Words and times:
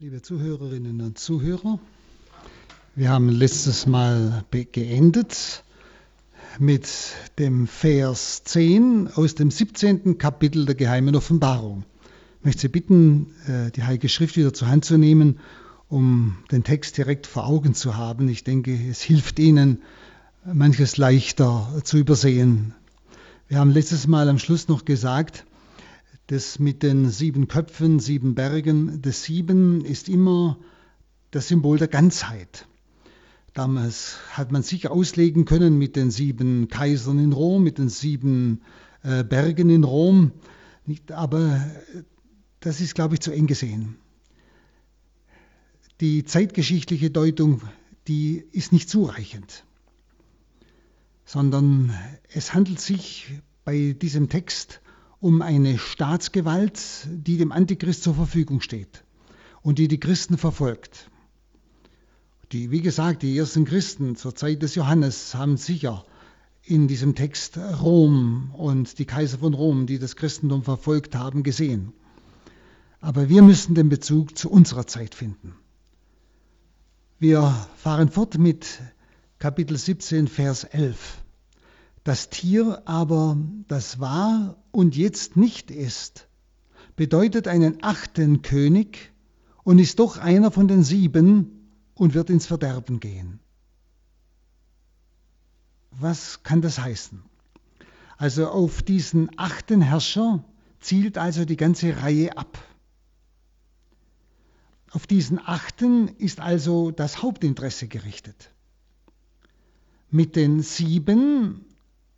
liebe 0.00 0.22
Zuhörerinnen 0.22 1.00
und 1.00 1.18
Zuhörer. 1.18 1.80
Wir 2.94 3.08
haben 3.08 3.28
letztes 3.30 3.88
Mal 3.88 4.44
geendet 4.70 5.64
mit 6.60 6.88
dem 7.40 7.66
Vers 7.66 8.44
10 8.44 9.08
aus 9.16 9.34
dem 9.34 9.50
17. 9.50 10.16
Kapitel 10.16 10.66
der 10.66 10.76
geheimen 10.76 11.16
Offenbarung. 11.16 11.82
Ich 12.38 12.44
möchte 12.44 12.60
Sie 12.60 12.68
bitten, 12.68 13.34
äh, 13.48 13.72
die 13.72 13.82
Heilige 13.82 14.08
Schrift 14.08 14.36
wieder 14.36 14.54
zur 14.54 14.68
Hand 14.68 14.84
zu 14.84 14.98
nehmen, 14.98 15.40
um 15.88 16.36
den 16.52 16.62
Text 16.62 16.96
direkt 16.96 17.26
vor 17.26 17.48
Augen 17.48 17.74
zu 17.74 17.96
haben. 17.96 18.28
Ich 18.28 18.44
denke, 18.44 18.78
es 18.88 19.02
hilft 19.02 19.40
Ihnen, 19.40 19.82
manches 20.44 20.96
leichter 20.96 21.80
zu 21.82 21.98
übersehen. 21.98 22.72
Wir 23.48 23.58
haben 23.58 23.72
letztes 23.72 24.06
Mal 24.06 24.28
am 24.28 24.38
Schluss 24.38 24.68
noch 24.68 24.84
gesagt, 24.84 25.44
das 26.28 26.58
mit 26.58 26.82
den 26.82 27.08
sieben 27.08 27.48
Köpfen, 27.48 28.00
sieben 28.00 28.34
Bergen, 28.34 29.00
das 29.00 29.24
Sieben 29.24 29.82
ist 29.84 30.10
immer 30.10 30.58
das 31.30 31.48
Symbol 31.48 31.78
der 31.78 31.88
Ganzheit. 31.88 32.66
Damals 33.54 34.18
hat 34.32 34.52
man 34.52 34.62
sich 34.62 34.88
auslegen 34.88 35.46
können 35.46 35.78
mit 35.78 35.96
den 35.96 36.10
sieben 36.10 36.68
Kaisern 36.68 37.18
in 37.18 37.32
Rom, 37.32 37.64
mit 37.64 37.78
den 37.78 37.88
sieben 37.88 38.60
äh, 39.02 39.24
Bergen 39.24 39.70
in 39.70 39.84
Rom. 39.84 40.32
Aber 41.10 41.66
das 42.60 42.82
ist, 42.82 42.94
glaube 42.94 43.14
ich, 43.14 43.20
zu 43.20 43.32
eng 43.32 43.46
gesehen. 43.46 43.96
Die 46.02 46.24
zeitgeschichtliche 46.24 47.10
Deutung, 47.10 47.62
die 48.06 48.44
ist 48.52 48.72
nicht 48.72 48.90
zureichend, 48.90 49.64
sondern 51.24 51.94
es 52.32 52.52
handelt 52.52 52.80
sich 52.80 53.40
bei 53.64 53.96
diesem 53.98 54.28
Text 54.28 54.82
um 55.20 55.42
eine 55.42 55.78
Staatsgewalt, 55.78 56.80
die 57.10 57.36
dem 57.38 57.52
Antichrist 57.52 58.02
zur 58.02 58.14
Verfügung 58.14 58.60
steht 58.60 59.04
und 59.62 59.78
die 59.78 59.88
die 59.88 60.00
Christen 60.00 60.38
verfolgt. 60.38 61.10
Die, 62.52 62.70
wie 62.70 62.80
gesagt, 62.80 63.22
die 63.22 63.36
ersten 63.36 63.64
Christen 63.64 64.16
zur 64.16 64.34
Zeit 64.34 64.62
des 64.62 64.74
Johannes 64.74 65.34
haben 65.34 65.56
sicher 65.56 66.04
in 66.62 66.88
diesem 66.88 67.14
Text 67.14 67.58
Rom 67.58 68.54
und 68.54 68.98
die 68.98 69.04
Kaiser 69.04 69.38
von 69.38 69.54
Rom, 69.54 69.86
die 69.86 69.98
das 69.98 70.16
Christentum 70.16 70.62
verfolgt 70.62 71.14
haben, 71.14 71.42
gesehen. 71.42 71.92
Aber 73.00 73.28
wir 73.28 73.42
müssen 73.42 73.74
den 73.74 73.88
Bezug 73.88 74.36
zu 74.36 74.50
unserer 74.50 74.86
Zeit 74.86 75.14
finden. 75.14 75.54
Wir 77.18 77.54
fahren 77.76 78.10
fort 78.10 78.38
mit 78.38 78.80
Kapitel 79.38 79.76
17, 79.76 80.28
Vers 80.28 80.64
11. 80.64 81.18
Das 82.08 82.30
Tier 82.30 82.80
aber, 82.86 83.36
das 83.66 84.00
war 84.00 84.56
und 84.70 84.96
jetzt 84.96 85.36
nicht 85.36 85.70
ist, 85.70 86.26
bedeutet 86.96 87.48
einen 87.48 87.82
achten 87.82 88.40
König 88.40 89.12
und 89.62 89.78
ist 89.78 89.98
doch 89.98 90.16
einer 90.16 90.50
von 90.50 90.68
den 90.68 90.82
sieben 90.82 91.68
und 91.92 92.14
wird 92.14 92.30
ins 92.30 92.46
Verderben 92.46 92.98
gehen. 92.98 93.40
Was 95.90 96.42
kann 96.42 96.62
das 96.62 96.78
heißen? 96.78 97.22
Also 98.16 98.48
auf 98.48 98.82
diesen 98.82 99.28
achten 99.38 99.82
Herrscher 99.82 100.42
zielt 100.80 101.18
also 101.18 101.44
die 101.44 101.58
ganze 101.58 102.00
Reihe 102.00 102.38
ab. 102.38 102.56
Auf 104.92 105.06
diesen 105.06 105.38
achten 105.44 106.08
ist 106.16 106.40
also 106.40 106.90
das 106.90 107.22
Hauptinteresse 107.22 107.86
gerichtet. 107.86 108.50
Mit 110.10 110.36
den 110.36 110.62
sieben 110.62 111.66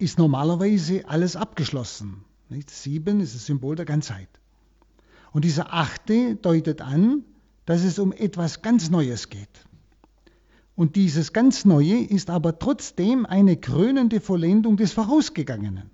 ist 0.01 0.19
normalerweise 0.19 1.09
alles 1.09 1.37
abgeschlossen. 1.37 2.25
Nicht? 2.49 2.71
Sieben 2.71 3.21
ist 3.21 3.35
das 3.35 3.47
Symbol 3.47 3.77
der 3.77 3.85
Ganzheit. 3.85 4.29
Und 5.33 5.45
dieser 5.45 5.73
achte 5.73 6.37
deutet 6.37 6.81
an, 6.81 7.25
dass 7.67 7.85
es 7.85 7.99
um 7.99 8.13
etwas 8.13 8.63
ganz 8.63 8.91
Neues 8.91 9.29
geht. 9.29 9.67
Und 10.75 10.97
dieses 10.97 11.33
ganz 11.33 11.65
Neue 11.65 12.03
ist 12.05 12.31
aber 12.31 12.59
trotzdem 12.59 13.27
eine 13.27 13.57
krönende 13.57 14.21
Vollendung 14.21 14.77
des 14.77 14.93
Vorausgegangenen. 14.93 15.91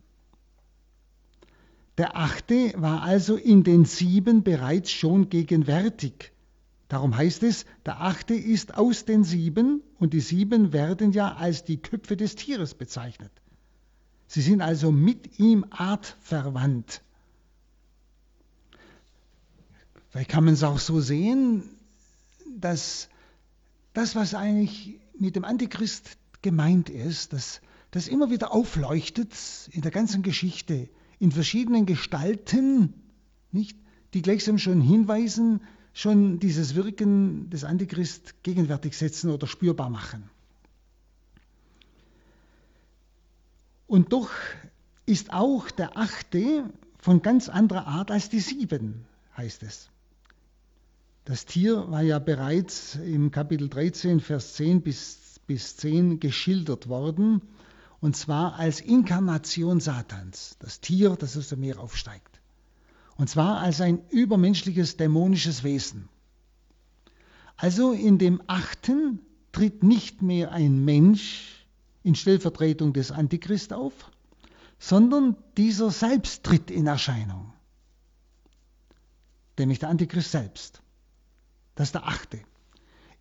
Der 1.98 2.16
achte 2.16 2.72
war 2.76 3.02
also 3.02 3.36
in 3.36 3.64
den 3.64 3.84
sieben 3.84 4.42
bereits 4.42 4.90
schon 4.90 5.28
gegenwärtig. 5.28 6.32
Darum 6.88 7.16
heißt 7.16 7.42
es, 7.42 7.64
der 7.84 8.00
achte 8.00 8.34
ist 8.34 8.76
aus 8.76 9.04
den 9.04 9.24
sieben 9.24 9.82
und 9.98 10.12
die 10.12 10.20
sieben 10.20 10.72
werden 10.72 11.12
ja 11.12 11.34
als 11.34 11.64
die 11.64 11.78
Köpfe 11.78 12.16
des 12.16 12.36
Tieres 12.36 12.74
bezeichnet. 12.74 13.32
Sie 14.26 14.40
sind 14.40 14.60
also 14.60 14.90
mit 14.90 15.38
ihm 15.38 15.64
artverwandt. 15.70 17.02
Vielleicht 20.10 20.30
kann 20.30 20.44
man 20.44 20.54
es 20.54 20.62
auch 20.62 20.78
so 20.78 21.00
sehen, 21.00 21.62
dass 22.58 23.08
das, 23.92 24.16
was 24.16 24.34
eigentlich 24.34 24.98
mit 25.18 25.36
dem 25.36 25.44
Antichrist 25.44 26.16
gemeint 26.42 26.90
ist, 26.90 27.32
dass 27.32 27.60
das 27.90 28.08
immer 28.08 28.30
wieder 28.30 28.52
aufleuchtet 28.52 29.32
in 29.72 29.82
der 29.82 29.90
ganzen 29.90 30.22
Geschichte, 30.22 30.88
in 31.18 31.32
verschiedenen 31.32 31.86
Gestalten, 31.86 32.94
nicht, 33.52 33.78
die 34.12 34.22
gleichsam 34.22 34.58
schon 34.58 34.80
hinweisen, 34.80 35.60
schon 35.92 36.38
dieses 36.40 36.74
Wirken 36.74 37.48
des 37.50 37.64
Antichrist 37.64 38.42
gegenwärtig 38.42 38.96
setzen 38.96 39.30
oder 39.30 39.46
spürbar 39.46 39.88
machen. 39.88 40.28
Und 43.86 44.12
doch 44.12 44.30
ist 45.06 45.32
auch 45.32 45.70
der 45.70 45.96
achte 45.96 46.70
von 46.98 47.22
ganz 47.22 47.48
anderer 47.48 47.86
Art 47.86 48.10
als 48.10 48.28
die 48.28 48.40
sieben, 48.40 49.06
heißt 49.36 49.62
es. 49.62 49.90
Das 51.24 51.46
Tier 51.46 51.90
war 51.90 52.02
ja 52.02 52.18
bereits 52.18 52.96
im 52.96 53.30
Kapitel 53.30 53.68
13, 53.68 54.20
Vers 54.20 54.54
10 54.54 54.82
bis, 54.82 55.40
bis 55.46 55.76
10 55.76 56.20
geschildert 56.20 56.88
worden, 56.88 57.42
und 58.00 58.16
zwar 58.16 58.56
als 58.56 58.80
Inkarnation 58.80 59.80
Satans, 59.80 60.56
das 60.58 60.80
Tier, 60.80 61.16
das 61.16 61.36
aus 61.36 61.48
dem 61.48 61.60
Meer 61.60 61.80
aufsteigt. 61.80 62.40
Und 63.16 63.30
zwar 63.30 63.60
als 63.60 63.80
ein 63.80 64.00
übermenschliches, 64.10 64.96
dämonisches 64.96 65.64
Wesen. 65.64 66.08
Also 67.56 67.92
in 67.92 68.18
dem 68.18 68.42
achten 68.46 69.20
tritt 69.52 69.82
nicht 69.82 70.22
mehr 70.22 70.52
ein 70.52 70.84
Mensch 70.84 71.55
in 72.06 72.14
Stellvertretung 72.14 72.92
des 72.92 73.10
Antichrist 73.10 73.72
auf, 73.72 73.92
sondern 74.78 75.36
dieser 75.56 75.90
selbst 75.90 76.44
tritt 76.44 76.70
in 76.70 76.86
Erscheinung. 76.86 77.52
Nämlich 79.58 79.80
der 79.80 79.88
Antichrist 79.88 80.30
selbst. 80.30 80.82
Das 81.74 81.88
ist 81.88 81.94
der 81.96 82.06
achte. 82.06 82.38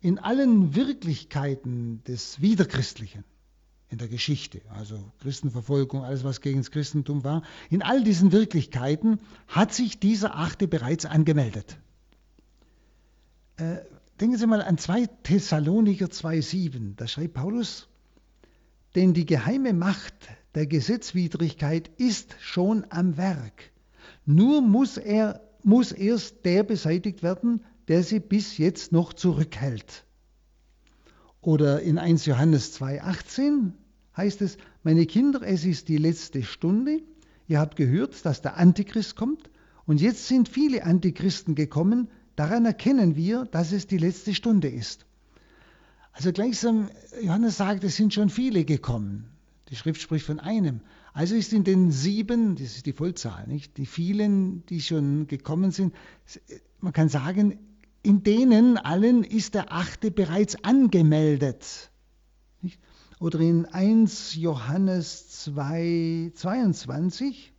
In 0.00 0.20
allen 0.20 0.76
Wirklichkeiten 0.76 2.04
des 2.04 2.40
Wiederchristlichen, 2.40 3.24
in 3.88 3.98
der 3.98 4.06
Geschichte, 4.06 4.62
also 4.68 5.12
Christenverfolgung, 5.18 6.04
alles 6.04 6.22
was 6.22 6.40
gegen 6.40 6.58
das 6.58 6.70
Christentum 6.70 7.24
war, 7.24 7.42
in 7.70 7.82
all 7.82 8.04
diesen 8.04 8.30
Wirklichkeiten 8.30 9.18
hat 9.48 9.74
sich 9.74 9.98
dieser 9.98 10.36
achte 10.36 10.68
bereits 10.68 11.06
angemeldet. 11.06 11.76
Äh, 13.56 13.78
denken 14.20 14.38
Sie 14.38 14.46
mal 14.46 14.62
an 14.62 14.78
2 14.78 15.06
Thessaloniker 15.24 16.06
2,7. 16.06 16.94
Da 16.94 17.08
schreibt 17.08 17.34
Paulus, 17.34 17.88
denn 18.96 19.12
die 19.12 19.26
geheime 19.26 19.74
Macht 19.74 20.14
der 20.54 20.66
Gesetzwidrigkeit 20.66 21.90
ist 21.98 22.34
schon 22.40 22.86
am 22.88 23.18
Werk. 23.18 23.70
Nur 24.24 24.62
muss, 24.62 24.96
er, 24.96 25.42
muss 25.62 25.92
erst 25.92 26.46
der 26.46 26.62
beseitigt 26.62 27.22
werden, 27.22 27.62
der 27.88 28.02
sie 28.02 28.20
bis 28.20 28.56
jetzt 28.56 28.92
noch 28.92 29.12
zurückhält. 29.12 30.06
Oder 31.42 31.82
in 31.82 31.98
1 31.98 32.24
Johannes 32.24 32.80
2,18 32.80 33.72
heißt 34.16 34.40
es, 34.40 34.56
meine 34.82 35.04
Kinder, 35.04 35.42
es 35.42 35.66
ist 35.66 35.88
die 35.88 35.98
letzte 35.98 36.42
Stunde. 36.42 37.02
Ihr 37.46 37.60
habt 37.60 37.76
gehört, 37.76 38.24
dass 38.24 38.40
der 38.40 38.56
Antichrist 38.56 39.14
kommt. 39.14 39.50
Und 39.84 40.00
jetzt 40.00 40.26
sind 40.26 40.48
viele 40.48 40.84
Antichristen 40.84 41.54
gekommen. 41.54 42.08
Daran 42.34 42.64
erkennen 42.64 43.14
wir, 43.14 43.44
dass 43.44 43.72
es 43.72 43.86
die 43.86 43.98
letzte 43.98 44.34
Stunde 44.34 44.68
ist. 44.68 45.04
Also 46.16 46.32
gleichsam, 46.32 46.88
Johannes 47.22 47.58
sagt, 47.58 47.84
es 47.84 47.96
sind 47.96 48.14
schon 48.14 48.30
viele 48.30 48.64
gekommen. 48.64 49.28
Die 49.68 49.76
Schrift 49.76 50.00
spricht 50.00 50.24
von 50.24 50.40
einem. 50.40 50.80
Also 51.12 51.34
ist 51.34 51.52
in 51.52 51.62
den 51.62 51.90
sieben, 51.90 52.56
das 52.56 52.76
ist 52.76 52.86
die 52.86 52.94
Vollzahl, 52.94 53.46
nicht? 53.46 53.76
Die 53.76 53.84
vielen, 53.84 54.64
die 54.64 54.80
schon 54.80 55.26
gekommen 55.26 55.72
sind, 55.72 55.94
man 56.80 56.94
kann 56.94 57.10
sagen, 57.10 57.58
in 58.02 58.22
denen 58.22 58.78
allen 58.78 59.24
ist 59.24 59.52
der 59.52 59.70
achte 59.70 60.10
bereits 60.10 60.64
angemeldet. 60.64 61.90
Nicht? 62.62 62.80
Oder 63.20 63.40
in 63.40 63.66
1 63.66 64.36
Johannes 64.36 65.28
2, 65.44 66.32
22, 66.34 67.52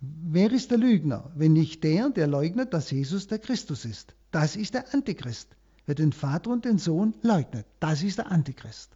wer 0.00 0.52
ist 0.52 0.70
der 0.70 0.78
Lügner, 0.78 1.32
wenn 1.34 1.54
nicht 1.54 1.82
der, 1.82 2.10
der 2.10 2.28
leugnet, 2.28 2.72
dass 2.72 2.92
Jesus 2.92 3.26
der 3.26 3.40
Christus 3.40 3.84
ist? 3.84 4.14
Das 4.30 4.54
ist 4.54 4.74
der 4.74 4.94
Antichrist 4.94 5.55
wer 5.86 5.94
den 5.94 6.12
Vater 6.12 6.50
und 6.50 6.64
den 6.64 6.78
Sohn 6.78 7.14
leugnet. 7.22 7.66
Das 7.80 8.02
ist 8.02 8.18
der 8.18 8.30
Antichrist. 8.30 8.90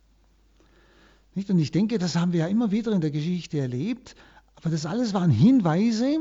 Nicht? 1.34 1.50
Und 1.50 1.58
ich 1.58 1.70
denke, 1.70 1.98
das 1.98 2.16
haben 2.16 2.32
wir 2.32 2.40
ja 2.40 2.46
immer 2.48 2.70
wieder 2.70 2.92
in 2.92 3.00
der 3.00 3.10
Geschichte 3.10 3.58
erlebt, 3.58 4.16
aber 4.56 4.70
das 4.70 4.84
alles 4.84 5.14
waren 5.14 5.30
Hinweise 5.30 6.20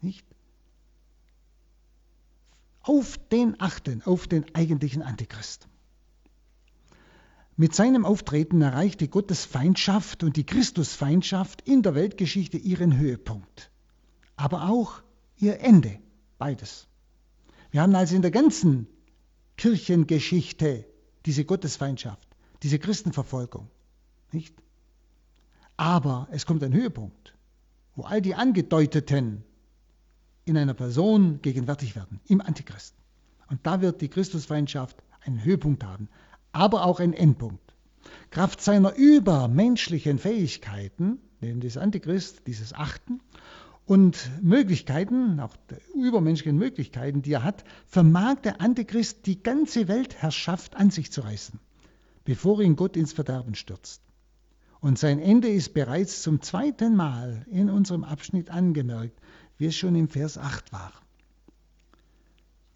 nicht? 0.00 0.24
auf 2.82 3.18
den 3.32 3.60
achten, 3.60 4.02
auf 4.04 4.28
den 4.28 4.44
eigentlichen 4.54 5.02
Antichrist. 5.02 5.66
Mit 7.56 7.74
seinem 7.74 8.04
Auftreten 8.04 8.62
erreichte 8.62 9.08
Gottes 9.08 9.44
Feindschaft 9.44 10.22
und 10.22 10.36
die 10.36 10.44
Christusfeindschaft 10.44 11.62
in 11.62 11.82
der 11.82 11.96
Weltgeschichte 11.96 12.58
ihren 12.58 12.96
Höhepunkt, 12.96 13.70
aber 14.36 14.68
auch 14.68 15.02
ihr 15.36 15.60
Ende, 15.60 15.98
beides. 16.38 16.86
Wir 17.72 17.82
haben 17.82 17.94
also 17.94 18.14
in 18.14 18.22
der 18.22 18.30
ganzen 18.30 18.86
Kirchengeschichte 19.56 20.86
diese 21.24 21.44
Gottesfeindschaft, 21.44 22.28
diese 22.62 22.78
Christenverfolgung, 22.78 23.68
nicht? 24.32 24.54
Aber 25.76 26.28
es 26.30 26.46
kommt 26.46 26.62
ein 26.62 26.72
Höhepunkt, 26.72 27.34
wo 27.94 28.02
all 28.04 28.22
die 28.22 28.34
Angedeuteten 28.34 29.44
in 30.44 30.56
einer 30.56 30.74
Person 30.74 31.40
gegenwärtig 31.42 31.96
werden, 31.96 32.20
im 32.28 32.40
Antichrist. 32.40 32.94
Und 33.48 33.66
da 33.66 33.80
wird 33.80 34.00
die 34.00 34.08
Christusfeindschaft 34.08 34.96
einen 35.24 35.44
Höhepunkt 35.44 35.84
haben 35.84 36.08
aber 36.56 36.84
auch 36.86 37.00
ein 37.00 37.12
Endpunkt. 37.12 37.74
Kraft 38.30 38.62
seiner 38.62 38.94
übermenschlichen 38.94 40.18
Fähigkeiten, 40.18 41.18
nämlich 41.40 41.74
des 41.74 41.76
Antichrist, 41.76 42.46
dieses 42.46 42.72
Achten, 42.72 43.20
und 43.86 44.30
Möglichkeiten, 44.42 45.38
auch 45.38 45.56
übermenschlichen 45.94 46.58
Möglichkeiten, 46.58 47.22
die 47.22 47.32
er 47.32 47.44
hat, 47.44 47.64
vermag 47.86 48.40
der 48.42 48.60
Antichrist 48.60 49.26
die 49.26 49.42
ganze 49.42 49.88
Weltherrschaft 49.88 50.76
an 50.76 50.90
sich 50.90 51.12
zu 51.12 51.20
reißen, 51.22 51.60
bevor 52.24 52.60
ihn 52.60 52.76
Gott 52.76 52.96
ins 52.96 53.12
Verderben 53.12 53.54
stürzt. 53.54 54.02
Und 54.80 54.98
sein 54.98 55.20
Ende 55.20 55.48
ist 55.48 55.72
bereits 55.72 56.22
zum 56.22 56.42
zweiten 56.42 56.96
Mal 56.96 57.46
in 57.50 57.70
unserem 57.70 58.04
Abschnitt 58.04 58.50
angemerkt, 58.50 59.18
wie 59.56 59.66
es 59.66 59.76
schon 59.76 59.94
im 59.94 60.08
Vers 60.08 60.36
8 60.36 60.72
war. 60.72 60.92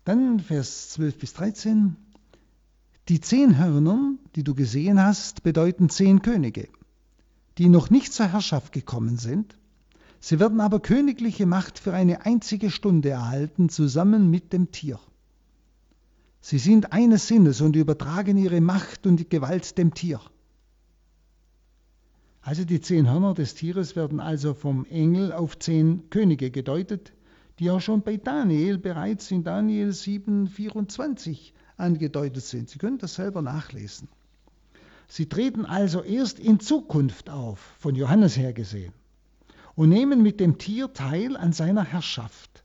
Dann 0.05 0.41
Vers 0.41 0.91
12 0.91 1.19
bis 1.19 1.35
13. 1.35 1.97
Die 3.09 3.21
zehn 3.21 3.59
Hörner, 3.59 4.15
die 4.37 4.45
du 4.45 4.55
gesehen 4.55 5.03
hast, 5.03 5.43
bedeuten 5.43 5.91
zehn 5.91 6.23
Könige, 6.23 6.69
die 7.59 7.69
noch 7.69 7.91
nicht 7.91 8.13
zur 8.13 8.29
Herrschaft 8.29 8.73
gekommen 8.73 9.19
sind. 9.19 9.57
Sie 10.21 10.39
werden 10.39 10.61
aber 10.61 10.81
königliche 10.81 11.47
Macht 11.47 11.79
für 11.79 11.95
eine 11.95 12.27
einzige 12.27 12.71
Stunde 12.71 13.09
erhalten, 13.09 13.71
zusammen 13.71 14.31
mit 14.31 14.53
dem 14.53 14.71
Tier. 14.71 15.01
Sie 16.43 16.59
sind 16.59 16.93
eines 16.93 17.27
Sinnes 17.27 17.61
und 17.61 17.75
übertragen 17.75 18.37
ihre 18.37 18.61
Macht 18.61 19.07
und 19.07 19.17
die 19.17 19.29
Gewalt 19.29 19.77
dem 19.79 19.95
Tier. 19.95 20.21
Also 22.43 22.65
die 22.65 22.81
zehn 22.81 23.11
Hörner 23.11 23.35
des 23.35 23.55
Tieres 23.55 23.97
werden 23.97 24.21
also 24.21 24.55
vom 24.55 24.87
Engel 24.87 25.33
auf 25.33 25.59
zehn 25.59 26.09
Könige 26.09 26.51
gedeutet, 26.51 27.13
die 27.59 27.71
auch 27.71 27.81
schon 27.81 28.01
bei 28.01 28.17
Daniel 28.17 28.79
bereits 28.79 29.31
in 29.31 29.45
Daniel 29.45 29.93
7, 29.93 30.49
24 30.49 31.53
angedeutet 31.77 32.45
sind. 32.45 32.71
Sie 32.71 32.79
können 32.79 32.99
das 32.99 33.15
selber 33.15 33.43
nachlesen. 33.43 34.09
Sie 35.09 35.27
treten 35.27 35.67
also 35.67 36.03
erst 36.03 36.39
in 36.39 36.61
Zukunft 36.61 37.29
auf, 37.29 37.59
von 37.79 37.95
Johannes 37.95 38.37
her 38.37 38.53
gesehen, 38.53 38.93
und 39.81 39.89
nehmen 39.89 40.23
mit 40.23 40.41
dem 40.41 40.59
Tier 40.59 40.93
teil 40.93 41.39
an 41.39 41.55
seiner 41.55 41.85
Herrschaft, 41.85 42.65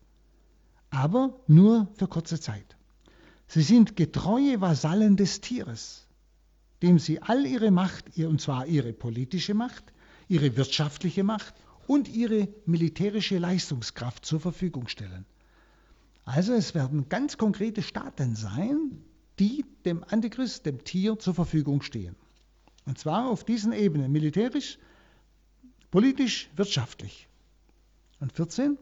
aber 0.89 1.39
nur 1.47 1.87
für 1.95 2.09
kurze 2.09 2.41
Zeit. 2.41 2.75
Sie 3.47 3.61
sind 3.61 3.95
getreue 3.95 4.59
Vasallen 4.59 5.15
des 5.15 5.39
Tieres, 5.39 6.09
dem 6.81 6.99
sie 6.99 7.21
all 7.21 7.45
ihre 7.45 7.71
Macht, 7.71 8.17
und 8.17 8.41
zwar 8.41 8.65
ihre 8.65 8.91
politische 8.91 9.53
Macht, 9.53 9.93
ihre 10.27 10.57
wirtschaftliche 10.57 11.23
Macht 11.23 11.53
und 11.87 12.09
ihre 12.09 12.49
militärische 12.65 13.37
Leistungskraft 13.37 14.25
zur 14.25 14.41
Verfügung 14.41 14.89
stellen. 14.89 15.25
Also 16.25 16.51
es 16.51 16.75
werden 16.75 17.07
ganz 17.07 17.37
konkrete 17.37 17.81
Staaten 17.81 18.35
sein, 18.35 19.01
die 19.39 19.63
dem 19.85 20.03
Antichrist, 20.03 20.65
dem 20.65 20.83
Tier, 20.83 21.17
zur 21.17 21.33
Verfügung 21.33 21.81
stehen. 21.81 22.17
Und 22.85 22.99
zwar 22.99 23.29
auf 23.29 23.45
diesen 23.45 23.71
Ebenen, 23.71 24.11
militärisch, 24.11 24.77
politisch, 25.95 26.49
wirtschaftlich. 26.57 27.29
Und 28.19 28.33
14. 28.33 28.77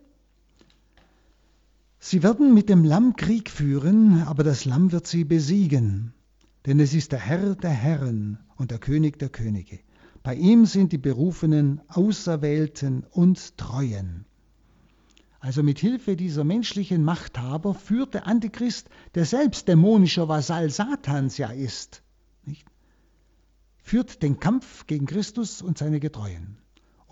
Sie 1.99 2.23
werden 2.23 2.55
mit 2.55 2.69
dem 2.69 2.83
Lamm 2.83 3.15
Krieg 3.15 3.51
führen, 3.51 4.23
aber 4.23 4.43
das 4.43 4.65
Lamm 4.65 4.91
wird 4.91 5.05
sie 5.05 5.23
besiegen. 5.23 6.15
Denn 6.65 6.79
es 6.79 6.95
ist 6.95 7.11
der 7.11 7.19
Herr 7.19 7.53
der 7.53 7.69
Herren 7.69 8.39
und 8.55 8.71
der 8.71 8.79
König 8.79 9.19
der 9.19 9.29
Könige. 9.29 9.79
Bei 10.23 10.33
ihm 10.33 10.65
sind 10.65 10.91
die 10.91 10.97
Berufenen, 10.97 11.81
Auserwählten 11.87 13.03
und 13.11 13.59
Treuen. 13.59 14.25
Also 15.39 15.61
mit 15.61 15.77
Hilfe 15.77 16.15
dieser 16.15 16.43
menschlichen 16.43 17.03
Machthaber 17.03 17.75
führt 17.75 18.15
der 18.15 18.25
Antichrist, 18.25 18.89
der 19.13 19.25
selbst 19.25 19.67
dämonischer 19.67 20.29
Vasall 20.29 20.71
Satans 20.71 21.37
ja 21.37 21.51
ist, 21.51 22.01
nicht? 22.43 22.65
führt 23.83 24.23
den 24.23 24.39
Kampf 24.39 24.87
gegen 24.87 25.05
Christus 25.05 25.61
und 25.61 25.77
seine 25.77 25.99
Getreuen. 25.99 26.57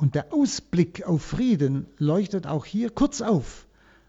Und 0.02 0.16
der 0.16 0.34
Ausblick 0.34 1.04
auf 1.04 1.22
Frieden 1.22 1.86
leuchtet 2.00 2.48
auch 2.48 2.66
hier 2.66 2.90
kurz 2.90 3.22
auf, 3.22 3.68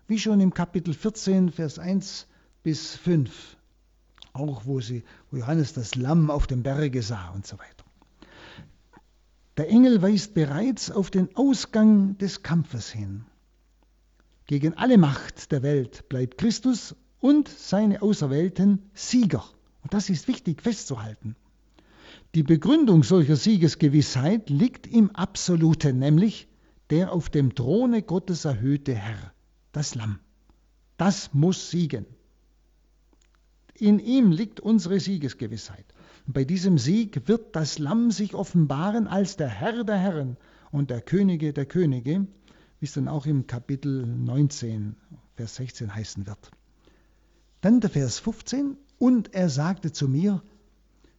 wie 0.09 0.19
schon 0.19 0.41
im 0.41 0.55
Kapitel 0.55 0.95
14, 0.95 1.53
Vers 1.53 1.79
1 1.79 2.29
bis 2.63 2.97
5, 2.97 3.59
auch 4.33 4.65
wo, 4.65 4.81
sie, 4.81 5.05
wo 5.31 5.37
Johannes 5.37 5.75
das 5.75 5.95
Lamm 5.95 6.31
auf 6.31 6.47
dem 6.47 6.63
Berge 6.63 7.03
sah 7.03 7.29
und 7.33 7.47
so 7.47 7.59
weiter. 7.59 7.85
Der 9.59 9.69
Engel 9.69 10.01
weist 10.01 10.33
bereits 10.33 10.91
auf 10.91 11.11
den 11.11 11.37
Ausgang 11.37 12.17
des 12.17 12.43
Kampfes 12.43 12.89
hin. 12.89 13.27
Gegen 14.47 14.73
alle 14.79 14.97
Macht 14.97 15.53
der 15.53 15.63
Welt 15.63 16.09
bleibt 16.09 16.39
Christus 16.39 16.97
und 17.21 17.51
seine 17.51 18.01
Auserwählten 18.01 18.91
Sieger. 18.95 19.45
Und 19.83 19.93
das 19.93 20.09
ist 20.09 20.27
wichtig 20.27 20.63
festzuhalten. 20.63 21.37
Die 22.35 22.43
Begründung 22.43 23.03
solcher 23.03 23.37
Siegesgewissheit 23.37 24.49
liegt 24.49 24.87
im 24.87 25.11
Absoluten, 25.11 25.99
nämlich 25.99 26.49
der 26.89 27.13
auf 27.13 27.29
dem 27.29 27.55
Throne 27.55 28.01
Gottes 28.03 28.47
erhöhte 28.47 28.95
Herr, 28.95 29.35
das 29.73 29.95
Lamm. 29.95 30.19
Das 30.97 31.35
muss 31.35 31.71
siegen. 31.71 32.07
In 33.75 33.99
ihm 33.99 34.31
liegt 34.31 34.61
unsere 34.61 34.99
Siegesgewissheit. 34.99 35.85
Bei 36.27 36.45
diesem 36.45 36.79
Sieg 36.79 37.29
wird 37.29 37.55
das 37.55 37.79
Lamm 37.79 38.11
sich 38.11 38.35
offenbaren 38.35 39.09
als 39.09 39.37
der 39.37 39.49
Herr 39.49 39.85
der 39.85 39.99
Herren 39.99 40.39
und 40.71 40.89
der 40.89 41.03
Könige 41.03 41.53
der 41.53 41.67
Könige, 41.67 42.27
wie 42.81 42.87
es 42.87 42.95
dann 42.95 43.09
auch 43.09 43.27
im 43.27 43.47
Kapitel 43.47 44.07
19, 44.07 44.97
Vers 45.37 45.57
16 45.57 45.95
heißen 45.95 46.27
wird. 46.27 46.51
Dann 47.61 47.81
der 47.81 47.91
Vers 47.91 48.21
15, 48.21 48.79
und 48.99 49.35
er 49.35 49.51
sagte 49.51 49.93
zu 49.93 50.09
mir, 50.09 50.43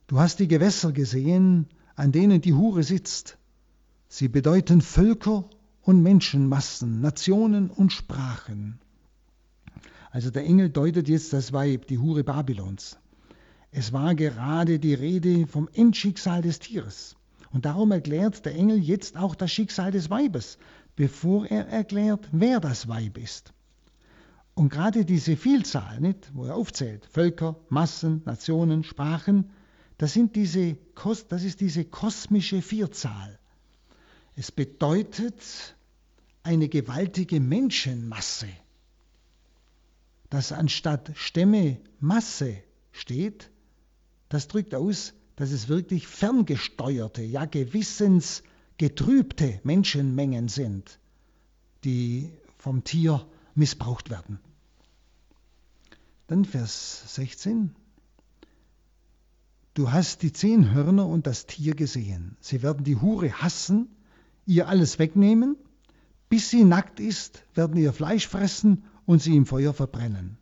du 0.07 0.19
hast 0.19 0.39
die 0.39 0.47
Gewässer 0.47 0.91
gesehen, 0.91 1.67
an 1.95 2.11
denen 2.11 2.41
die 2.41 2.53
Hure 2.53 2.83
sitzt. 2.83 3.37
Sie 4.07 4.27
bedeuten 4.27 4.81
Völker 4.81 5.49
und 5.81 6.01
Menschenmassen, 6.01 7.01
Nationen 7.01 7.69
und 7.69 7.91
Sprachen. 7.91 8.79
Also 10.11 10.29
der 10.29 10.45
Engel 10.45 10.69
deutet 10.69 11.09
jetzt 11.09 11.33
das 11.33 11.53
Weib, 11.53 11.87
die 11.87 11.97
Hure 11.97 12.23
Babylons. 12.23 12.97
Es 13.71 13.91
war 13.91 14.13
gerade 14.13 14.77
die 14.77 14.93
Rede 14.93 15.47
vom 15.47 15.67
Endschicksal 15.73 16.43
des 16.43 16.59
Tieres. 16.59 17.15
Und 17.51 17.65
darum 17.65 17.91
erklärt 17.91 18.45
der 18.45 18.55
Engel 18.55 18.77
jetzt 18.77 19.17
auch 19.17 19.33
das 19.33 19.51
Schicksal 19.51 19.91
des 19.91 20.09
Weibes, 20.09 20.59
bevor 20.95 21.47
er 21.47 21.67
erklärt, 21.67 22.29
wer 22.31 22.59
das 22.59 22.87
Weib 22.87 23.17
ist. 23.17 23.53
Und 24.53 24.69
gerade 24.69 25.05
diese 25.05 25.35
Vielzahl, 25.35 25.99
nicht, 25.99 26.31
wo 26.35 26.45
er 26.45 26.55
aufzählt, 26.55 27.07
Völker, 27.07 27.55
Massen, 27.69 28.21
Nationen, 28.25 28.83
Sprachen, 28.83 29.49
das, 30.03 30.11
sind 30.11 30.35
diese, 30.35 30.75
das 31.29 31.43
ist 31.43 31.61
diese 31.61 31.85
kosmische 31.85 32.61
Vierzahl. 32.61 33.39
Es 34.35 34.51
bedeutet 34.51 35.77
eine 36.43 36.67
gewaltige 36.67 37.39
Menschenmasse, 37.39 38.49
dass 40.29 40.51
anstatt 40.51 41.13
Stämme 41.15 41.79
Masse 42.01 42.57
steht, 42.91 43.49
das 44.27 44.49
drückt 44.49 44.75
aus, 44.75 45.13
dass 45.37 45.51
es 45.51 45.69
wirklich 45.69 46.05
ferngesteuerte, 46.05 47.21
ja 47.21 47.45
gewissens 47.45 48.43
getrübte 48.77 49.61
Menschenmengen 49.63 50.49
sind, 50.49 50.99
die 51.85 52.29
vom 52.57 52.83
Tier 52.83 53.25
missbraucht 53.55 54.09
werden. 54.09 54.39
Dann 56.27 56.43
Vers 56.43 57.15
16. 57.15 57.73
Du 59.73 59.91
hast 59.91 60.21
die 60.21 60.31
zehn 60.31 60.71
Hörner 60.71 61.07
und 61.07 61.25
das 61.25 61.47
Tier 61.47 61.73
gesehen. 61.73 62.37
Sie 62.39 62.61
werden 62.61 62.83
die 62.83 62.97
Hure 62.97 63.31
hassen, 63.41 63.87
ihr 64.45 64.67
alles 64.67 64.99
wegnehmen. 64.99 65.57
Bis 66.29 66.49
sie 66.49 66.63
nackt 66.63 66.99
ist, 66.99 67.43
werden 67.55 67.77
ihr 67.77 67.93
Fleisch 67.93 68.27
fressen 68.27 68.83
und 69.05 69.21
sie 69.21 69.35
im 69.35 69.45
Feuer 69.45 69.73
verbrennen. 69.73 70.37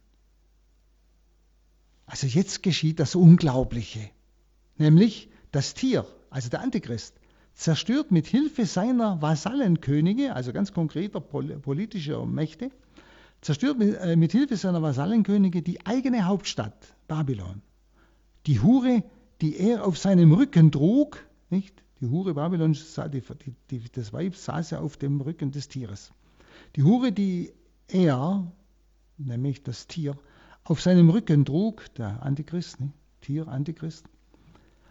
Also 2.05 2.27
jetzt 2.27 2.61
geschieht 2.61 2.99
das 2.99 3.15
Unglaubliche, 3.15 4.09
nämlich 4.77 5.29
das 5.51 5.73
Tier, 5.73 6.05
also 6.29 6.49
der 6.49 6.59
Antichrist, 6.59 7.15
zerstört 7.53 8.11
mit 8.11 8.27
Hilfe 8.27 8.65
seiner 8.65 9.21
Vasallenkönige, 9.21 10.35
also 10.35 10.51
ganz 10.51 10.73
konkreter 10.73 11.21
politischer 11.21 12.25
Mächte, 12.25 12.69
zerstört 13.39 13.77
mit, 13.77 13.95
äh, 13.95 14.17
mit 14.17 14.33
Hilfe 14.33 14.57
seiner 14.57 14.81
Vasallenkönige 14.81 15.61
die 15.61 15.85
eigene 15.85 16.25
Hauptstadt, 16.25 16.95
Babylon. 17.07 17.61
Die 18.45 18.59
Hure, 18.59 19.03
die 19.41 19.57
er 19.57 19.85
auf 19.85 19.97
seinem 19.97 20.31
Rücken 20.33 20.71
trug, 20.71 21.25
nicht? 21.49 21.83
Die 21.99 22.07
Hure 22.07 22.33
Babylon, 22.33 22.73
die, 22.73 23.23
die, 23.69 23.83
das 23.91 24.13
Weib 24.13 24.35
saß 24.35 24.71
ja 24.71 24.79
auf 24.79 24.97
dem 24.97 25.21
Rücken 25.21 25.51
des 25.51 25.67
Tieres. 25.67 26.11
Die 26.75 26.83
Hure, 26.83 27.11
die 27.11 27.53
er, 27.87 28.51
nämlich 29.17 29.61
das 29.63 29.87
Tier, 29.87 30.17
auf 30.63 30.81
seinem 30.81 31.09
Rücken 31.09 31.45
trug, 31.45 31.93
der 31.95 32.23
Antichrist, 32.23 32.79
nicht? 32.79 32.93
Tier, 33.21 33.47
Antichrist, 33.47 34.05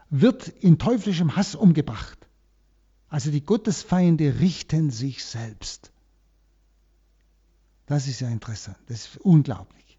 wird 0.09 0.49
in 0.49 0.79
teuflischem 0.79 1.37
Hass 1.37 1.55
umgebracht. 1.55 2.29
Also 3.09 3.31
die 3.31 3.45
Gottesfeinde 3.45 4.39
richten 4.39 4.91
sich 4.91 5.25
selbst. 5.25 5.91
Das 7.87 8.07
ist 8.07 8.21
ja 8.21 8.29
interessant, 8.29 8.79
das 8.87 9.07
ist 9.07 9.17
unglaublich. 9.19 9.99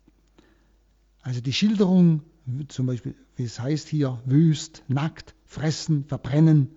Also 1.22 1.42
die 1.42 1.52
Schilderung, 1.52 2.24
zum 2.68 2.86
Beispiel, 2.86 3.16
wie 3.36 3.44
es 3.44 3.60
heißt 3.60 3.88
hier, 3.88 4.22
wüst, 4.26 4.84
nackt, 4.88 5.36
fressen, 5.46 6.06
verbrennen, 6.06 6.70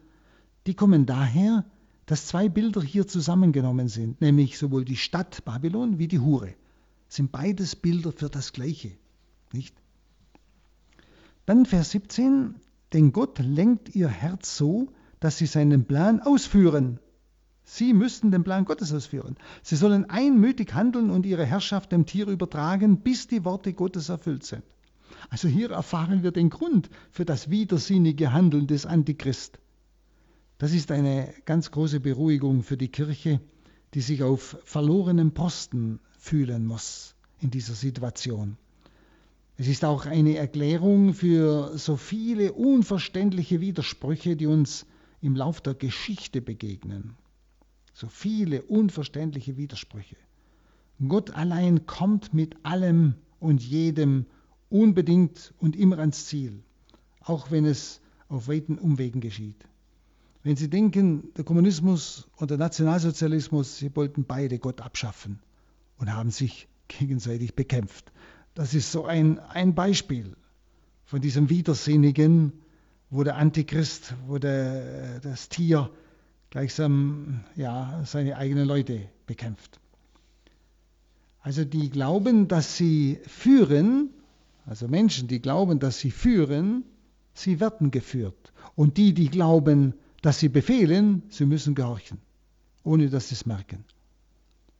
die 0.66 0.74
kommen 0.74 1.06
daher, 1.06 1.64
dass 2.06 2.26
zwei 2.26 2.48
Bilder 2.48 2.82
hier 2.82 3.06
zusammengenommen 3.06 3.88
sind, 3.88 4.20
nämlich 4.20 4.58
sowohl 4.58 4.84
die 4.84 4.96
Stadt 4.96 5.44
Babylon 5.44 5.98
wie 5.98 6.08
die 6.08 6.20
Hure. 6.20 6.54
Sind 7.08 7.32
beides 7.32 7.76
Bilder 7.76 8.12
für 8.12 8.28
das 8.28 8.52
Gleiche, 8.52 8.92
nicht? 9.52 9.74
Dann 11.46 11.66
Vers 11.66 11.90
17, 11.90 12.54
denn 12.92 13.12
Gott 13.12 13.38
lenkt 13.38 13.94
ihr 13.94 14.08
Herz 14.08 14.56
so, 14.56 14.88
dass 15.20 15.38
sie 15.38 15.46
seinen 15.46 15.84
Plan 15.84 16.20
ausführen. 16.20 16.98
Sie 17.64 17.94
müssten 17.94 18.30
den 18.30 18.44
Plan 18.44 18.64
Gottes 18.64 18.92
ausführen. 18.92 19.36
Sie 19.62 19.76
sollen 19.76 20.08
einmütig 20.10 20.74
handeln 20.74 21.10
und 21.10 21.24
ihre 21.24 21.46
Herrschaft 21.46 21.92
dem 21.92 22.04
Tier 22.04 22.26
übertragen, 22.28 23.00
bis 23.00 23.26
die 23.26 23.44
Worte 23.44 23.72
Gottes 23.72 24.10
erfüllt 24.10 24.44
sind. 24.44 24.62
Also 25.30 25.48
hier 25.48 25.70
erfahren 25.70 26.22
wir 26.22 26.32
den 26.32 26.50
Grund 26.50 26.90
für 27.10 27.24
das 27.24 27.50
widersinnige 27.50 28.32
Handeln 28.32 28.66
des 28.66 28.86
Antichrist. 28.86 29.58
Das 30.58 30.72
ist 30.72 30.90
eine 30.90 31.32
ganz 31.44 31.70
große 31.70 32.00
Beruhigung 32.00 32.62
für 32.62 32.76
die 32.76 32.88
Kirche, 32.88 33.40
die 33.94 34.00
sich 34.00 34.22
auf 34.22 34.56
verlorenen 34.64 35.32
Posten 35.32 36.00
fühlen 36.18 36.66
muss 36.66 37.14
in 37.40 37.50
dieser 37.50 37.74
Situation. 37.74 38.56
Es 39.56 39.68
ist 39.68 39.84
auch 39.84 40.06
eine 40.06 40.36
Erklärung 40.36 41.14
für 41.14 41.78
so 41.78 41.96
viele 41.96 42.52
unverständliche 42.52 43.60
Widersprüche, 43.60 44.36
die 44.36 44.46
uns 44.46 44.86
im 45.20 45.36
Lauf 45.36 45.60
der 45.60 45.74
Geschichte 45.74 46.42
begegnen. 46.42 47.14
So 47.92 48.08
viele 48.08 48.62
unverständliche 48.62 49.56
Widersprüche. 49.56 50.16
Gott 51.06 51.30
allein 51.30 51.86
kommt 51.86 52.34
mit 52.34 52.56
allem 52.64 53.14
und 53.38 53.62
jedem 53.62 54.26
unbedingt 54.74 55.54
und 55.58 55.76
immer 55.76 55.98
ans 56.00 56.26
Ziel, 56.26 56.60
auch 57.20 57.52
wenn 57.52 57.64
es 57.64 58.00
auf 58.28 58.48
weiten 58.48 58.76
Umwegen 58.76 59.20
geschieht. 59.20 59.64
Wenn 60.42 60.56
Sie 60.56 60.68
denken, 60.68 61.32
der 61.36 61.44
Kommunismus 61.44 62.26
und 62.36 62.50
der 62.50 62.58
Nationalsozialismus, 62.58 63.78
sie 63.78 63.94
wollten 63.94 64.24
beide 64.24 64.58
Gott 64.58 64.80
abschaffen 64.80 65.38
und 65.96 66.12
haben 66.12 66.30
sich 66.30 66.66
gegenseitig 66.88 67.54
bekämpft. 67.54 68.12
Das 68.54 68.74
ist 68.74 68.90
so 68.90 69.06
ein, 69.06 69.38
ein 69.38 69.74
Beispiel 69.74 70.36
von 71.04 71.20
diesem 71.20 71.48
Widersinnigen, 71.48 72.52
wo 73.10 73.22
der 73.22 73.36
Antichrist, 73.36 74.14
wo 74.26 74.38
der, 74.38 75.20
das 75.20 75.48
Tier 75.48 75.88
gleichsam 76.50 77.44
ja, 77.54 78.02
seine 78.04 78.36
eigenen 78.36 78.66
Leute 78.66 79.08
bekämpft. 79.26 79.78
Also 81.40 81.64
die 81.64 81.90
glauben, 81.90 82.48
dass 82.48 82.76
sie 82.76 83.20
führen, 83.26 84.10
also 84.66 84.88
Menschen, 84.88 85.28
die 85.28 85.40
glauben, 85.40 85.78
dass 85.78 85.98
sie 85.98 86.10
führen, 86.10 86.84
sie 87.34 87.60
werden 87.60 87.90
geführt. 87.90 88.52
Und 88.74 88.96
die, 88.96 89.12
die 89.12 89.28
glauben, 89.28 89.94
dass 90.22 90.38
sie 90.38 90.48
befehlen, 90.48 91.22
sie 91.28 91.44
müssen 91.44 91.74
gehorchen, 91.74 92.18
ohne 92.82 93.10
dass 93.10 93.28
sie 93.28 93.34
es 93.34 93.46
merken. 93.46 93.84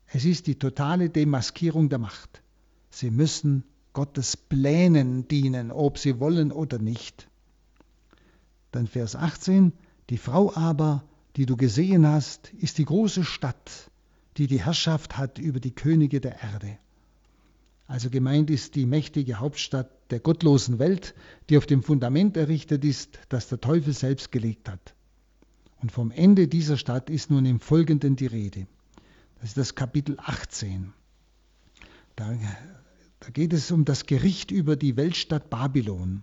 Es 0.07 0.25
ist 0.25 0.47
die 0.47 0.59
totale 0.59 1.11
Demaskierung 1.11 1.88
der 1.88 1.99
Macht. 1.99 2.43
Sie 2.91 3.11
müssen 3.11 3.64
Gottes 3.93 4.37
Plänen 4.37 5.29
dienen, 5.29 5.71
ob 5.71 5.99
sie 5.99 6.19
wollen 6.19 6.50
oder 6.50 6.79
nicht. 6.79 7.29
Dann 8.71 8.87
Vers 8.87 9.17
18, 9.17 9.73
die 10.11 10.19
Frau 10.19 10.55
aber, 10.55 11.05
die 11.37 11.47
du 11.47 11.57
gesehen 11.57 12.07
hast, 12.07 12.53
ist 12.55 12.79
die 12.79 12.85
große 12.85 13.25
Stadt, 13.25 13.91
die 14.37 14.47
die 14.47 14.64
Herrschaft 14.64 15.17
hat 15.17 15.38
über 15.38 15.61
die 15.61 15.75
Könige 15.75 16.21
der 16.21 16.43
Erde. 16.43 16.79
Also 17.87 18.09
gemeint 18.09 18.50
ist 18.50 18.76
die 18.76 18.87
mächtige 18.87 19.41
Hauptstadt 19.41 19.91
der 20.11 20.21
gottlosen 20.21 20.79
Welt, 20.79 21.14
die 21.49 21.59
auf 21.59 21.67
dem 21.67 21.83
Fundament 21.83 22.37
errichtet 22.37 22.85
ist, 22.85 23.19
das 23.29 23.49
der 23.49 23.61
Teufel 23.61 23.93
selbst 23.93 24.33
gelegt 24.33 24.69
hat. 24.69 24.95
Und 25.83 25.93
vom 25.93 26.11
Ende 26.11 26.49
dieser 26.49 26.79
Stadt 26.79 27.11
ist 27.11 27.31
nun 27.31 27.45
im 27.45 27.61
Folgenden 27.61 28.17
die 28.17 28.26
Rede. 28.26 28.67
Das 29.41 29.50
ist 29.50 29.59
das 29.59 29.75
Kapitel 29.75 30.17
18. 30.19 30.95
Da, 32.17 32.35
da 33.21 33.31
geht 33.31 33.53
es 33.53 33.71
um 33.71 33.85
das 33.85 34.07
Gericht 34.07 34.50
über 34.50 34.76
die 34.76 34.97
Weltstadt 34.97 35.50
Babylon. 35.50 36.23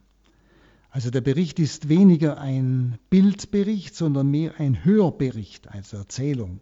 Also 0.90 1.12
der 1.12 1.22
Bericht 1.22 1.60
ist 1.60 1.90
weniger 1.90 2.40
ein 2.40 2.98
Bildbericht, 3.10 3.96
sondern 3.96 4.32
mehr 4.32 4.60
ein 4.60 4.84
Hörbericht, 4.84 5.70
also 5.70 5.98
Erzählung. 5.98 6.60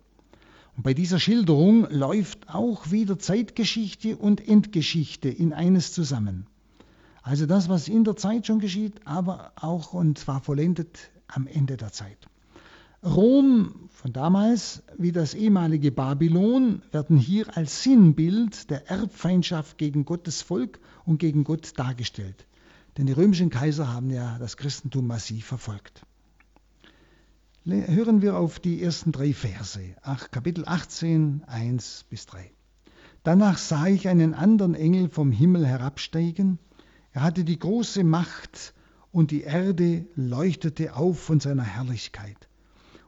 Bei 0.82 0.94
dieser 0.94 1.20
Schilderung 1.20 1.90
läuft 1.90 2.48
auch 2.48 2.90
wieder 2.90 3.20
Zeitgeschichte 3.20 4.16
und 4.16 4.48
Endgeschichte 4.48 5.28
in 5.28 5.52
eines 5.52 5.92
zusammen. 5.92 6.48
Also 7.22 7.46
das, 7.46 7.68
was 7.68 7.90
in 7.90 8.06
der 8.06 8.16
Zeit 8.16 8.48
schon 8.48 8.60
geschieht, 8.60 9.06
aber 9.06 9.52
auch 9.58 9.92
und 9.92 10.18
zwar 10.18 10.40
vollendet 10.40 11.12
am 11.28 11.48
Ende 11.48 11.76
der 11.76 11.92
Zeit. 11.92 12.18
Rom 13.04 13.90
von 13.90 14.14
damals 14.14 14.82
wie 14.98 15.12
das 15.12 15.34
ehemalige 15.34 15.92
Babylon 15.92 16.82
werden 16.94 17.18
hier 17.18 17.58
als 17.58 17.84
Sinnbild 17.84 18.70
der 18.70 18.90
Erbfeindschaft 18.90 19.78
gegen 19.78 20.06
Gottes 20.06 20.42
Volk 20.42 20.80
und 21.04 21.18
gegen 21.18 21.44
Gott 21.44 21.74
dargestellt. 21.78 22.46
Denn 22.98 23.06
die 23.06 23.14
römischen 23.14 23.50
Kaiser 23.50 23.92
haben 23.92 24.12
ja 24.12 24.38
das 24.40 24.56
Christentum 24.56 25.08
massiv 25.08 25.46
verfolgt. 25.46 26.04
Hören 27.72 28.24
wir 28.24 28.36
auf 28.36 28.60
die 28.60 28.82
ersten 28.82 29.12
drei 29.12 29.32
Verse, 29.32 29.80
Kapitel 30.32 30.64
18, 30.66 31.44
1 31.46 32.06
bis 32.10 32.26
3. 32.26 32.50
Danach 33.24 33.60
sah 33.60 33.86
ich 33.86 34.08
einen 34.08 34.34
anderen 34.34 34.74
Engel 34.74 35.08
vom 35.08 35.32
Himmel 35.32 35.68
herabsteigen. 35.68 36.58
Er 37.12 37.22
hatte 37.22 37.44
die 37.44 37.60
große 37.60 38.04
Macht 38.04 38.74
und 39.12 39.30
die 39.30 39.42
Erde 39.42 40.08
leuchtete 40.16 40.96
auf 40.96 41.20
von 41.20 41.40
seiner 41.40 41.64
Herrlichkeit. 41.64 42.50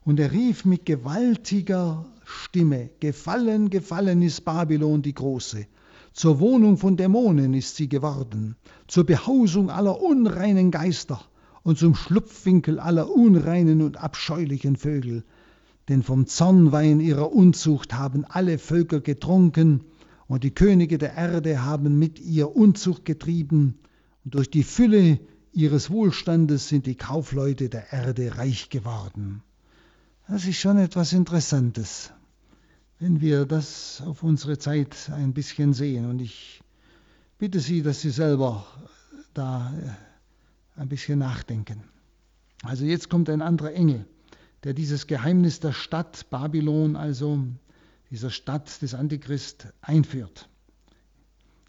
Und 0.03 0.19
er 0.19 0.31
rief 0.31 0.63
mit 0.63 0.85
gewaltiger 0.85 2.05
Stimme, 2.23 2.91
Gefallen, 2.99 3.71
gefallen 3.71 4.21
ist 4.21 4.45
Babylon 4.45 5.01
die 5.01 5.15
Große 5.15 5.65
zur 6.13 6.41
Wohnung 6.41 6.77
von 6.77 6.97
Dämonen 6.97 7.53
ist 7.53 7.77
sie 7.77 7.87
geworden, 7.87 8.57
zur 8.87 9.05
Behausung 9.05 9.69
aller 9.69 10.01
unreinen 10.01 10.69
Geister 10.69 11.21
und 11.63 11.77
zum 11.77 11.95
Schlupfwinkel 11.95 12.79
aller 12.79 13.09
unreinen 13.09 13.81
und 13.81 13.97
abscheulichen 13.97 14.75
Vögel. 14.75 15.23
Denn 15.89 16.03
vom 16.03 16.27
Zornwein 16.27 16.99
ihrer 16.99 17.31
Unzucht 17.31 17.93
haben 17.93 18.25
alle 18.25 18.57
Völker 18.57 19.01
getrunken, 19.01 19.83
und 20.27 20.45
die 20.45 20.55
Könige 20.55 20.97
der 20.97 21.15
Erde 21.15 21.65
haben 21.65 21.99
mit 21.99 22.17
ihr 22.19 22.55
Unzucht 22.55 23.03
getrieben, 23.03 23.79
und 24.23 24.35
durch 24.35 24.49
die 24.49 24.63
Fülle 24.63 25.19
ihres 25.51 25.89
Wohlstandes 25.89 26.69
sind 26.69 26.85
die 26.85 26.95
Kaufleute 26.95 27.67
der 27.67 27.91
Erde 27.91 28.37
reich 28.37 28.69
geworden. 28.69 29.43
Das 30.27 30.45
ist 30.45 30.57
schon 30.57 30.77
etwas 30.77 31.11
Interessantes 31.11 32.13
wenn 33.01 33.19
wir 33.19 33.47
das 33.47 34.03
auf 34.05 34.21
unsere 34.21 34.59
Zeit 34.59 35.09
ein 35.11 35.33
bisschen 35.33 35.73
sehen. 35.73 36.07
Und 36.07 36.21
ich 36.21 36.61
bitte 37.39 37.59
Sie, 37.59 37.81
dass 37.81 37.99
Sie 38.01 38.11
selber 38.11 38.63
da 39.33 39.73
äh, 39.75 40.10
ein 40.81 40.89
bisschen 40.89 41.19
nachdenken. 41.19 41.83
Also 42.63 42.85
jetzt 42.85 43.09
kommt 43.09 43.29
ein 43.29 43.41
anderer 43.41 43.73
Engel, 43.73 44.05
der 44.63 44.73
dieses 44.73 45.07
Geheimnis 45.07 45.59
der 45.59 45.71
Stadt 45.73 46.29
Babylon, 46.29 46.95
also 46.95 47.39
dieser 48.09 48.29
Stadt 48.29 48.81
des 48.81 48.93
Antichrist, 48.93 49.67
einführt. 49.81 50.49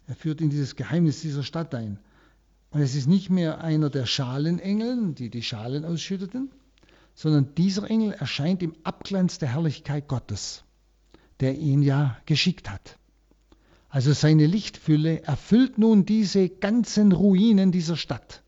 Er 0.07 0.15
führt 0.15 0.41
in 0.41 0.49
dieses 0.49 0.75
Geheimnis 0.75 1.21
dieser 1.21 1.43
Stadt 1.43 1.73
ein. 1.73 1.99
Und 2.71 2.81
es 2.81 2.95
ist 2.95 3.07
nicht 3.07 3.29
mehr 3.29 3.63
einer 3.63 3.89
der 3.89 4.05
Schalenengel, 4.05 5.13
die 5.13 5.29
die 5.29 5.43
Schalen 5.43 5.85
ausschütteten, 5.85 6.51
sondern 7.15 7.55
dieser 7.55 7.89
Engel 7.89 8.11
erscheint 8.11 8.61
im 8.61 8.75
Abglanz 8.83 9.37
der 9.37 9.49
Herrlichkeit 9.49 10.07
Gottes 10.07 10.63
der 11.39 11.57
ihn 11.57 11.81
ja 11.81 12.17
geschickt 12.25 12.69
hat. 12.69 12.97
Also 13.89 14.13
seine 14.13 14.47
Lichtfülle 14.47 15.23
erfüllt 15.23 15.77
nun 15.77 16.05
diese 16.05 16.49
ganzen 16.49 17.11
Ruinen 17.11 17.71
dieser 17.71 17.95
Stadt, 17.95 18.42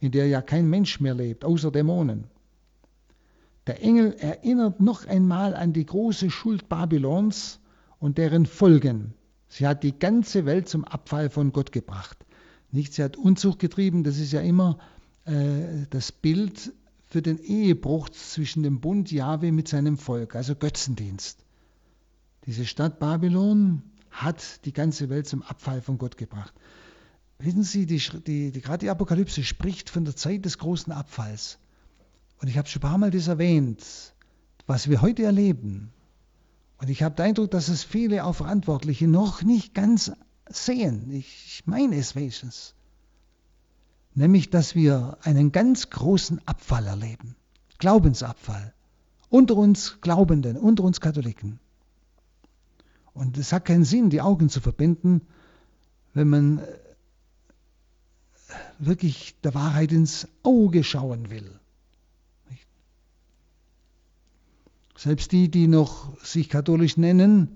in 0.00 0.12
der 0.12 0.28
ja 0.28 0.42
kein 0.42 0.68
Mensch 0.68 1.00
mehr 1.00 1.14
lebt, 1.14 1.44
außer 1.44 1.70
Dämonen. 1.70 2.24
Der 3.66 3.82
Engel 3.82 4.14
erinnert 4.18 4.80
noch 4.80 5.06
einmal 5.06 5.54
an 5.54 5.72
die 5.72 5.86
große 5.86 6.30
Schuld 6.30 6.68
Babylons 6.68 7.60
und 7.98 8.18
deren 8.18 8.46
Folgen, 8.46 9.14
Sie 9.48 9.66
hat 9.66 9.82
die 9.82 9.98
ganze 9.98 10.44
Welt 10.44 10.68
zum 10.68 10.84
Abfall 10.84 11.30
von 11.30 11.52
Gott 11.52 11.72
gebracht. 11.72 12.18
Nicht, 12.72 12.94
sie 12.94 13.02
hat 13.02 13.16
Unzucht 13.16 13.58
getrieben, 13.58 14.04
das 14.04 14.18
ist 14.18 14.32
ja 14.32 14.40
immer 14.40 14.78
äh, 15.24 15.86
das 15.90 16.12
Bild 16.12 16.72
für 17.06 17.22
den 17.22 17.38
Ehebruch 17.38 18.08
zwischen 18.10 18.62
dem 18.62 18.80
Bund 18.80 19.10
Jahwe 19.12 19.52
mit 19.52 19.68
seinem 19.68 19.96
Volk, 19.96 20.34
also 20.34 20.56
Götzendienst. 20.56 21.44
Diese 22.44 22.66
Stadt 22.66 22.98
Babylon 22.98 23.82
hat 24.10 24.64
die 24.64 24.72
ganze 24.72 25.08
Welt 25.08 25.26
zum 25.26 25.42
Abfall 25.42 25.80
von 25.80 25.98
Gott 25.98 26.16
gebracht. 26.16 26.52
Wissen 27.38 27.62
Sie, 27.62 27.86
die, 27.86 27.98
die, 27.98 28.50
die, 28.50 28.60
gerade 28.60 28.78
die 28.78 28.90
Apokalypse 28.90 29.44
spricht 29.44 29.90
von 29.90 30.04
der 30.04 30.16
Zeit 30.16 30.44
des 30.44 30.58
großen 30.58 30.92
Abfalls. 30.92 31.58
Und 32.40 32.48
ich 32.48 32.56
habe 32.56 32.68
schon 32.68 32.80
ein 32.80 32.88
paar 32.88 32.98
Mal 32.98 33.10
das 33.10 33.28
erwähnt, 33.28 33.82
was 34.66 34.88
wir 34.88 35.02
heute 35.02 35.24
erleben. 35.24 35.92
Und 36.78 36.88
ich 36.88 37.02
habe 37.02 37.14
den 37.14 37.26
Eindruck, 37.26 37.50
dass 37.50 37.68
es 37.68 37.84
viele 37.84 38.24
auch 38.24 38.34
Verantwortliche 38.34 39.06
noch 39.06 39.42
nicht 39.42 39.74
ganz 39.74 40.12
sehen. 40.48 41.10
Ich 41.10 41.62
meine 41.66 41.96
es 41.96 42.14
wenigstens. 42.14 42.74
Nämlich, 44.14 44.48
dass 44.50 44.74
wir 44.74 45.18
einen 45.22 45.52
ganz 45.52 45.90
großen 45.90 46.40
Abfall 46.46 46.86
erleben. 46.86 47.36
Glaubensabfall. 47.78 48.72
Unter 49.28 49.56
uns 49.56 50.00
Glaubenden, 50.00 50.56
unter 50.56 50.84
uns 50.84 51.00
Katholiken. 51.00 51.58
Und 53.12 53.36
es 53.38 53.52
hat 53.52 53.64
keinen 53.64 53.84
Sinn, 53.84 54.10
die 54.10 54.20
Augen 54.20 54.48
zu 54.48 54.60
verbinden, 54.60 55.22
wenn 56.14 56.28
man 56.28 56.58
äh, 56.58 56.78
wirklich 58.78 59.34
der 59.42 59.54
Wahrheit 59.54 59.92
ins 59.92 60.28
Auge 60.42 60.84
schauen 60.84 61.30
will. 61.30 61.58
Selbst 64.96 65.32
die, 65.32 65.50
die 65.50 65.68
noch 65.68 66.18
sich 66.24 66.48
katholisch 66.48 66.96
nennen, 66.96 67.48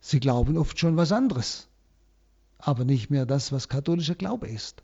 sie 0.00 0.20
glauben 0.20 0.58
oft 0.58 0.78
schon 0.78 0.96
was 0.96 1.10
anderes, 1.10 1.68
aber 2.58 2.84
nicht 2.84 3.08
mehr 3.10 3.24
das, 3.24 3.50
was 3.50 3.68
katholischer 3.68 4.14
Glaube 4.14 4.48
ist. 4.48 4.82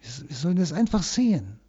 Wir 0.00 0.36
sollen 0.36 0.56
das 0.56 0.72
einfach 0.72 1.02
sehen. 1.02 1.60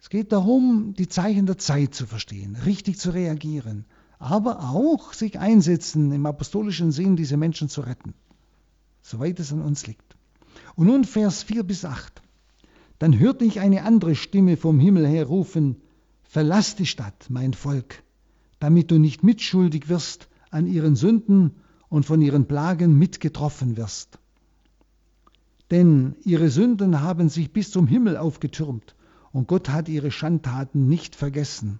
Es 0.00 0.10
geht 0.10 0.32
darum, 0.32 0.94
die 0.98 1.08
Zeichen 1.08 1.46
der 1.46 1.56
Zeit 1.56 1.94
zu 1.94 2.06
verstehen, 2.06 2.56
richtig 2.56 2.98
zu 2.98 3.10
reagieren, 3.10 3.86
aber 4.18 4.60
auch 4.70 5.12
sich 5.14 5.38
einsetzen, 5.38 6.12
im 6.12 6.26
apostolischen 6.26 6.92
Sinn 6.92 7.16
diese 7.16 7.36
Menschen 7.38 7.68
zu 7.68 7.80
retten, 7.80 8.12
soweit 9.00 9.40
es 9.40 9.52
an 9.52 9.62
uns 9.62 9.86
liegt. 9.86 10.13
Und 10.76 10.86
nun 10.86 11.04
Vers 11.04 11.42
4 11.42 11.62
bis 11.62 11.84
8. 11.84 12.22
Dann 12.98 13.18
hörte 13.18 13.44
ich 13.44 13.60
eine 13.60 13.82
andere 13.82 14.14
Stimme 14.14 14.56
vom 14.56 14.78
Himmel 14.78 15.06
her 15.06 15.26
rufen, 15.26 15.76
Verlass 16.34 16.74
die 16.74 16.86
Stadt, 16.86 17.26
mein 17.28 17.54
Volk, 17.54 18.02
damit 18.58 18.90
du 18.90 18.98
nicht 18.98 19.22
mitschuldig 19.22 19.88
wirst 19.88 20.28
an 20.50 20.66
ihren 20.66 20.96
Sünden 20.96 21.52
und 21.88 22.06
von 22.06 22.20
ihren 22.20 22.48
Plagen 22.48 22.98
mitgetroffen 22.98 23.76
wirst. 23.76 24.18
Denn 25.70 26.16
ihre 26.24 26.50
Sünden 26.50 27.00
haben 27.02 27.28
sich 27.28 27.52
bis 27.52 27.70
zum 27.70 27.86
Himmel 27.86 28.16
aufgetürmt, 28.16 28.96
und 29.30 29.46
Gott 29.46 29.68
hat 29.68 29.88
ihre 29.88 30.10
Schandtaten 30.10 30.88
nicht 30.88 31.14
vergessen. 31.14 31.78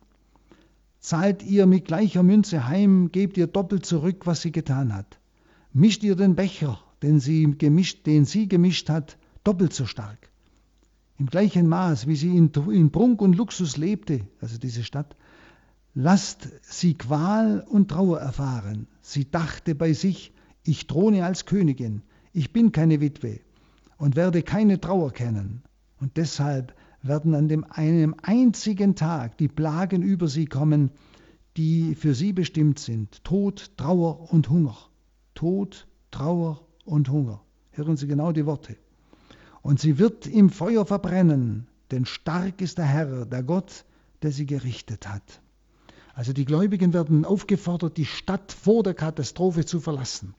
Zahlt 1.00 1.42
ihr 1.42 1.66
mit 1.66 1.86
gleicher 1.86 2.22
Münze 2.22 2.68
heim, 2.68 3.10
gebt 3.10 3.36
ihr 3.36 3.48
doppelt 3.48 3.84
zurück, 3.84 4.24
was 4.24 4.42
sie 4.42 4.52
getan 4.52 4.94
hat. 4.94 5.18
Mischt 5.72 6.04
ihr 6.04 6.14
den 6.14 6.36
Becher, 6.36 6.78
den 7.04 7.20
sie 7.20 7.56
gemischt, 7.56 8.06
den 8.06 8.24
sie 8.24 8.48
gemischt 8.48 8.88
hat, 8.88 9.18
doppelt 9.44 9.72
so 9.72 9.86
stark 9.86 10.30
im 11.18 11.26
gleichen 11.26 11.68
Maß, 11.68 12.06
wie 12.06 12.16
sie 12.16 12.36
in, 12.36 12.50
in 12.70 12.90
Prunk 12.90 13.22
und 13.22 13.36
Luxus 13.36 13.76
lebte, 13.76 14.26
also 14.40 14.58
diese 14.58 14.82
Stadt, 14.82 15.16
lasst 15.94 16.48
sie 16.62 16.94
Qual 16.94 17.64
und 17.68 17.88
Trauer 17.88 18.18
erfahren. 18.18 18.88
Sie 19.00 19.30
dachte 19.30 19.74
bei 19.74 19.92
sich, 19.92 20.32
ich 20.64 20.86
throne 20.86 21.24
als 21.24 21.46
Königin, 21.46 22.02
ich 22.32 22.52
bin 22.52 22.72
keine 22.72 23.00
Witwe 23.00 23.40
und 23.96 24.16
werde 24.16 24.42
keine 24.42 24.80
Trauer 24.80 25.12
kennen. 25.12 25.62
Und 26.00 26.16
deshalb 26.16 26.74
werden 27.02 27.34
an 27.34 27.48
dem 27.48 27.64
einem 27.70 28.16
einzigen 28.22 28.96
Tag 28.96 29.38
die 29.38 29.48
Plagen 29.48 30.02
über 30.02 30.26
sie 30.26 30.46
kommen, 30.46 30.90
die 31.56 31.94
für 31.94 32.14
sie 32.14 32.32
bestimmt 32.32 32.80
sind. 32.80 33.22
Tod, 33.22 33.70
Trauer 33.76 34.32
und 34.32 34.50
Hunger. 34.50 34.76
Tod, 35.34 35.86
Trauer 36.10 36.63
und 36.84 37.08
Hunger. 37.10 37.40
Hören 37.72 37.96
Sie 37.96 38.06
genau 38.06 38.32
die 38.32 38.46
Worte 38.46 38.76
und 39.64 39.80
sie 39.80 39.98
wird 39.98 40.26
im 40.26 40.50
Feuer 40.50 40.84
verbrennen, 40.84 41.66
denn 41.90 42.04
stark 42.04 42.60
ist 42.60 42.76
der 42.76 42.84
Herr, 42.84 43.24
der 43.24 43.42
Gott, 43.42 43.86
der 44.22 44.30
sie 44.30 44.44
gerichtet 44.44 45.08
hat. 45.08 45.40
Also 46.12 46.34
die 46.34 46.44
Gläubigen 46.44 46.92
werden 46.92 47.24
aufgefordert, 47.24 47.96
die 47.96 48.04
Stadt 48.04 48.52
vor 48.52 48.82
der 48.82 48.92
Katastrophe 48.92 49.64
zu 49.64 49.80
verlassen. 49.80 50.34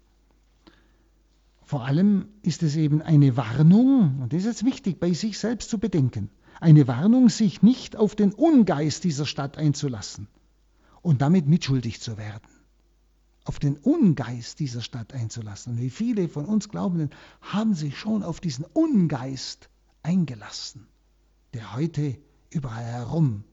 Vor 1.63 1.86
allem 1.86 2.27
ist 2.43 2.62
es 2.62 2.75
eben 2.75 3.01
eine 3.01 3.36
Warnung, 3.36 4.19
und 4.21 4.31
das 4.31 4.41
ist 4.41 4.45
jetzt 4.45 4.65
wichtig, 4.65 4.99
bei 4.99 5.12
sich 5.13 5.39
selbst 5.39 5.71
zu 5.71 5.79
bedenken, 5.79 6.29
eine 6.62 6.88
Warnung, 6.88 7.29
sich 7.29 7.63
nicht 7.63 7.95
auf 7.95 8.15
den 8.15 8.31
Ungeist 8.31 9.03
dieser 9.03 9.25
Stadt 9.25 9.58
einzulassen 9.58 10.27
und 11.01 11.23
damit 11.23 11.47
mitschuldig 11.47 11.99
zu 11.99 12.19
werden 12.19 12.54
auf 13.45 13.60
den 13.60 13.77
Ungeist 13.77 14.60
dieser 14.60 14.81
Stadt 14.81 15.13
einzulassen. 15.13 15.73
Und 15.73 15.79
wie 15.81 15.89
viele 15.89 16.27
von 16.27 16.45
uns 16.45 16.67
Glaubenden 16.67 17.12
haben 17.41 17.75
sich 17.75 17.97
schon 17.97 18.23
auf 18.23 18.39
diesen 18.39 18.65
Ungeist 18.65 19.69
eingelassen, 20.03 20.88
der 21.53 21.75
heute 21.75 22.17
überall 22.49 22.84
herum 22.84 23.43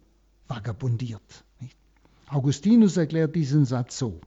vagabundiert. 0.48 1.44
Augustinus 2.26 2.96
erklärt 2.96 3.36
diesen 3.36 3.66
Satz 3.66 3.98
so. 3.98 4.20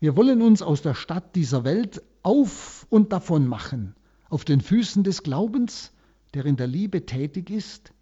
Wir 0.00 0.16
wollen 0.16 0.42
uns 0.42 0.62
aus 0.62 0.82
der 0.82 0.94
Stadt 0.94 1.34
dieser 1.34 1.64
Welt 1.64 2.02
auf 2.22 2.86
und 2.90 3.12
davon 3.12 3.48
machen, 3.48 3.96
auf 4.28 4.44
den 4.44 4.60
Füßen 4.60 5.02
des 5.02 5.22
Glaubens, 5.22 5.92
der 6.34 6.44
in 6.46 6.56
der 6.56 6.66
Liebe 6.66 7.04
tätig 7.06 7.50
ist, 7.50 7.92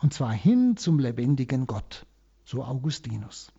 und 0.00 0.14
zwar 0.14 0.32
hin 0.32 0.76
zum 0.76 0.98
lebendigen 0.98 1.66
Gott, 1.66 2.06
so 2.44 2.62
Augustinus. 2.64 3.52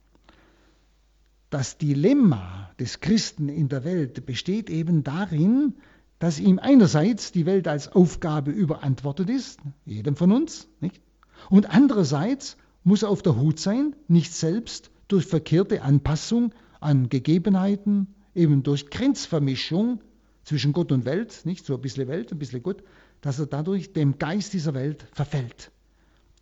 Das 1.50 1.80
Dilemma 1.80 2.70
des 2.80 3.00
Christen 3.00 3.50
in 3.50 3.70
der 3.70 3.84
Welt 3.84 4.26
besteht 4.28 4.70
eben 4.70 5.04
darin, 5.04 5.74
dass 6.20 6.40
ihm 6.40 6.60
einerseits 6.60 7.32
die 7.32 7.48
Welt 7.48 7.68
als 7.68 7.92
Aufgabe 7.92 8.52
überantwortet 8.52 9.30
ist, 9.30 9.60
jedem 9.86 10.16
von 10.16 10.32
uns, 10.32 10.68
nicht? 10.80 11.02
und 11.50 11.74
andererseits 11.74 12.58
muss 12.84 13.02
er 13.02 13.10
auf 13.10 13.24
der 13.24 13.36
Hut 13.36 13.60
sein, 13.60 13.96
nicht 14.08 14.34
selbst 14.34 14.92
durch 15.08 15.26
verkehrte 15.26 15.82
Anpassung 15.82 16.54
an 16.82 17.10
Gegebenheiten, 17.10 18.14
eben 18.36 18.62
durch 18.62 18.90
Grenzvermischung 18.92 20.02
zwischen 20.44 20.72
Gott 20.72 20.92
und 20.92 21.06
Welt, 21.06 21.42
nicht 21.46 21.66
so 21.66 21.74
ein 21.74 21.82
bisschen 21.82 22.08
Welt, 22.08 22.32
ein 22.32 22.40
bisschen 22.40 22.62
Gott, 22.62 22.84
dass 23.22 23.40
er 23.40 23.48
dadurch 23.48 23.94
dem 23.94 24.20
Geist 24.20 24.54
dieser 24.54 24.76
Welt 24.76 25.08
verfällt. 25.14 25.72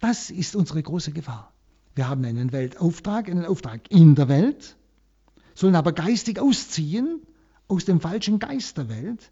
Das 0.01 0.29
ist 0.29 0.55
unsere 0.55 0.83
große 0.83 1.11
Gefahr. 1.11 1.53
Wir 1.95 2.09
haben 2.09 2.25
einen 2.25 2.51
Weltauftrag, 2.51 3.29
einen 3.29 3.45
Auftrag 3.45 3.89
in 3.89 4.15
der 4.15 4.27
Welt, 4.27 4.75
sollen 5.57 5.75
aber 5.75 5.91
geistig 5.91 6.39
ausziehen 6.39 7.23
aus 7.67 7.83
dem 7.83 7.99
falschen 7.99 8.37
Geist 8.37 8.77
der 8.77 8.89
Welt, 8.89 9.31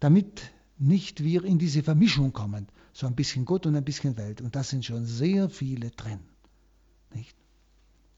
damit 0.00 0.50
nicht 0.78 1.22
wir 1.22 1.44
in 1.44 1.60
diese 1.60 1.84
Vermischung 1.84 2.32
kommen. 2.32 2.66
So 2.92 3.06
ein 3.06 3.14
bisschen 3.14 3.44
Gott 3.44 3.66
und 3.66 3.76
ein 3.76 3.84
bisschen 3.84 4.16
Welt. 4.16 4.40
Und 4.40 4.56
da 4.56 4.64
sind 4.64 4.84
schon 4.84 5.06
sehr 5.06 5.48
viele 5.48 5.90
drin. 5.90 6.18
Nicht? 7.14 7.36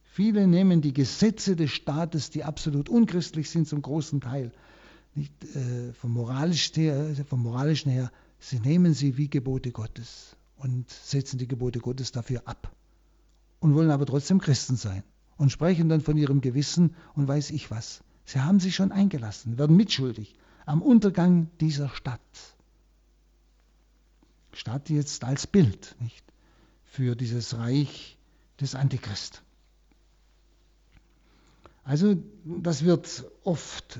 Viele 0.03 0.47
nehmen 0.47 0.81
die 0.81 0.95
Gesetze 0.95 1.55
des 1.55 1.71
Staates, 1.73 2.31
die 2.31 2.43
absolut 2.43 2.89
unchristlich 2.89 3.51
sind, 3.51 3.69
zum 3.69 3.83
großen 3.83 4.23
Teil, 4.23 4.51
nicht, 5.15 5.45
äh, 5.55 5.93
vom, 5.93 6.13
moralisch 6.13 6.73
her, 6.75 7.15
vom 7.29 7.43
moralischen 7.43 7.93
her, 7.93 8.11
sie 8.39 8.61
nehmen 8.61 8.95
sie 8.95 9.19
wie 9.19 9.29
Gebote 9.29 9.73
Gottes 9.73 10.37
und 10.57 10.89
setzen 10.89 11.37
die 11.37 11.49
Gebote 11.49 11.81
Gottes 11.81 12.13
dafür 12.13 12.43
ab 12.47 12.75
und 13.61 13.75
wollen 13.75 13.91
aber 13.91 14.07
trotzdem 14.07 14.41
Christen 14.41 14.77
sein 14.77 15.03
und 15.43 15.51
sprechen 15.51 15.89
dann 15.89 16.01
von 16.01 16.17
ihrem 16.17 16.41
Gewissen 16.41 16.95
und 17.17 17.27
weiß 17.27 17.51
ich 17.51 17.73
was. 17.73 18.05
Sie 18.25 18.39
haben 18.39 18.61
sich 18.61 18.77
schon 18.77 18.93
eingelassen, 18.93 19.59
werden 19.59 19.75
mitschuldig 19.75 20.37
am 20.67 20.81
Untergang 20.81 21.51
dieser 21.61 21.89
Stadt. 21.89 22.21
Stadt 24.53 24.89
jetzt 24.89 25.25
als 25.25 25.49
Bild 25.49 25.97
nicht, 25.99 26.23
für 26.85 27.17
dieses 27.17 27.59
Reich 27.59 28.17
des 28.61 28.77
Antichrist. 28.77 29.43
Also 31.83 32.15
das 32.45 32.85
wird 32.85 33.25
oft 33.43 33.99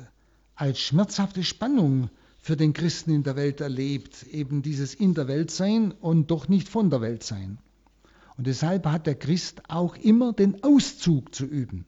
als 0.55 0.79
schmerzhafte 0.79 1.43
Spannung 1.43 2.09
für 2.39 2.57
den 2.57 2.73
Christen 2.73 3.11
in 3.11 3.25
der 3.25 3.35
Welt 3.35 3.61
erlebt, 3.61 4.23
eben 4.29 4.63
dieses 4.63 4.95
in 4.95 5.15
der 5.15 5.27
Welt 5.27 5.51
sein 5.51 5.91
und 5.91 6.31
doch 6.31 6.47
nicht 6.47 6.69
von 6.69 6.89
der 6.89 7.01
Welt 7.01 7.25
sein. 7.25 7.59
Und 8.37 8.47
deshalb 8.47 8.87
hat 8.87 9.07
der 9.07 9.15
Christ 9.15 9.63
auch 9.69 9.97
immer 9.97 10.33
den 10.33 10.63
Auszug 10.63 11.35
zu 11.35 11.45
üben. 11.45 11.85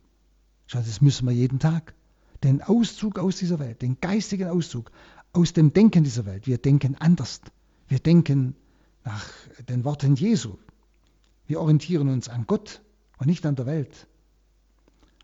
Schau, 0.66 0.78
das 0.78 1.00
müssen 1.00 1.26
wir 1.26 1.32
jeden 1.32 1.58
Tag. 1.58 1.94
Den 2.42 2.62
Auszug 2.62 3.18
aus 3.18 3.36
dieser 3.36 3.58
Welt, 3.58 3.82
den 3.82 3.98
geistigen 4.00 4.48
Auszug 4.48 4.90
aus 5.32 5.52
dem 5.52 5.72
Denken 5.72 6.04
dieser 6.04 6.26
Welt. 6.26 6.46
Wir 6.46 6.58
denken 6.58 6.96
anders. 6.98 7.40
Wir 7.88 7.98
denken 7.98 8.54
nach 9.04 9.26
den 9.68 9.84
Worten 9.84 10.14
Jesu. 10.14 10.56
Wir 11.46 11.60
orientieren 11.60 12.08
uns 12.08 12.28
an 12.28 12.44
Gott 12.46 12.82
und 13.18 13.26
nicht 13.26 13.44
an 13.46 13.56
der 13.56 13.66
Welt. 13.66 14.06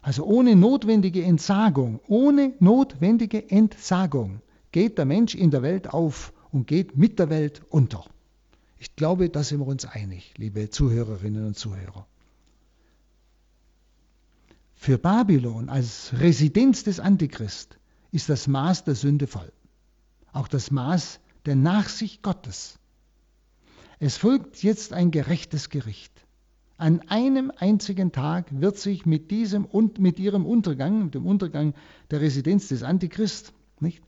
Also 0.03 0.25
ohne 0.25 0.57
notwendige 0.57 1.23
Entsagung, 1.23 2.01
ohne 2.09 2.55
notwendige 2.59 3.51
Entsagung 3.51 4.41
geht 4.73 4.99
der 4.99 5.05
Mensch 5.05 5.35
in 5.35 5.51
der 5.51 5.63
Welt 5.63 5.93
auf 5.93 6.33
und 6.53 6.67
geht 6.67 6.97
mit 6.97 7.19
der 7.19 7.29
Welt 7.29 7.63
unter. 7.69 8.05
Ich 8.81 8.97
glaube, 8.97 9.29
da 9.29 9.45
sind 9.45 9.61
wir 9.61 9.67
uns 9.67 9.85
einig, 9.85 10.33
liebe 10.39 10.71
Zuhörerinnen 10.71 11.47
und 11.47 11.55
Zuhörer. 11.55 12.07
Für 14.75 14.97
Babylon 14.97 15.69
als 15.69 16.15
Residenz 16.19 16.83
des 16.83 16.99
Antichrist 16.99 17.79
ist 18.11 18.31
das 18.31 18.49
Maß 18.49 18.85
der 18.85 18.95
Sünde 18.95 19.27
voll. 19.27 19.53
Auch 20.33 20.49
das 20.49 20.71
Maß 20.71 21.21
der 21.45 21.57
Nachsicht 21.57 22.23
Gottes. 22.23 22.79
Es 23.99 24.17
folgt 24.17 24.63
jetzt 24.63 24.95
ein 24.95 25.11
gerechtes 25.11 25.69
Gericht. 25.69 26.25
An 26.79 27.03
einem 27.11 27.53
einzigen 27.55 28.13
Tag 28.13 28.47
wird 28.51 28.79
sich 28.79 29.05
mit 29.05 29.31
diesem 29.31 29.67
und 29.67 29.99
mit 29.99 30.19
ihrem 30.19 30.47
Untergang, 30.47 31.11
dem 31.11 31.27
Untergang 31.27 31.75
der 32.11 32.23
Residenz 32.23 32.69
des 32.69 32.83
Antichrist, 32.83 33.53
nicht, 33.79 34.01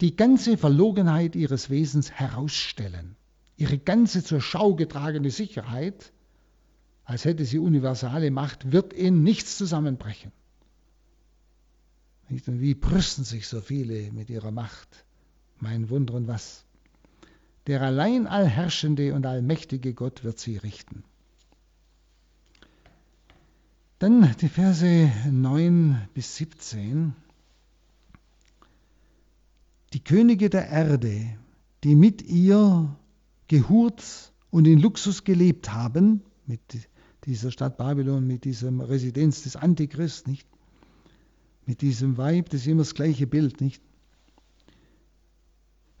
die 0.00 0.16
ganze 0.16 0.56
Verlogenheit 0.56 1.36
ihres 1.36 1.70
Wesens 1.70 2.10
herausstellen. 2.10 3.16
Ihre 3.56 3.78
ganze 3.78 4.24
zur 4.24 4.40
Schau 4.40 4.74
getragene 4.74 5.30
Sicherheit, 5.30 6.12
als 7.04 7.24
hätte 7.24 7.44
sie 7.44 7.58
universale 7.58 8.30
Macht, 8.30 8.72
wird 8.72 8.92
in 8.92 9.22
nichts 9.22 9.58
zusammenbrechen. 9.58 10.32
Wie 12.28 12.74
brüsten 12.74 13.24
sich 13.24 13.48
so 13.48 13.60
viele 13.60 14.12
mit 14.12 14.30
ihrer 14.30 14.52
Macht? 14.52 15.04
Mein 15.58 15.90
Wunder 15.90 16.14
und 16.14 16.28
was? 16.28 16.64
Der 17.66 17.82
allein 17.82 18.26
allherrschende 18.26 19.14
und 19.14 19.26
allmächtige 19.26 19.92
Gott 19.92 20.24
wird 20.24 20.38
sie 20.38 20.56
richten. 20.56 21.04
Dann 23.98 24.34
die 24.40 24.48
Verse 24.48 25.10
9 25.30 26.08
bis 26.14 26.36
17. 26.36 27.14
Die 29.92 30.04
Könige 30.04 30.50
der 30.50 30.68
Erde, 30.68 31.20
die 31.82 31.94
mit 31.94 32.22
ihr 32.22 32.96
gehurt 33.48 34.32
und 34.50 34.66
in 34.66 34.78
Luxus 34.78 35.24
gelebt 35.24 35.72
haben, 35.72 36.22
mit 36.46 36.60
dieser 37.24 37.50
Stadt 37.50 37.76
Babylon, 37.76 38.26
mit 38.26 38.44
diesem 38.44 38.80
Residenz 38.80 39.42
des 39.42 39.56
Antichrist, 39.56 40.28
nicht? 40.28 40.46
Mit 41.66 41.82
diesem 41.82 42.16
Weib, 42.18 42.50
das 42.50 42.62
ist 42.62 42.66
immer 42.66 42.82
das 42.82 42.94
gleiche 42.94 43.26
Bild, 43.26 43.60
nicht? 43.60 43.82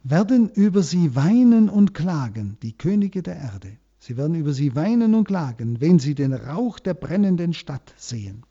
werden 0.02 0.48
über 0.48 0.82
sie 0.82 1.14
weinen 1.14 1.68
und 1.68 1.94
klagen, 1.94 2.56
die 2.62 2.72
Könige 2.72 3.22
der 3.22 3.36
Erde. 3.36 3.76
Sie 3.98 4.16
werden 4.16 4.34
über 4.34 4.52
sie 4.52 4.74
weinen 4.74 5.14
und 5.14 5.24
klagen, 5.24 5.80
wenn 5.80 5.98
sie 5.98 6.14
den 6.14 6.32
Rauch 6.32 6.78
der 6.78 6.94
brennenden 6.94 7.52
Stadt 7.52 7.92
sehen. 7.98 8.44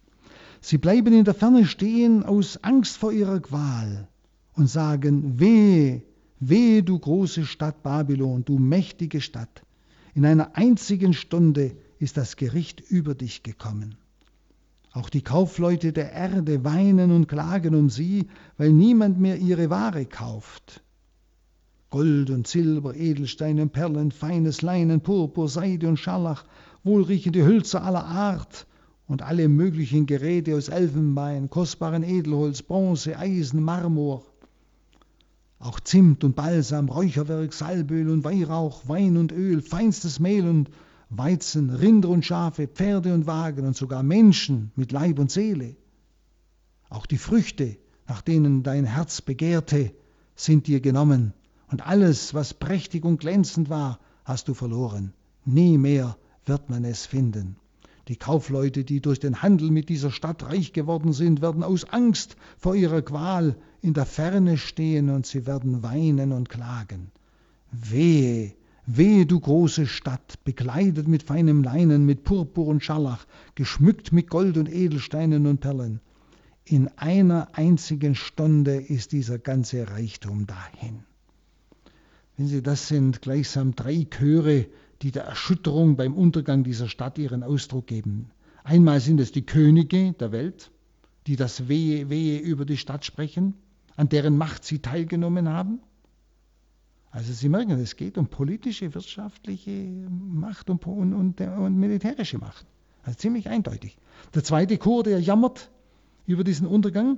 Sie 0.61 0.77
bleiben 0.77 1.13
in 1.13 1.25
der 1.25 1.33
Ferne 1.33 1.65
stehen 1.65 2.23
aus 2.23 2.63
Angst 2.63 2.97
vor 2.97 3.11
ihrer 3.11 3.39
Qual 3.39 4.07
und 4.59 4.67
sagen, 4.67 5.39
wehe, 5.39 6.03
wehe, 6.41 6.83
du 6.83 6.99
große 6.99 7.45
Stadt 7.45 7.81
Babylon, 7.81 8.43
du 8.43 8.59
mächtige 8.59 9.21
Stadt. 9.21 9.63
In 10.13 10.25
einer 10.25 10.57
einzigen 10.57 11.13
Stunde 11.13 11.77
ist 11.97 12.17
das 12.17 12.35
Gericht 12.35 12.81
über 12.81 13.15
dich 13.15 13.41
gekommen. 13.41 13.95
Auch 14.91 15.09
die 15.09 15.21
Kaufleute 15.21 15.93
der 15.93 16.11
Erde 16.11 16.65
weinen 16.65 17.11
und 17.11 17.27
klagen 17.27 17.73
um 17.73 17.89
sie, 17.89 18.27
weil 18.57 18.73
niemand 18.73 19.17
mehr 19.17 19.37
ihre 19.37 19.69
Ware 19.69 20.05
kauft. 20.05 20.83
Gold 21.89 22.29
und 22.29 22.45
Silber, 22.45 22.95
Edelsteine 22.95 23.61
und 23.61 23.71
Perlen, 23.71 24.11
feines 24.11 24.61
Leinen, 24.61 24.99
Purpur, 24.99 25.47
Seide 25.47 25.87
und 25.87 25.97
Scharlach, 25.97 26.43
wohlriechende 26.83 27.45
Hülzer 27.45 27.83
aller 27.83 28.03
Art 28.03 28.67
und 29.07 29.21
alle 29.21 29.47
möglichen 29.47 30.05
Geräte 30.05 30.55
aus 30.55 30.67
Elfenbein, 30.67 31.49
kostbaren 31.49 32.03
Edelholz, 32.03 32.61
Bronze, 32.61 33.17
Eisen, 33.17 33.63
Marmor. 33.63 34.28
Auch 35.59 35.79
Zimt 35.81 36.23
und 36.23 36.35
Balsam, 36.35 36.87
Räucherwerk, 36.87 37.53
Salböl 37.53 38.09
und 38.09 38.23
Weihrauch, 38.23 38.87
Wein 38.87 39.17
und 39.17 39.33
Öl, 39.33 39.61
feinstes 39.61 40.19
Mehl 40.19 40.47
und 40.47 40.69
Weizen, 41.09 41.69
Rinder 41.69 42.09
und 42.09 42.25
Schafe, 42.25 42.67
Pferde 42.67 43.13
und 43.13 43.27
Wagen 43.27 43.65
und 43.65 43.75
sogar 43.75 44.01
Menschen 44.01 44.71
mit 44.75 44.91
Leib 44.91 45.19
und 45.19 45.31
Seele. 45.31 45.75
Auch 46.89 47.05
die 47.05 47.17
Früchte, 47.17 47.77
nach 48.07 48.21
denen 48.21 48.63
dein 48.63 48.85
Herz 48.85 49.21
begehrte, 49.21 49.91
sind 50.35 50.67
dir 50.67 50.79
genommen 50.79 51.33
und 51.71 51.85
alles, 51.85 52.33
was 52.33 52.53
prächtig 52.53 53.03
und 53.03 53.19
glänzend 53.19 53.69
war, 53.69 53.99
hast 54.23 54.47
du 54.47 54.53
verloren. 54.53 55.13
Nie 55.45 55.77
mehr 55.77 56.17
wird 56.45 56.69
man 56.69 56.85
es 56.85 57.05
finden. 57.05 57.57
Die 58.09 58.17
Kaufleute, 58.17 58.83
die 58.83 59.01
durch 59.01 59.19
den 59.19 59.43
Handel 59.43 59.69
mit 59.69 59.87
dieser 59.87 60.09
Stadt 60.09 60.41
reich 60.41 60.73
geworden 60.73 61.13
sind, 61.13 61.43
werden 61.43 61.61
aus 61.61 61.85
Angst 61.85 62.37
vor 62.57 62.75
ihrer 62.75 63.03
Qual 63.03 63.55
in 63.83 63.93
der 63.93 64.07
Ferne 64.07 64.57
stehen 64.57 65.11
und 65.11 65.27
sie 65.27 65.45
werden 65.45 65.83
weinen 65.83 66.31
und 66.31 66.49
klagen. 66.49 67.11
Wehe, 67.71 68.53
wehe, 68.87 69.27
du 69.27 69.39
große 69.39 69.85
Stadt, 69.85 70.43
bekleidet 70.43 71.07
mit 71.07 71.21
feinem 71.21 71.61
Leinen, 71.61 72.03
mit 72.07 72.23
Purpur 72.23 72.65
und 72.65 72.83
Scharlach, 72.83 73.27
geschmückt 73.53 74.11
mit 74.11 74.27
Gold 74.31 74.57
und 74.57 74.73
Edelsteinen 74.73 75.45
und 75.45 75.59
Perlen. 75.59 76.01
In 76.65 76.87
einer 76.97 77.49
einzigen 77.53 78.15
Stunde 78.15 78.77
ist 78.77 79.11
dieser 79.11 79.37
ganze 79.37 79.87
Reichtum 79.87 80.47
dahin. 80.47 81.03
Wenn 82.37 82.47
Sie, 82.47 82.63
das 82.63 82.87
sind 82.87 83.21
gleichsam 83.21 83.75
drei 83.75 84.07
Chöre, 84.09 84.65
die 85.01 85.11
der 85.11 85.23
Erschütterung 85.23 85.95
beim 85.95 86.13
Untergang 86.13 86.63
dieser 86.63 86.89
Stadt 86.89 87.17
ihren 87.17 87.43
Ausdruck 87.43 87.87
geben. 87.87 88.31
Einmal 88.63 88.99
sind 88.99 89.19
es 89.19 89.31
die 89.31 89.45
Könige 89.45 90.13
der 90.13 90.31
Welt, 90.31 90.71
die 91.27 91.35
das 91.35 91.67
Wehe, 91.67 92.09
Wehe 92.09 92.39
über 92.39 92.65
die 92.65 92.77
Stadt 92.77 93.05
sprechen, 93.05 93.53
an 93.95 94.09
deren 94.09 94.37
Macht 94.37 94.65
sie 94.65 94.79
teilgenommen 94.79 95.47
haben. 95.47 95.79
Also 97.11 97.33
Sie 97.33 97.49
merken, 97.49 97.71
es 97.79 97.95
geht 97.95 98.17
um 98.17 98.27
politische, 98.27 98.93
wirtschaftliche 98.93 99.71
Macht 99.71 100.69
und, 100.69 100.85
und, 100.85 101.13
und, 101.13 101.41
und 101.41 101.75
militärische 101.75 102.37
Macht. 102.37 102.65
Also 103.03 103.17
ziemlich 103.17 103.49
eindeutig. 103.49 103.97
Der 104.35 104.43
zweite 104.43 104.77
Chor, 104.77 105.03
der 105.03 105.19
jammert 105.19 105.71
über 106.27 106.43
diesen 106.43 106.67
Untergang, 106.67 107.17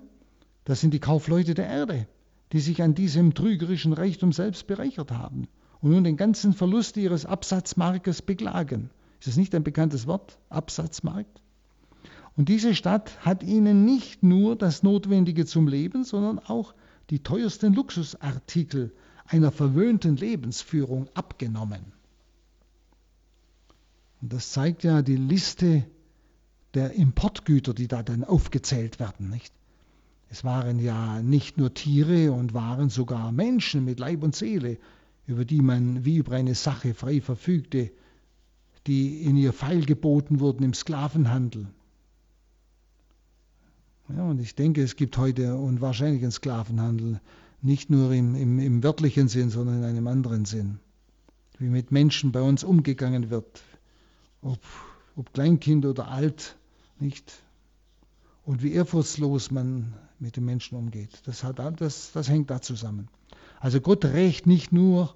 das 0.64 0.80
sind 0.80 0.94
die 0.94 1.00
Kaufleute 1.00 1.56
der 1.56 1.68
Erde, 1.68 2.08
die 2.54 2.60
sich 2.60 2.82
an 2.82 2.96
diesem 2.96 3.34
trügerischen 3.34 3.92
Reichtum 3.92 4.32
selbst 4.32 4.68
bereichert 4.68 5.12
haben 5.12 5.48
und 5.82 5.92
nun 5.92 6.04
den 6.04 6.18
ganzen 6.18 6.54
Verlust 6.54 6.98
ihres 6.98 7.26
Absatzmarktes 7.26 8.22
beklagen. 8.22 8.90
Ist 9.20 9.28
das 9.28 9.38
nicht 9.38 9.54
ein 9.56 9.64
bekanntes 9.64 10.08
Wort? 10.08 10.38
Absatzmarkt? 10.50 11.42
Und 12.38 12.50
diese 12.50 12.76
Stadt 12.76 13.26
hat 13.26 13.44
ihnen 13.44 13.86
nicht 13.86 14.24
nur 14.24 14.56
das 14.56 14.84
Notwendige 14.84 15.46
zum 15.46 15.68
Leben, 15.68 16.04
sondern 16.04 16.40
auch 16.40 16.74
die 17.10 17.20
teuersten 17.20 17.74
Luxusartikel 17.74 18.94
einer 19.28 19.52
verwöhnten 19.52 20.16
Lebensführung 20.16 21.08
abgenommen. 21.14 21.94
Und 24.22 24.34
das 24.34 24.52
zeigt 24.52 24.84
ja 24.84 25.02
die 25.02 25.18
Liste 25.18 25.84
der 26.74 26.94
Importgüter, 26.94 27.74
die 27.74 27.88
da 27.88 28.02
dann 28.04 28.24
aufgezählt 28.24 29.00
werden, 29.00 29.30
nicht? 29.30 29.54
Es 30.30 30.46
waren 30.46 30.80
ja 30.80 31.22
nicht 31.22 31.58
nur 31.58 31.74
Tiere 31.74 32.32
und 32.32 32.54
waren 32.54 32.90
sogar 32.90 33.34
Menschen 33.34 33.84
mit 33.84 34.00
Leib 34.00 34.24
und 34.24 34.34
Seele, 34.34 34.78
über 35.32 35.46
die 35.46 35.62
man 35.62 36.06
wie 36.06 36.18
über 36.18 36.36
eine 36.36 36.56
Sache 36.56 36.94
frei 36.94 37.22
verfügte, 37.22 37.92
die 38.88 39.24
in 39.24 39.38
ihr 39.38 39.54
feilgeboten 39.54 40.40
wurden 40.40 40.64
im 40.64 40.74
Sklavenhandel. 40.74 41.68
Ja, 44.10 44.24
und 44.24 44.42
ich 44.42 44.56
denke, 44.56 44.84
es 44.84 44.96
gibt 44.96 45.18
heute 45.18 45.56
und 45.56 45.80
wahrscheinlich 45.80 46.22
einen 46.22 46.32
Sklavenhandel, 46.32 47.22
nicht 47.62 47.90
nur 47.90 48.12
im, 48.12 48.36
im, 48.36 48.60
im 48.60 48.84
wörtlichen 48.84 49.28
Sinn, 49.30 49.50
sondern 49.50 49.78
in 49.78 49.84
einem 49.86 50.08
anderen 50.08 50.46
Sinn. 50.46 50.80
Wie 51.60 51.70
mit 51.70 51.92
Menschen 51.92 52.32
bei 52.32 52.42
uns 52.42 52.64
umgegangen 52.64 53.30
wird, 53.30 53.62
ob, 54.42 54.60
ob 55.16 55.34
Kleinkind 55.34 55.86
oder 55.86 56.10
alt, 56.10 56.58
nicht? 57.00 57.32
Und 58.44 58.64
wie 58.64 58.74
ehrfurchtslos 58.74 59.52
man 59.52 59.94
mit 60.20 60.36
den 60.36 60.46
Menschen 60.46 60.78
umgeht. 60.78 61.22
Das, 61.26 61.44
hat, 61.44 61.60
das, 61.80 62.12
das 62.12 62.28
hängt 62.28 62.50
da 62.50 62.62
zusammen. 62.62 63.08
Also 63.60 63.80
Gott 63.80 64.04
rächt 64.04 64.48
nicht 64.48 64.72
nur 64.72 65.16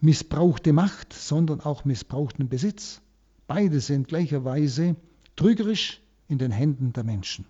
missbrauchte 0.00 0.72
Macht, 0.72 1.12
sondern 1.12 1.60
auch 1.60 1.84
missbrauchten 1.84 2.48
Besitz. 2.48 3.00
Beide 3.46 3.80
sind 3.80 4.08
gleicherweise 4.08 4.96
trügerisch 5.36 6.00
in 6.28 6.38
den 6.38 6.50
Händen 6.50 6.92
der 6.92 7.04
Menschen. 7.04 7.46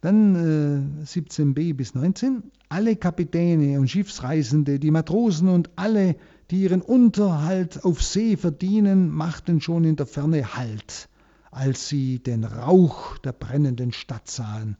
Dann 0.00 1.00
äh, 1.02 1.04
17b 1.04 1.74
bis 1.74 1.94
19. 1.94 2.44
Alle 2.68 2.96
Kapitäne 2.96 3.78
und 3.78 3.88
Schiffsreisende, 3.88 4.78
die 4.78 4.90
Matrosen 4.90 5.48
und 5.48 5.70
alle, 5.76 6.16
die 6.50 6.62
ihren 6.62 6.82
Unterhalt 6.82 7.84
auf 7.84 8.02
See 8.02 8.36
verdienen, 8.36 9.10
machten 9.10 9.60
schon 9.60 9.84
in 9.84 9.96
der 9.96 10.06
Ferne 10.06 10.56
Halt 10.56 11.08
als 11.56 11.88
sie 11.88 12.18
den 12.18 12.44
Rauch 12.44 13.16
der 13.18 13.32
brennenden 13.32 13.90
Stadt 13.90 14.28
sahen. 14.28 14.76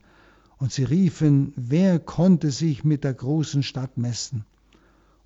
Und 0.59 0.71
sie 0.71 0.83
riefen, 0.83 1.53
wer 1.55 1.97
konnte 1.97 2.51
sich 2.51 2.83
mit 2.83 3.03
der 3.03 3.15
großen 3.15 3.63
Stadt 3.63 3.97
messen? 3.97 4.45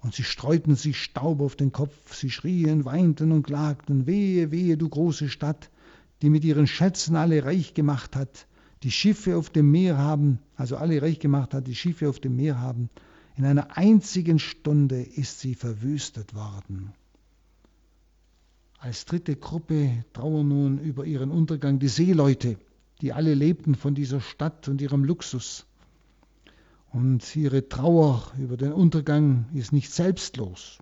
Und 0.01 0.15
sie 0.15 0.23
streuten 0.23 0.75
sich 0.75 0.97
Staub 0.97 1.41
auf 1.41 1.55
den 1.55 1.71
Kopf, 1.71 2.13
sie 2.15 2.31
schrien, 2.31 2.85
weinten 2.85 3.31
und 3.31 3.43
klagten, 3.43 4.07
wehe, 4.07 4.51
wehe, 4.51 4.75
du 4.75 4.89
große 4.89 5.29
Stadt, 5.29 5.69
die 6.21 6.29
mit 6.29 6.43
ihren 6.43 6.67
Schätzen 6.67 7.15
alle 7.15 7.45
reich 7.45 7.73
gemacht 7.73 8.15
hat, 8.15 8.47
die 8.83 8.91
Schiffe 8.91 9.37
auf 9.37 9.51
dem 9.51 9.69
Meer 9.69 9.97
haben, 9.97 10.39
also 10.55 10.77
alle 10.77 11.01
reich 11.01 11.19
gemacht 11.19 11.53
hat, 11.53 11.67
die 11.67 11.75
Schiffe 11.75 12.09
auf 12.09 12.19
dem 12.19 12.35
Meer 12.35 12.59
haben. 12.59 12.89
In 13.35 13.45
einer 13.45 13.77
einzigen 13.77 14.39
Stunde 14.39 15.01
ist 15.01 15.39
sie 15.39 15.53
verwüstet 15.53 16.33
worden. 16.33 16.93
Als 18.79 19.05
dritte 19.05 19.35
Gruppe 19.35 20.03
trauern 20.13 20.47
nun 20.47 20.79
über 20.79 21.05
ihren 21.05 21.29
Untergang 21.29 21.77
die 21.77 21.87
Seeleute, 21.87 22.57
die 23.01 23.13
alle 23.13 23.35
lebten 23.35 23.75
von 23.75 23.93
dieser 23.93 24.19
Stadt 24.19 24.67
und 24.67 24.81
ihrem 24.81 25.03
Luxus. 25.03 25.67
Und 26.91 27.35
ihre 27.35 27.69
Trauer 27.69 28.31
über 28.37 28.57
den 28.57 28.73
Untergang 28.73 29.45
ist 29.53 29.71
nicht 29.71 29.91
selbstlos. 29.91 30.79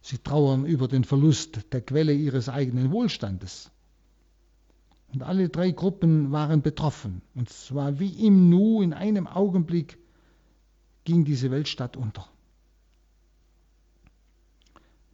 Sie 0.00 0.18
trauern 0.18 0.64
über 0.64 0.86
den 0.86 1.02
Verlust 1.02 1.72
der 1.72 1.80
Quelle 1.80 2.12
ihres 2.12 2.48
eigenen 2.48 2.92
Wohlstandes. 2.92 3.70
Und 5.12 5.22
alle 5.22 5.48
drei 5.48 5.70
Gruppen 5.70 6.30
waren 6.30 6.62
betroffen. 6.62 7.22
Und 7.34 7.48
zwar 7.48 7.98
wie 7.98 8.26
im 8.26 8.48
Nu, 8.48 8.82
in 8.82 8.92
einem 8.92 9.26
Augenblick 9.26 9.98
ging 11.04 11.24
diese 11.24 11.50
Weltstadt 11.50 11.96
unter. 11.96 12.28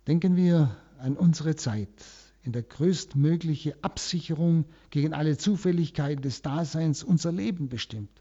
Denken 0.06 0.37
wir 0.37 0.76
an 0.98 1.16
unsere 1.16 1.56
Zeit, 1.56 1.88
in 2.42 2.52
der 2.52 2.62
größtmögliche 2.62 3.76
Absicherung 3.83 4.64
gegen 4.90 5.14
alle 5.14 5.37
Zufälligkeiten 5.37 6.22
des 6.22 6.42
Daseins 6.42 7.02
unser 7.02 7.33
Leben 7.33 7.68
bestimmt. 7.68 8.19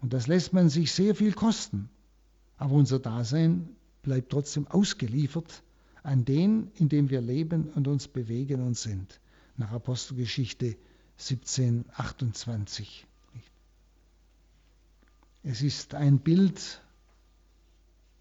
Und 0.00 0.12
das 0.12 0.26
lässt 0.26 0.52
man 0.52 0.68
sich 0.68 0.92
sehr 0.92 1.14
viel 1.14 1.32
kosten. 1.32 1.88
Aber 2.58 2.74
unser 2.74 2.98
Dasein 2.98 3.68
bleibt 4.02 4.30
trotzdem 4.30 4.66
ausgeliefert 4.68 5.62
an 6.02 6.24
den, 6.24 6.70
in 6.76 6.88
dem 6.88 7.10
wir 7.10 7.20
leben 7.20 7.70
und 7.70 7.88
uns 7.88 8.06
bewegen 8.06 8.62
und 8.62 8.76
sind. 8.76 9.20
Nach 9.56 9.72
Apostelgeschichte 9.72 10.76
17, 11.16 11.84
28. 11.94 13.06
Es 15.42 15.62
ist 15.62 15.94
ein 15.94 16.18
Bild 16.18 16.80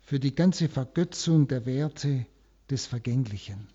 für 0.01 0.19
die 0.19 0.33
ganze 0.33 0.69
Vergötzung 0.69 1.47
der 1.47 1.65
Werte 1.65 2.25
des 2.69 2.85
Vergänglichen. 2.85 3.67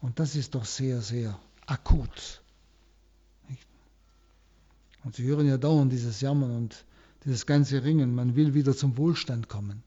Und 0.00 0.18
das 0.18 0.36
ist 0.36 0.54
doch 0.54 0.64
sehr, 0.64 1.00
sehr 1.02 1.38
akut. 1.66 2.42
Und 5.04 5.14
Sie 5.14 5.24
hören 5.24 5.46
ja 5.46 5.56
dauernd 5.56 5.92
dieses 5.92 6.20
Jammern 6.20 6.56
und 6.56 6.84
dieses 7.26 7.44
ganze 7.44 7.84
Ringen. 7.84 8.14
Man 8.14 8.36
will 8.36 8.54
wieder 8.54 8.74
zum 8.74 8.96
Wohlstand 8.96 9.48
kommen. 9.48 9.82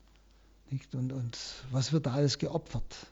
Und, 0.94 1.14
und 1.14 1.38
was 1.72 1.94
wird 1.94 2.06
da 2.06 2.12
alles 2.12 2.38
geopfert? 2.38 3.08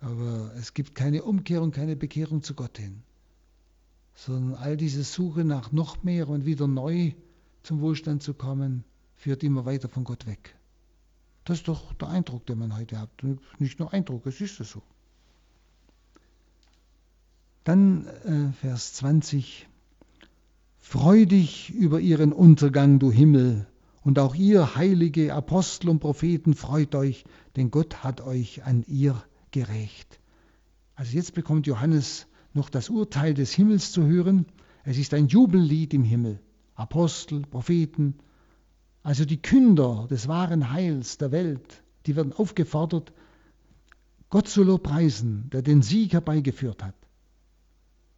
Aber 0.00 0.52
es 0.56 0.74
gibt 0.74 0.96
keine 0.96 1.22
Umkehrung, 1.22 1.70
keine 1.70 1.94
Bekehrung 1.94 2.42
zu 2.42 2.54
Gott 2.54 2.76
hin, 2.78 3.02
sondern 4.16 4.56
all 4.56 4.76
diese 4.76 5.04
Suche 5.04 5.44
nach 5.44 5.70
noch 5.70 6.02
mehr 6.02 6.28
und 6.28 6.44
wieder 6.44 6.66
neu 6.66 7.12
zum 7.62 7.80
Wohlstand 7.80 8.24
zu 8.24 8.34
kommen, 8.34 8.82
führt 9.14 9.44
immer 9.44 9.64
weiter 9.64 9.88
von 9.88 10.02
Gott 10.02 10.26
weg. 10.26 10.56
Das 11.44 11.58
ist 11.58 11.68
doch 11.68 11.92
der 11.94 12.08
Eindruck, 12.08 12.46
den 12.46 12.58
man 12.58 12.76
heute 12.76 12.98
hat. 12.98 13.10
Nicht 13.58 13.78
nur 13.78 13.92
Eindruck, 13.92 14.26
es 14.26 14.40
ist 14.40 14.56
so. 14.56 14.82
Dann 17.62 18.06
äh, 18.06 18.52
Vers 18.60 18.94
20. 18.94 19.68
Freu 20.84 21.24
dich 21.24 21.70
über 21.70 22.00
ihren 22.00 22.32
Untergang, 22.32 22.98
du 22.98 23.10
Himmel, 23.10 23.66
und 24.02 24.18
auch 24.18 24.34
ihr 24.34 24.74
heilige 24.74 25.32
Apostel 25.32 25.88
und 25.88 26.00
Propheten 26.00 26.54
freut 26.54 26.94
euch, 26.96 27.24
denn 27.56 27.70
Gott 27.70 28.02
hat 28.02 28.20
euch 28.20 28.64
an 28.64 28.84
ihr 28.88 29.22
gerecht. 29.52 30.18
Also 30.96 31.16
jetzt 31.16 31.34
bekommt 31.34 31.66
Johannes 31.66 32.26
noch 32.52 32.68
das 32.68 32.90
Urteil 32.90 33.32
des 33.32 33.52
Himmels 33.52 33.92
zu 33.92 34.04
hören. 34.04 34.44
Es 34.84 34.98
ist 34.98 35.14
ein 35.14 35.28
Jubellied 35.28 35.94
im 35.94 36.02
Himmel. 36.02 36.40
Apostel, 36.74 37.42
Propheten, 37.42 38.16
also 39.04 39.24
die 39.24 39.40
Künder 39.40 40.08
des 40.10 40.26
wahren 40.26 40.72
Heils 40.72 41.16
der 41.16 41.30
Welt, 41.30 41.82
die 42.06 42.16
werden 42.16 42.32
aufgefordert, 42.32 43.12
Gott 44.28 44.48
zu 44.48 44.64
lobpreisen, 44.64 45.48
der 45.50 45.62
den 45.62 45.80
Sieg 45.80 46.12
herbeigeführt 46.12 46.82
hat. 46.82 46.96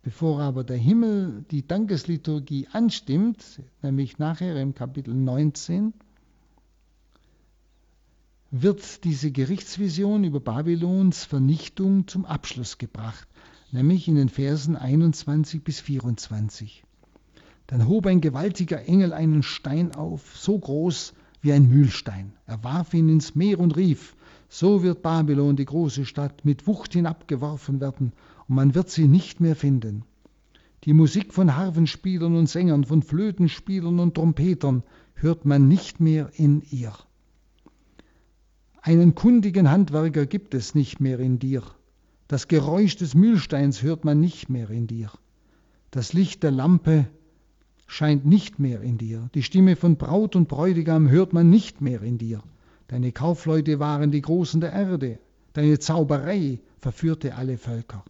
Bevor 0.04 0.42
aber 0.42 0.64
der 0.64 0.76
Himmel 0.76 1.46
die 1.50 1.66
Dankesliturgie 1.66 2.68
anstimmt, 2.70 3.62
nämlich 3.80 4.18
nachher 4.18 4.60
im 4.60 4.74
Kapitel 4.74 5.14
19, 5.14 5.94
wird 8.50 9.02
diese 9.04 9.30
Gerichtsvision 9.30 10.24
über 10.24 10.40
Babylons 10.40 11.24
Vernichtung 11.24 12.06
zum 12.06 12.26
Abschluss 12.26 12.76
gebracht, 12.76 13.26
nämlich 13.72 14.06
in 14.06 14.16
den 14.16 14.28
Versen 14.28 14.76
21 14.76 15.64
bis 15.64 15.80
24. 15.80 16.84
Dann 17.66 17.88
hob 17.88 18.04
ein 18.04 18.20
gewaltiger 18.20 18.84
Engel 18.84 19.14
einen 19.14 19.42
Stein 19.42 19.94
auf, 19.94 20.36
so 20.36 20.58
groß 20.58 21.14
wie 21.40 21.54
ein 21.54 21.66
Mühlstein. 21.66 22.34
Er 22.46 22.62
warf 22.62 22.92
ihn 22.92 23.08
ins 23.08 23.34
Meer 23.34 23.58
und 23.58 23.74
rief, 23.74 24.16
so 24.50 24.82
wird 24.82 25.00
Babylon, 25.00 25.56
die 25.56 25.64
große 25.64 26.04
Stadt, 26.04 26.44
mit 26.44 26.66
Wucht 26.66 26.92
hinabgeworfen 26.92 27.80
werden, 27.80 28.12
und 28.48 28.56
man 28.56 28.74
wird 28.74 28.90
sie 28.90 29.08
nicht 29.08 29.40
mehr 29.40 29.56
finden. 29.56 30.04
Die 30.84 30.92
Musik 30.92 31.32
von 31.32 31.56
Harfenspielern 31.56 32.36
und 32.36 32.48
Sängern, 32.48 32.84
von 32.84 33.02
Flötenspielern 33.02 34.00
und 34.00 34.14
Trompetern 34.14 34.82
hört 35.14 35.46
man 35.46 35.68
nicht 35.68 36.00
mehr 36.00 36.30
in 36.34 36.62
ihr. 36.70 36.92
Einen 38.82 39.14
kundigen 39.14 39.70
Handwerker 39.70 40.26
gibt 40.26 40.52
es 40.52 40.74
nicht 40.74 41.00
mehr 41.00 41.18
in 41.18 41.38
dir. 41.38 41.62
Das 42.28 42.48
Geräusch 42.48 42.96
des 42.96 43.14
Mühlsteins 43.14 43.82
hört 43.82 44.04
man 44.04 44.20
nicht 44.20 44.50
mehr 44.50 44.68
in 44.68 44.86
dir. 44.86 45.10
Das 45.90 46.12
Licht 46.12 46.42
der 46.42 46.50
Lampe 46.50 47.06
scheint 47.86 48.26
nicht 48.26 48.58
mehr 48.58 48.82
in 48.82 48.98
dir. 48.98 49.30
Die 49.34 49.42
Stimme 49.42 49.76
von 49.76 49.96
Braut 49.96 50.36
und 50.36 50.48
Bräutigam 50.48 51.08
hört 51.08 51.32
man 51.32 51.48
nicht 51.48 51.80
mehr 51.80 52.02
in 52.02 52.18
dir. 52.18 52.42
Deine 52.88 53.12
Kaufleute 53.12 53.78
waren 53.78 54.10
die 54.10 54.20
Großen 54.20 54.60
der 54.60 54.72
Erde. 54.72 55.18
Deine 55.54 55.78
Zauberei 55.78 56.60
verführte 56.78 57.36
alle 57.36 57.56
Völker. 57.56 58.04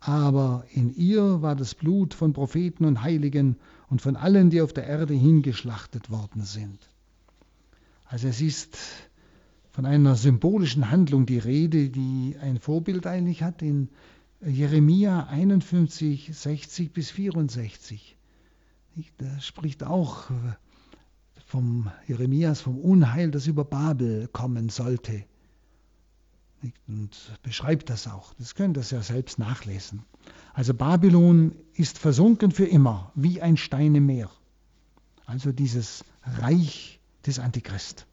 Aber 0.00 0.64
in 0.72 0.94
ihr 0.96 1.42
war 1.42 1.54
das 1.54 1.74
Blut 1.74 2.14
von 2.14 2.32
Propheten 2.32 2.86
und 2.86 3.02
Heiligen 3.02 3.56
und 3.88 4.00
von 4.00 4.16
allen, 4.16 4.48
die 4.48 4.62
auf 4.62 4.72
der 4.72 4.86
Erde 4.86 5.14
hingeschlachtet 5.14 6.10
worden 6.10 6.42
sind. 6.42 6.78
Also 8.06 8.28
es 8.28 8.40
ist 8.40 8.78
von 9.70 9.84
einer 9.86 10.16
symbolischen 10.16 10.90
Handlung 10.90 11.26
die 11.26 11.38
Rede, 11.38 11.90
die 11.90 12.36
ein 12.40 12.58
Vorbild 12.58 13.06
eigentlich 13.06 13.42
hat 13.42 13.62
in 13.62 13.88
Jeremia 14.44 15.26
51, 15.26 16.30
60 16.32 16.92
bis 16.92 17.10
64. 17.10 18.16
Da 19.18 19.40
spricht 19.40 19.84
auch 19.84 20.30
äh, 20.30 20.34
vom 21.46 21.90
Jeremias 22.06 22.60
vom 22.60 22.78
Unheil, 22.78 23.30
das 23.30 23.46
über 23.46 23.64
Babel 23.64 24.28
kommen 24.32 24.70
sollte. 24.70 25.24
Und 26.86 27.10
beschreibt 27.42 27.88
das 27.88 28.06
auch. 28.06 28.34
Das 28.38 28.54
könnt 28.54 28.76
ihr 28.76 28.82
ja 28.82 29.02
selbst 29.02 29.38
nachlesen. 29.38 30.02
Also 30.52 30.74
Babylon 30.74 31.56
ist 31.74 31.98
versunken 31.98 32.50
für 32.50 32.66
immer, 32.66 33.12
wie 33.14 33.40
ein 33.40 33.56
Stein 33.56 33.94
im 33.94 34.06
Meer. 34.06 34.30
Also 35.24 35.52
dieses 35.52 36.04
Reich 36.22 37.00
des 37.26 37.38
Antichrist. 37.38 38.06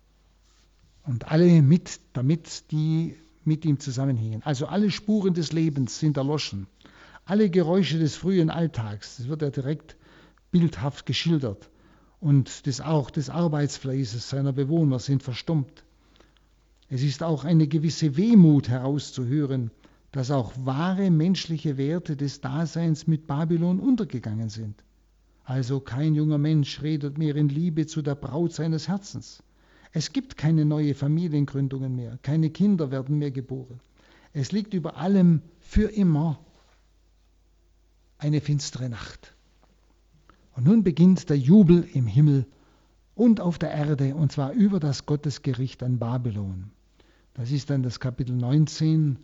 Und 1.04 1.30
alle 1.30 1.62
mit, 1.62 2.00
damit 2.14 2.72
die 2.72 3.16
mit 3.44 3.66
ihm 3.66 3.80
zusammenhängen. 3.80 4.44
Also 4.44 4.68
alle 4.68 4.92
Spuren 4.92 5.34
des 5.34 5.52
Lebens 5.52 6.00
sind 6.00 6.18
erloschen. 6.18 6.68
Alle 7.26 7.50
Geräusche 7.50 8.00
des 8.00 8.16
frühen 8.16 8.50
Alltags, 8.50 9.18
das 9.18 9.28
wird 9.28 9.42
ja 9.42 9.50
direkt 9.50 9.98
bildhaft 10.52 11.06
geschildert. 11.06 11.70
Und 12.20 12.68
das 12.68 12.82
auch 12.82 13.10
des 13.10 13.30
Arbeitsfleißes 13.30 14.30
seiner 14.30 14.54
Bewohner 14.54 15.00
sind 15.00 15.24
verstummt. 15.24 15.84
Es 16.90 17.04
ist 17.04 17.22
auch 17.22 17.44
eine 17.44 17.68
gewisse 17.68 18.16
Wehmut 18.16 18.70
herauszuhören, 18.70 19.72
dass 20.12 20.32
auch 20.32 20.54
wahre 20.64 21.12
menschliche 21.12 21.78
Werte 21.78 22.16
des 22.16 22.40
Daseins 22.40 23.08
mit 23.08 23.28
Babylon 23.28 23.80
untergegangen 23.80 24.50
sind. 24.50 24.84
Also 25.44 25.80
kein 25.80 26.16
junger 26.16 26.38
Mensch 26.38 26.82
redet 26.82 27.18
mehr 27.18 27.36
in 27.36 27.50
Liebe 27.50 27.88
zu 27.88 28.02
der 28.02 28.16
Braut 28.16 28.54
seines 28.54 28.88
Herzens. 28.88 29.44
Es 29.92 30.14
gibt 30.14 30.38
keine 30.38 30.66
neue 30.66 30.94
Familiengründungen 30.94 31.96
mehr, 31.96 32.20
keine 32.22 32.50
Kinder 32.50 32.92
werden 32.92 33.18
mehr 33.18 33.32
geboren. 33.32 33.80
Es 34.34 34.52
liegt 34.52 34.74
über 34.74 34.98
allem 34.98 35.42
für 35.60 35.90
immer 35.90 36.40
eine 38.18 38.42
finstere 38.42 38.90
Nacht. 38.90 39.34
Und 40.56 40.66
nun 40.66 40.84
beginnt 40.84 41.30
der 41.30 41.38
Jubel 41.38 41.88
im 41.94 42.08
Himmel 42.08 42.46
und 43.16 43.42
auf 43.42 43.58
der 43.58 43.72
Erde, 43.72 44.16
und 44.16 44.32
zwar 44.32 44.52
über 44.54 44.80
das 44.80 45.06
Gottesgericht 45.06 45.84
an 45.84 46.00
Babylon. 46.00 46.72
Das 47.38 47.52
ist 47.52 47.70
dann 47.70 47.84
das 47.84 48.00
Kapitel 48.00 48.36
19, 48.36 49.20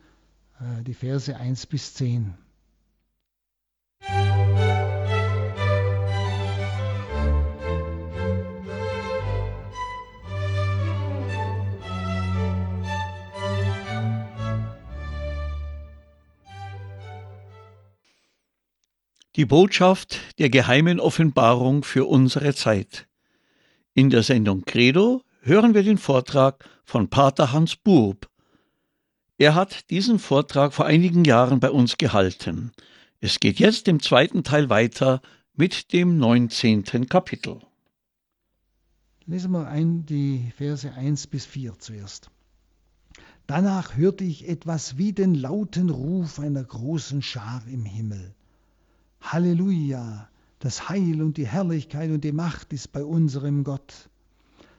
äh, 0.59 0.83
die 0.83 0.93
Verse 0.93 1.35
1 1.35 1.65
bis 1.65 1.95
10. 1.95 2.35
Die 19.35 19.45
Botschaft 19.45 20.19
der 20.37 20.51
geheimen 20.51 20.99
Offenbarung 20.99 21.83
für 21.83 22.05
unsere 22.05 22.53
Zeit. 22.53 23.07
In 23.95 24.11
der 24.11 24.21
Sendung 24.21 24.65
Credo 24.65 25.23
hören 25.45 25.73
wir 25.73 25.83
den 25.83 25.97
Vortrag 25.97 26.69
von 26.85 27.09
Pater 27.09 27.51
Hans 27.51 27.75
Burb. 27.75 28.29
Er 29.37 29.55
hat 29.55 29.89
diesen 29.89 30.17
Vortrag 30.17 30.73
vor 30.73 30.85
einigen 30.85 31.25
Jahren 31.25 31.59
bei 31.59 31.69
uns 31.69 31.97
gehalten. 31.97 32.71
Es 33.19 33.41
geht 33.41 33.59
jetzt 33.59 33.89
im 33.89 34.01
zweiten 34.01 34.45
Teil 34.45 34.69
weiter 34.69 35.21
mit 35.53 35.91
dem 35.91 36.17
19. 36.17 37.09
Kapitel. 37.09 37.59
Lesen 39.25 39.51
wir 39.51 39.67
ein 39.67 40.05
die 40.05 40.53
Verse 40.55 40.89
1 40.89 41.27
bis 41.27 41.45
4 41.45 41.77
zuerst. 41.77 42.29
Danach 43.45 43.97
hörte 43.97 44.23
ich 44.23 44.47
etwas 44.47 44.97
wie 44.97 45.11
den 45.11 45.35
lauten 45.35 45.89
Ruf 45.89 46.39
einer 46.39 46.63
großen 46.63 47.21
Schar 47.21 47.63
im 47.67 47.83
Himmel. 47.83 48.33
Halleluja, 49.19 50.29
das 50.59 50.87
Heil 50.87 51.21
und 51.21 51.35
die 51.35 51.47
Herrlichkeit 51.47 52.11
und 52.11 52.23
die 52.23 52.31
Macht 52.31 52.71
ist 52.71 52.93
bei 52.93 53.03
unserem 53.03 53.65
Gott. 53.65 54.09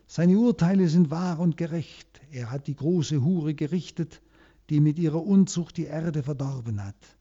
Seine 0.07 0.39
Urteile 0.39 0.89
sind 0.89 1.11
wahr 1.11 1.39
und 1.41 1.57
gerecht. 1.57 2.21
Er 2.31 2.51
hat 2.51 2.67
die 2.67 2.77
große 2.77 3.23
Hure 3.23 3.55
gerichtet, 3.55 4.21
die 4.69 4.81
mit 4.81 4.99
ihrer 4.99 5.25
Unzucht 5.25 5.77
die 5.77 5.85
Erde 5.85 6.23
verdorben 6.23 6.85
hat. 6.85 7.17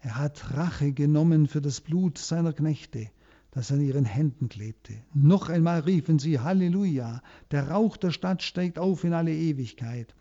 Er 0.00 0.16
hat 0.16 0.54
Rache 0.56 0.92
genommen 0.92 1.46
für 1.46 1.60
das 1.60 1.80
Blut 1.80 2.18
seiner 2.18 2.52
Knechte, 2.52 3.10
das 3.50 3.72
an 3.72 3.80
ihren 3.80 4.04
Händen 4.04 4.48
klebte. 4.48 4.94
Noch 5.14 5.48
einmal 5.48 5.80
riefen 5.80 6.18
sie 6.18 6.38
Halleluja, 6.38 7.22
der 7.50 7.70
Rauch 7.70 7.96
der 7.96 8.10
Stadt 8.10 8.42
steigt 8.42 8.78
auf 8.78 9.04
in 9.04 9.14
alle 9.14 9.34
Ewigkeit. 9.34 10.14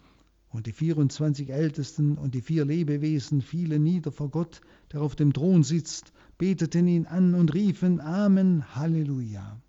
Und 0.50 0.66
die 0.66 0.72
24 0.72 1.50
Ältesten 1.50 2.18
und 2.18 2.34
die 2.34 2.42
vier 2.42 2.66
Lebewesen 2.66 3.42
fielen 3.42 3.84
nieder 3.84 4.12
vor 4.12 4.30
Gott, 4.30 4.62
der 4.94 5.02
auf 5.02 5.16
dem 5.16 5.34
Thron 5.34 5.64
sitzt, 5.64 6.14
beteten 6.38 6.88
ihn 6.88 7.06
an 7.06 7.36
und 7.36 7.54
riefen 7.54 8.00
Amen, 8.00 8.76
Halleluja. 8.76 9.62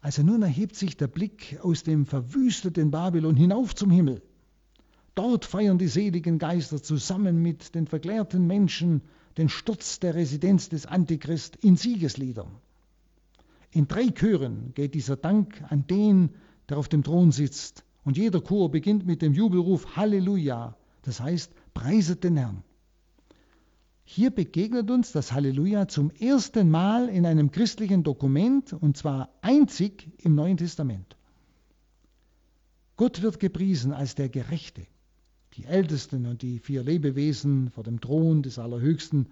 Also 0.00 0.22
nun 0.22 0.42
erhebt 0.42 0.76
sich 0.76 0.96
der 0.96 1.08
Blick 1.08 1.58
aus 1.62 1.82
dem 1.82 2.06
verwüsteten 2.06 2.90
Babylon 2.90 3.36
hinauf 3.36 3.74
zum 3.74 3.90
Himmel. 3.90 4.22
Dort 5.14 5.44
feiern 5.44 5.78
die 5.78 5.88
seligen 5.88 6.38
Geister 6.38 6.82
zusammen 6.82 7.42
mit 7.42 7.74
den 7.74 7.86
verklärten 7.86 8.46
Menschen 8.46 9.02
den 9.36 9.48
Sturz 9.48 10.00
der 10.00 10.14
Residenz 10.14 10.68
des 10.68 10.86
Antichrist 10.86 11.56
in 11.56 11.76
Siegesliedern. 11.76 12.50
In 13.72 13.86
drei 13.86 14.08
Chören 14.10 14.72
geht 14.74 14.94
dieser 14.94 15.16
Dank 15.16 15.62
an 15.68 15.86
den, 15.86 16.30
der 16.68 16.78
auf 16.78 16.88
dem 16.88 17.02
Thron 17.02 17.30
sitzt, 17.30 17.84
und 18.04 18.16
jeder 18.16 18.40
Chor 18.40 18.70
beginnt 18.70 19.06
mit 19.06 19.20
dem 19.20 19.34
Jubelruf 19.34 19.96
Halleluja, 19.96 20.76
das 21.02 21.20
heißt, 21.20 21.52
preiset 21.74 22.24
den 22.24 22.36
Herrn. 22.36 22.62
Hier 24.12 24.30
begegnet 24.32 24.90
uns 24.90 25.12
das 25.12 25.30
Halleluja 25.30 25.86
zum 25.86 26.10
ersten 26.10 26.68
Mal 26.68 27.08
in 27.08 27.24
einem 27.24 27.52
christlichen 27.52 28.02
Dokument 28.02 28.72
und 28.72 28.96
zwar 28.96 29.28
einzig 29.40 30.08
im 30.18 30.34
Neuen 30.34 30.56
Testament. 30.56 31.16
Gott 32.96 33.22
wird 33.22 33.38
gepriesen 33.38 33.92
als 33.92 34.16
der 34.16 34.28
Gerechte. 34.28 34.84
Die 35.52 35.64
Ältesten 35.64 36.26
und 36.26 36.42
die 36.42 36.58
vier 36.58 36.82
Lebewesen 36.82 37.70
vor 37.70 37.84
dem 37.84 38.00
Thron 38.00 38.42
des 38.42 38.58
Allerhöchsten 38.58 39.28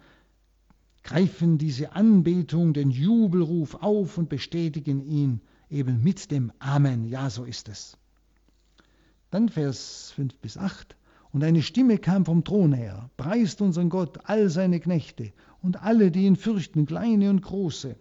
greifen 1.03 1.59
diese 1.59 1.91
Anbetung, 1.95 2.73
den 2.73 2.93
Jubelruf 2.93 3.75
auf 3.83 4.17
und 4.17 4.29
bestätigen 4.29 5.01
ihn 5.01 5.41
eben 5.69 6.05
mit 6.05 6.31
dem 6.31 6.53
Amen. 6.61 7.03
Ja, 7.03 7.31
so 7.31 7.43
ist 7.43 7.69
es. 7.69 7.99
Dann 9.33 9.49
Vers 9.49 10.13
5 10.15 10.39
bis 10.39 10.57
8. 10.57 10.95
Und 11.33 11.45
eine 11.45 11.63
Stimme 11.63 11.99
kam 11.99 12.25
vom 12.25 12.43
Thron 12.43 12.73
her, 12.73 13.11
preist 13.17 13.61
unseren 13.61 13.91
Gott, 13.91 14.19
all 14.25 14.49
seine 14.49 14.81
Knechte 14.81 15.33
und 15.63 15.83
alle, 15.83 16.11
die 16.11 16.25
ihn 16.25 16.37
fürchten, 16.37 16.87
kleine 16.87 17.29
und 17.29 17.43
große. 17.43 17.97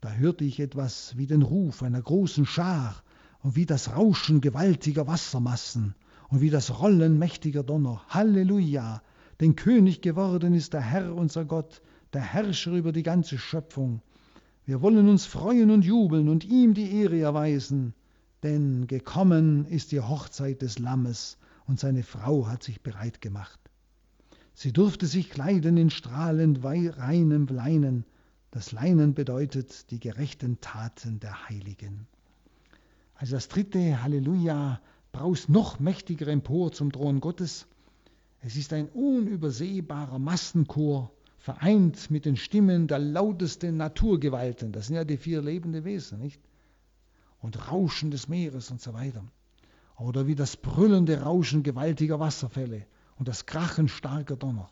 Da 0.00 0.12
hörte 0.12 0.44
ich 0.44 0.60
etwas 0.60 1.16
wie 1.16 1.26
den 1.26 1.42
Ruf 1.42 1.82
einer 1.82 2.02
großen 2.02 2.44
Schar 2.44 3.02
und 3.42 3.56
wie 3.56 3.64
das 3.64 3.96
Rauschen 3.96 4.42
gewaltiger 4.42 5.06
Wassermassen 5.06 5.94
und 6.28 6.42
wie 6.42 6.50
das 6.50 6.78
Rollen 6.80 7.18
mächtiger 7.18 7.62
Donner. 7.62 8.02
Halleluja! 8.08 9.02
Denn 9.40 9.56
König 9.56 10.02
geworden 10.02 10.54
ist 10.54 10.74
der 10.74 10.82
Herr 10.82 11.14
unser 11.14 11.44
Gott, 11.44 11.80
der 12.12 12.20
Herrscher 12.20 12.72
über 12.72 12.92
die 12.92 13.02
ganze 13.02 13.38
Schöpfung. 13.38 14.02
Wir 14.66 14.80
wollen 14.82 15.08
uns 15.08 15.26
freuen 15.26 15.70
und 15.70 15.84
jubeln 15.84 16.28
und 16.28 16.44
ihm 16.44 16.74
die 16.74 17.00
Ehre 17.00 17.18
erweisen, 17.18 17.94
denn 18.42 18.86
gekommen 18.86 19.66
ist 19.66 19.90
die 19.92 20.00
Hochzeit 20.00 20.62
des 20.62 20.78
Lammes 20.78 21.38
und 21.66 21.80
seine 21.80 22.02
Frau 22.02 22.46
hat 22.46 22.62
sich 22.62 22.82
bereit 22.82 23.20
gemacht. 23.20 23.58
Sie 24.54 24.72
durfte 24.72 25.06
sich 25.06 25.30
kleiden 25.30 25.76
in 25.76 25.90
strahlend 25.90 26.62
reinem 26.62 27.46
Leinen. 27.46 28.04
Das 28.50 28.70
Leinen 28.70 29.14
bedeutet 29.14 29.90
die 29.90 29.98
gerechten 29.98 30.60
Taten 30.60 31.18
der 31.18 31.48
Heiligen. 31.48 32.06
Also 33.14 33.34
das 33.34 33.48
dritte 33.48 34.02
Halleluja 34.02 34.80
braust 35.10 35.48
noch 35.48 35.80
mächtiger 35.80 36.28
empor 36.28 36.72
zum 36.72 36.92
Thron 36.92 37.20
Gottes. 37.20 37.66
Es 38.40 38.56
ist 38.56 38.72
ein 38.72 38.88
unübersehbarer 38.88 40.18
Massenchor, 40.18 41.10
vereint 41.38 42.10
mit 42.10 42.24
den 42.24 42.36
Stimmen 42.36 42.86
der 42.86 42.98
lautesten 42.98 43.76
Naturgewalten. 43.76 44.70
Das 44.70 44.86
sind 44.86 44.96
ja 44.96 45.04
die 45.04 45.16
vier 45.16 45.42
lebenden 45.42 45.84
Wesen, 45.84 46.18
nicht? 46.18 46.40
Und 47.40 47.70
Rauschen 47.70 48.10
des 48.10 48.28
Meeres 48.28 48.70
und 48.70 48.80
so 48.80 48.94
weiter 48.94 49.24
oder 49.98 50.26
wie 50.26 50.34
das 50.34 50.56
brüllende 50.56 51.22
Rauschen 51.22 51.62
gewaltiger 51.62 52.20
Wasserfälle 52.20 52.86
und 53.16 53.28
das 53.28 53.46
Krachen 53.46 53.88
starker 53.88 54.36
Donner. 54.36 54.70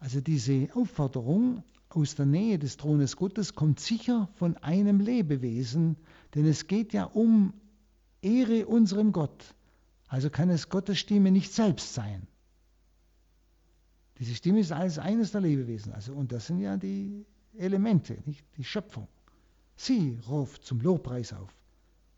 Also 0.00 0.20
diese 0.20 0.68
Aufforderung 0.74 1.62
aus 1.90 2.14
der 2.14 2.26
Nähe 2.26 2.58
des 2.58 2.76
Thrones 2.76 3.16
Gottes 3.16 3.54
kommt 3.54 3.80
sicher 3.80 4.28
von 4.34 4.56
einem 4.58 5.00
Lebewesen, 5.00 5.96
denn 6.34 6.46
es 6.46 6.66
geht 6.66 6.92
ja 6.92 7.04
um 7.04 7.52
Ehre 8.22 8.66
unserem 8.66 9.12
Gott. 9.12 9.54
Also 10.06 10.30
kann 10.30 10.50
es 10.50 10.68
Gottes 10.68 10.98
Stimme 10.98 11.30
nicht 11.30 11.52
selbst 11.52 11.94
sein. 11.94 12.26
Diese 14.18 14.34
Stimme 14.34 14.60
ist 14.60 14.72
als 14.72 14.98
eines 14.98 15.32
der 15.32 15.42
Lebewesen. 15.42 15.92
Also, 15.92 16.12
und 16.12 16.32
das 16.32 16.46
sind 16.46 16.60
ja 16.60 16.76
die 16.76 17.24
Elemente, 17.56 18.18
nicht? 18.24 18.44
die 18.56 18.64
Schöpfung. 18.64 19.06
Sie 19.76 20.18
ruft 20.28 20.64
zum 20.64 20.80
Lobpreis 20.80 21.32
auf. 21.32 21.54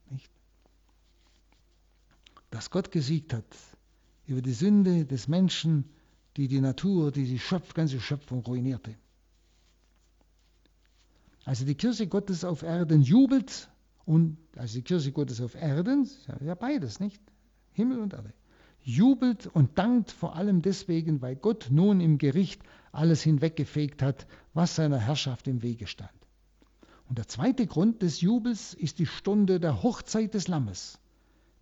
Nicht? 0.09 0.31
Dass 2.51 2.71
Gott 2.71 2.91
gesiegt 2.91 3.33
hat 3.33 3.45
über 4.27 4.43
die 4.43 4.53
Sünde 4.53 5.07
des 5.07 5.29
Menschen, 5.29 5.85
die 6.37 6.49
die 6.49 6.61
Natur, 6.61 7.11
die 7.11 7.25
die 7.25 7.39
Schöpf, 7.39 7.75
ganze 7.75 8.01
Schöpfung 8.01 8.41
ruinierte. 8.41 8.95
Also 11.45 11.65
die 11.65 11.75
Kirche 11.75 12.07
Gottes 12.07 12.45
auf 12.45 12.63
Erden 12.63 13.03
jubelt 13.03 13.69
und 14.05 14.37
also 14.57 14.75
die 14.79 14.83
Kirche 14.83 15.13
Gottes 15.13 15.41
auf 15.41 15.55
Erden, 15.55 16.09
ja 16.45 16.55
beides, 16.55 17.01
nicht? 17.01 17.21
Himmel 17.73 18.01
und 18.01 18.13
Erde. 18.13 18.33
Jubelt 18.83 19.47
und 19.47 19.79
dankt 19.79 20.11
vor 20.11 20.37
allem 20.37 20.63
deswegen, 20.63 21.21
weil 21.23 21.37
Gott 21.37 21.69
nun 21.71 22.01
im 22.01 22.19
Gericht 22.19 22.63
alles 22.93 23.23
hinweggefegt 23.23 24.03
hat, 24.03 24.27
was 24.55 24.77
seiner 24.77 24.99
Herrschaft 24.99 25.49
im 25.49 25.63
Wege 25.63 25.87
stand. 25.87 26.11
Und 27.09 27.19
der 27.19 27.29
zweite 27.29 27.67
Grund 27.67 28.03
des 28.03 28.21
Jubels 28.21 28.75
ist 28.75 28.99
die 28.99 29.07
Stunde 29.07 29.61
der 29.61 29.83
Hochzeit 29.83 30.35
des 30.35 30.49
Lammes 30.49 31.00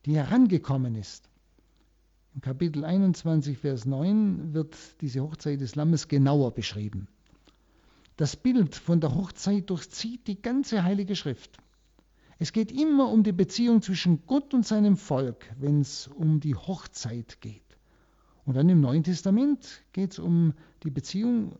die 0.06 0.16
herangekommen 0.16 0.94
ist. 0.94 1.28
Im 2.34 2.40
Kapitel 2.40 2.84
21, 2.84 3.58
Vers 3.58 3.84
9 3.84 4.54
wird 4.54 4.76
diese 5.00 5.22
Hochzeit 5.22 5.60
des 5.60 5.74
Lammes 5.74 6.08
genauer 6.08 6.52
beschrieben. 6.52 7.08
Das 8.16 8.36
Bild 8.36 8.74
von 8.74 9.00
der 9.00 9.14
Hochzeit 9.14 9.70
durchzieht 9.70 10.26
die 10.26 10.40
ganze 10.40 10.84
Heilige 10.84 11.16
Schrift. 11.16 11.58
Es 12.38 12.52
geht 12.52 12.70
immer 12.70 13.10
um 13.10 13.24
die 13.24 13.32
Beziehung 13.32 13.82
zwischen 13.82 14.24
Gott 14.26 14.54
und 14.54 14.64
seinem 14.64 14.96
Volk, 14.96 15.52
wenn 15.58 15.80
es 15.80 16.06
um 16.06 16.38
die 16.38 16.54
Hochzeit 16.54 17.40
geht. 17.40 17.62
Und 18.44 18.54
dann 18.54 18.68
im 18.68 18.80
Neuen 18.80 19.02
Testament 19.02 19.82
geht 19.92 20.12
es 20.12 20.18
um 20.18 20.54
die 20.84 20.90
Beziehung 20.90 21.56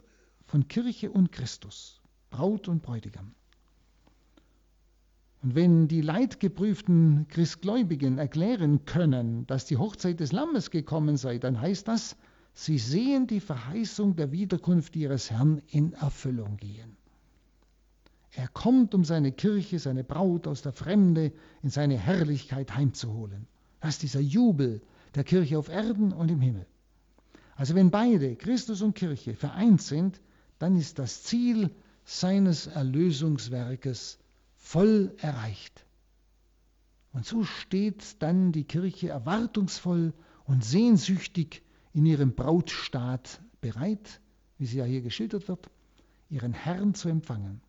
von 0.47 0.69
Kirche 0.69 1.11
und 1.11 1.33
Christus, 1.33 2.01
Braut 2.31 2.69
und 2.69 2.83
Bräutigam. 2.83 3.35
Und 5.43 5.55
wenn 5.55 5.87
die 5.87 6.01
leidgeprüften 6.01 7.27
Christgläubigen 7.29 8.19
erklären 8.19 8.85
können, 8.85 9.47
dass 9.47 9.67
die 9.67 9.77
Hochzeit 9.77 10.19
des 10.19 10.33
Lammes 10.33 10.71
gekommen 10.71 11.17
sei, 11.17 11.39
dann 11.39 11.61
heißt 11.61 11.87
das, 11.87 12.17
sie 12.55 12.79
sehen 12.79 13.29
die 13.29 13.41
Verheißung 13.41 14.17
der 14.17 14.33
Wiederkunft 14.33 14.97
ihres 14.97 15.31
Herrn 15.31 15.63
in 15.69 15.93
Erfüllung 15.93 16.57
gehen. 16.57 16.97
Er 18.33 18.49
kommt, 18.49 18.95
um 18.95 19.05
seine 19.05 19.33
Kirche, 19.33 19.79
seine 19.79 20.05
Braut 20.05 20.47
aus 20.47 20.63
der 20.63 20.73
Fremde 20.73 21.33
in 21.63 21.71
seine 21.71 21.97
Herrlichkeit 21.97 22.75
heimzuholen. 22.75 23.47
Das 23.81 23.91
ist 23.91 24.03
dieser 24.03 24.21
Jubel 24.21 24.83
der 25.15 25.25
Kirche 25.25 25.59
auf 25.59 25.69
Erden 25.69 26.13
und 26.13 26.31
im 26.31 26.41
Himmel. 26.41 26.67
Also 27.55 27.75
wenn 27.75 27.91
beide, 27.91 28.37
Christus 28.37 28.83
und 28.83 28.95
Kirche, 28.95 29.35
vereint 29.35 29.83
sind, 29.83 30.21
dann 30.59 30.77
ist 30.77 30.99
das 30.99 31.23
Ziel 31.23 31.71
seines 32.05 32.67
Erlösungswerkes 32.67 34.19
voll 34.59 35.15
erreicht. 35.19 35.87
Und 37.13 37.25
so 37.25 37.45
steht 37.45 38.23
dann 38.23 38.53
die 38.53 38.65
Kirche 38.65 39.09
erwartungsvoll 39.09 40.13
und 40.45 40.63
sehnsüchtig 40.63 41.63
in 41.93 42.05
ihrem 42.05 42.35
Brautstaat 42.35 43.41
bereit, 43.61 44.21
wie 44.59 44.67
sie 44.67 44.79
ja 44.79 44.85
hier 44.85 45.01
geschildert 45.01 45.49
wird. 45.49 45.71
ihren 46.31 46.53
Herrn 46.53 46.93
zu 46.93 47.09
empfangen. 47.09 47.63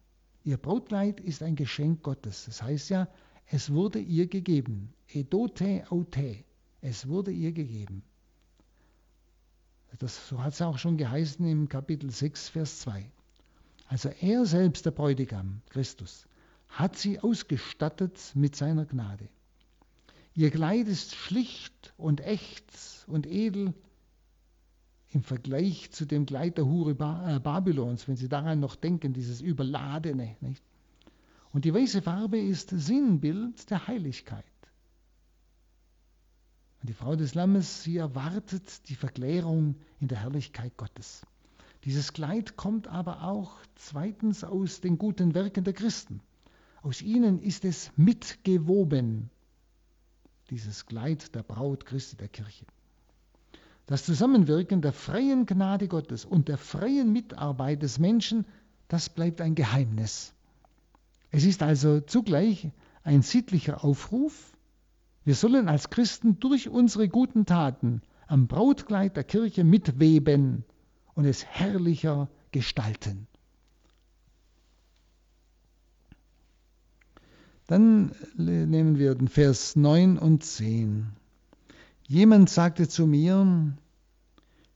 Ihr 0.44 0.58
Brautkleid 0.58 1.22
ist 1.22 1.42
ein 1.42 1.56
Geschenk 1.56 2.04
Gottes. 2.04 2.46
Das 2.46 2.62
heißt 2.62 2.90
ja, 2.90 3.08
es 3.46 3.72
wurde 3.72 4.00
ihr 4.00 4.28
gegeben. 4.28 4.94
Edote 5.08 5.86
aute. 5.90 6.44
Es 6.82 7.08
wurde 7.08 7.32
ihr 7.32 7.54
gegeben. 7.54 8.04
Das, 9.98 10.28
so 10.28 10.44
hat 10.44 10.54
es 10.54 10.62
auch 10.62 10.78
schon 10.78 10.98
geheißen 10.98 11.48
im 11.48 11.68
Kapitel 11.68 12.12
6, 12.12 12.50
Vers 12.50 12.80
2. 12.82 13.10
Also 13.88 14.10
er 14.10 14.46
selbst, 14.46 14.86
der 14.86 14.92
Bräutigam, 14.92 15.62
Christus, 15.70 16.28
hat 16.70 16.98
sie 16.98 17.20
ausgestattet 17.20 18.32
mit 18.36 18.56
seiner 18.56 18.86
Gnade. 18.86 19.28
Ihr 20.34 20.52
Kleid 20.52 20.88
ist 20.88 21.16
schlicht 21.16 21.94
und 21.98 22.22
echt 22.22 23.06
und 23.08 23.28
edel 23.28 23.74
im 25.10 25.24
Vergleich 25.24 25.92
zu 25.92 26.06
dem 26.06 26.26
Kleid 26.26 26.58
der 26.58 26.66
Hure 26.66 26.92
äh, 26.92 27.40
Babylons, 27.40 28.08
wenn 28.08 28.16
Sie 28.16 28.30
daran 28.30 28.60
noch 28.60 28.76
denken, 28.76 29.12
dieses 29.12 29.42
Überladene. 29.42 30.36
Nicht? 30.40 30.64
Und 31.52 31.66
die 31.66 31.74
weiße 31.74 32.04
Farbe 32.04 32.40
ist 32.40 32.70
Sinnbild 32.70 33.70
der 33.72 33.88
Heiligkeit. 33.88 34.46
Und 36.82 36.90
die 36.90 36.94
Frau 36.94 37.16
des 37.16 37.34
Lammes, 37.34 37.84
sie 37.84 37.98
erwartet 37.98 38.88
die 38.88 38.96
Verklärung 38.96 39.76
in 40.00 40.08
der 40.08 40.20
Herrlichkeit 40.20 40.78
Gottes. 40.78 41.26
Dieses 41.84 42.14
Kleid 42.14 42.56
kommt 42.56 42.88
aber 42.88 43.24
auch 43.24 43.58
zweitens 43.76 44.44
aus 44.44 44.80
den 44.80 44.98
guten 44.98 45.34
Werken 45.34 45.64
der 45.64 45.74
Christen. 45.74 46.22
Aus 46.82 47.02
ihnen 47.02 47.40
ist 47.40 47.66
es 47.66 47.92
mitgewoben, 47.98 49.30
dieses 50.50 50.86
Kleid 50.86 51.36
der 51.36 51.44
Braut 51.44 51.86
Christi 51.86 52.16
der 52.16 52.30
Kirche. 52.30 52.66
Das 53.86 54.06
Zusammenwirken 54.06 54.82
der 54.82 54.94
freien 54.94 55.46
Gnade 55.46 55.88
Gottes 55.88 56.24
und 56.24 56.48
der 56.48 56.58
freien 56.58 57.12
Mitarbeit 57.12 57.82
des 57.82 58.00
Menschen, 58.00 58.46
das 58.88 59.10
bleibt 59.10 59.42
ein 59.42 59.56
Geheimnis. 59.56 60.34
Es 61.32 61.44
ist 61.44 61.64
also 61.64 62.00
zugleich 62.00 62.72
ein 63.04 63.22
sittlicher 63.22 63.84
Aufruf. 63.84 64.58
Wir 65.26 65.36
sollen 65.36 65.68
als 65.68 65.90
Christen 65.90 66.40
durch 66.40 66.70
unsere 66.70 67.10
guten 67.10 67.46
Taten 67.46 68.02
am 68.28 68.48
Brautkleid 68.48 69.16
der 69.18 69.24
Kirche 69.24 69.64
mitweben 69.64 70.64
und 71.14 71.26
es 71.26 71.46
herrlicher 71.46 72.30
gestalten. 72.52 73.28
Dann 77.70 78.14
nehmen 78.36 78.98
wir 78.98 79.14
den 79.14 79.28
Vers 79.28 79.76
9 79.76 80.18
und 80.18 80.44
10. 80.44 81.06
Jemand 82.08 82.50
sagte 82.50 82.88
zu 82.88 83.06
mir, 83.06 83.78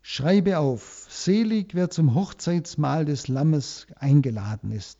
schreibe 0.03 0.59
auf, 0.59 1.07
selig 1.09 1.73
wer 1.73 1.89
zum 1.89 2.13
Hochzeitsmahl 2.13 3.05
des 3.05 3.27
Lammes 3.27 3.87
eingeladen 3.95 4.71
ist. 4.71 4.99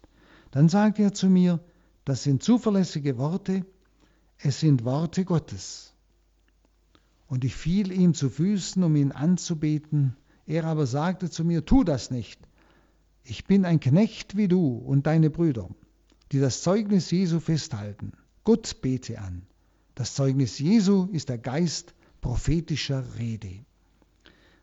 Dann 0.50 0.70
sagte 0.70 1.04
er 1.04 1.14
zu 1.14 1.30
mir, 1.30 1.60
das 2.04 2.24
sind 2.24 2.42
zuverlässige 2.42 3.20
Worte, 3.20 3.64
es 4.40 4.60
sind 4.60 4.86
Worte 4.86 5.24
Gottes. 5.24 5.94
Und 7.28 7.46
ich 7.46 7.54
fiel 7.56 7.92
ihm 7.92 8.16
zu 8.16 8.32
Füßen, 8.32 8.84
um 8.84 8.96
ihn 8.96 9.12
anzubeten. 9.12 10.16
Er 10.48 10.64
aber 10.64 10.88
sagte 10.88 11.30
zu 11.30 11.46
mir, 11.46 11.64
tu 11.64 11.84
das 11.84 12.10
nicht. 12.10 12.40
Ich 13.24 13.46
bin 13.46 13.66
ein 13.66 13.80
Knecht 13.80 14.36
wie 14.36 14.48
du 14.48 14.78
und 14.78 15.06
deine 15.06 15.30
Brüder 15.30 15.70
die 16.34 16.40
das 16.40 16.64
Zeugnis 16.64 17.12
Jesu 17.12 17.40
festhalten. 17.40 18.12
Gott 18.44 18.82
bete 18.82 19.20
an. 19.22 19.44
Das 19.94 20.16
Zeugnis 20.16 20.58
Jesu 20.58 21.08
ist 21.12 21.30
der 21.30 21.38
Geist 21.38 21.94
prophetischer 22.22 23.04
Rede. 23.20 23.64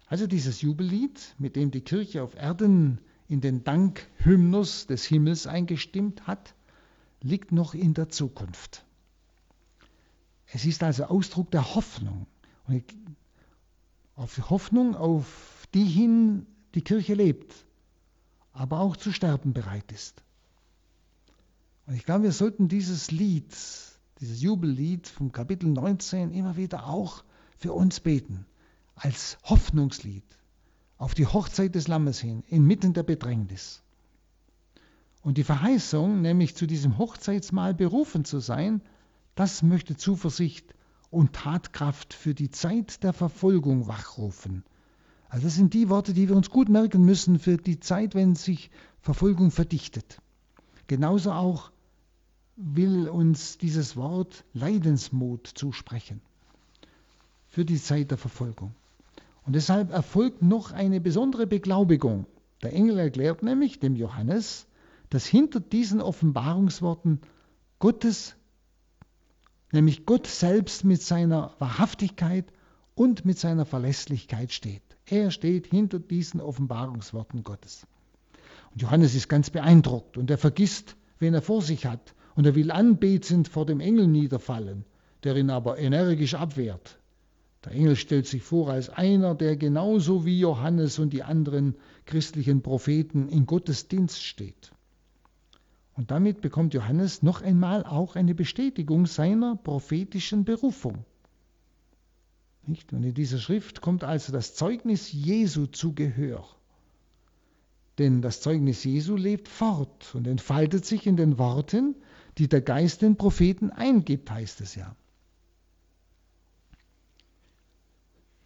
Also 0.09 0.27
dieses 0.27 0.63
Jubellied, 0.63 1.37
mit 1.39 1.55
dem 1.55 1.71
die 1.71 1.83
Kirche 1.83 2.25
auf 2.25 2.35
Erden 2.35 2.99
in 3.29 3.41
den 3.41 3.63
Dankhymnus 3.63 4.89
des 4.89 5.05
Himmels 5.05 5.47
eingestimmt 5.47 6.27
hat, 6.27 6.55
liegt 7.23 7.53
noch 7.53 7.75
in 7.75 7.95
der 7.95 8.09
Zukunft. 8.09 8.85
Es 10.53 10.65
ist 10.65 10.83
also 10.83 11.05
Ausdruck 11.05 11.53
der 11.53 11.77
Hoffnung. 11.77 12.27
Und 12.67 12.83
auf 14.17 14.51
Hoffnung, 14.51 14.97
auf 14.97 15.69
die 15.73 15.85
hin 15.85 16.47
die 16.75 16.83
Kirche 16.83 17.15
lebt, 17.15 17.55
aber 18.53 18.81
auch 18.81 18.97
zu 18.97 19.13
sterben 19.13 19.53
bereit 19.53 19.93
ist. 19.93 20.25
Und 21.91 21.97
ich 21.97 22.05
glaube, 22.05 22.23
wir 22.23 22.33
sollten 22.33 22.69
dieses 22.69 23.11
Lied, 23.11 23.53
dieses 24.21 24.41
Jubellied 24.41 25.09
vom 25.09 25.33
Kapitel 25.33 25.69
19 25.69 26.31
immer 26.31 26.57
wieder 26.57 26.87
auch 26.87 27.25
für 27.59 27.73
uns 27.73 27.99
beten, 27.99 28.47
als 28.95 29.39
Hoffnungslied 29.43 30.23
auf 30.99 31.15
die 31.15 31.27
Hochzeit 31.27 31.75
des 31.75 31.89
Lammes 31.89 32.21
hin, 32.21 32.45
inmitten 32.47 32.93
der 32.93 33.03
Bedrängnis. 33.03 33.83
Und 35.23 35.37
die 35.37 35.43
Verheißung, 35.43 36.23
nämlich 36.23 36.55
zu 36.55 36.69
diesem 36.69 36.97
Hochzeitsmahl 36.97 37.75
berufen 37.75 38.25
zu 38.25 38.39
sein, 38.39 38.83
das 39.35 39.65
möchte 39.65 39.97
Zuversicht 39.97 40.73
und 41.11 41.33
Tatkraft 41.33 42.15
für 42.15 42.35
die 42.35 42.53
Zeit 42.53 43.03
der 43.03 43.13
Verfolgung 43.13 43.89
wachrufen. 43.89 44.63
Also 45.29 45.47
das 45.47 45.57
sind 45.57 45.75
die 45.75 45.89
Worte, 45.89 46.13
die 46.13 46.29
wir 46.29 46.37
uns 46.37 46.51
gut 46.51 46.69
merken 46.69 47.05
müssen 47.05 47.41
für 47.41 47.57
die 47.57 47.81
Zeit, 47.81 48.15
wenn 48.15 48.37
sich 48.37 48.71
Verfolgung 49.01 49.51
verdichtet. 49.51 50.23
Genauso 50.87 51.33
auch 51.33 51.73
will 52.63 53.09
uns 53.09 53.57
dieses 53.57 53.97
Wort 53.97 54.45
Leidensmut 54.53 55.47
zusprechen 55.47 56.21
für 57.49 57.65
die 57.65 57.81
Zeit 57.81 58.11
der 58.11 58.19
Verfolgung. 58.19 58.75
Und 59.47 59.55
deshalb 59.55 59.91
erfolgt 59.91 60.43
noch 60.43 60.71
eine 60.71 61.01
besondere 61.01 61.47
Beglaubigung. 61.47 62.27
Der 62.63 62.75
Engel 62.75 62.99
erklärt 62.99 63.43
nämlich 63.43 63.81
dem 63.81 63.97
Johannes, 63.97 64.67
dass 65.09 65.27
hinter 65.27 65.59
diesen 65.59 66.03
Offenbarungsworten 66.03 67.21
Gottes, 67.79 68.37
nämlich 69.73 70.05
Gott 70.05 70.27
selbst 70.27 70.85
mit 70.85 71.03
seiner 71.03 71.55
Wahrhaftigkeit 71.59 72.53
und 72.95 73.25
mit 73.25 73.39
seiner 73.39 73.65
Verlässlichkeit 73.65 74.53
steht. 74.53 74.83
Er 75.07 75.31
steht 75.31 75.67
hinter 75.67 75.99
diesen 75.99 76.41
Offenbarungsworten 76.41 77.43
Gottes. 77.43 77.87
Und 78.73 78.83
Johannes 78.83 79.15
ist 79.15 79.29
ganz 79.29 79.49
beeindruckt 79.49 80.19
und 80.19 80.31
er 80.31 80.39
vergisst, 80.39 80.97
wen 81.19 81.33
er 81.33 81.43
vor 81.43 81.63
sich 81.63 81.87
hat 81.87 82.15
und 82.41 82.47
er 82.47 82.55
will 82.55 82.71
anbetend 82.71 83.49
vor 83.49 83.67
dem 83.67 83.81
Engel 83.81 84.07
niederfallen, 84.07 84.87
der 85.25 85.37
ihn 85.37 85.51
aber 85.51 85.79
energisch 85.79 86.33
abwehrt. 86.33 86.99
Der 87.67 87.73
Engel 87.73 87.97
stellt 87.97 88.27
sich 88.27 88.43
vor 88.43 88.71
als 88.71 88.89
einer, 88.89 89.35
der 89.35 89.59
genauso 89.59 90.25
wie 90.25 90.41
Johannes 90.41 90.99
und 90.99 91.13
die 91.13 91.23
anderen 91.23 91.75
christlichen 92.07 92.63
Propheten 92.63 93.29
in 93.29 93.45
Gottes 93.45 93.89
Dienst 93.89 94.25
steht. 94.25 94.73
Und 95.93 96.11
damit 96.11 96.41
bekommt 96.41 96.73
Johannes 96.73 97.23
noch 97.23 97.43
einmal 97.43 97.85
auch 97.85 98.17
eine 98.17 98.35
Bestätigung 98.35 99.05
seiner 99.05 99.57
prophetischen 99.57 100.47
Berufung. 100.47 101.05
Nicht? 102.67 102.95
Und 102.95 103.05
in 103.05 103.13
dieser 103.13 103.37
Schrift 103.37 103.83
kommt 103.83 104.03
also 104.03 104.33
das 104.33 104.55
Zeugnis 104.55 105.13
Jesu 105.13 105.67
zu 105.67 105.93
Gehör. 105.95 106.47
Denn 107.99 108.23
das 108.23 108.41
Zeugnis 108.41 108.83
Jesu 108.83 109.15
lebt 109.15 109.47
fort 109.47 110.15
und 110.15 110.27
entfaltet 110.27 110.87
sich 110.87 111.07
in 111.07 111.19
den 111.19 111.37
Worten, 111.37 111.97
die 112.39 112.49
der 112.49 112.61
Geist 112.61 113.03
den 113.03 113.17
Propheten 113.17 113.71
eingibt, 113.71 114.31
heißt 114.31 114.61
es 114.61 114.75
ja. 114.75 114.95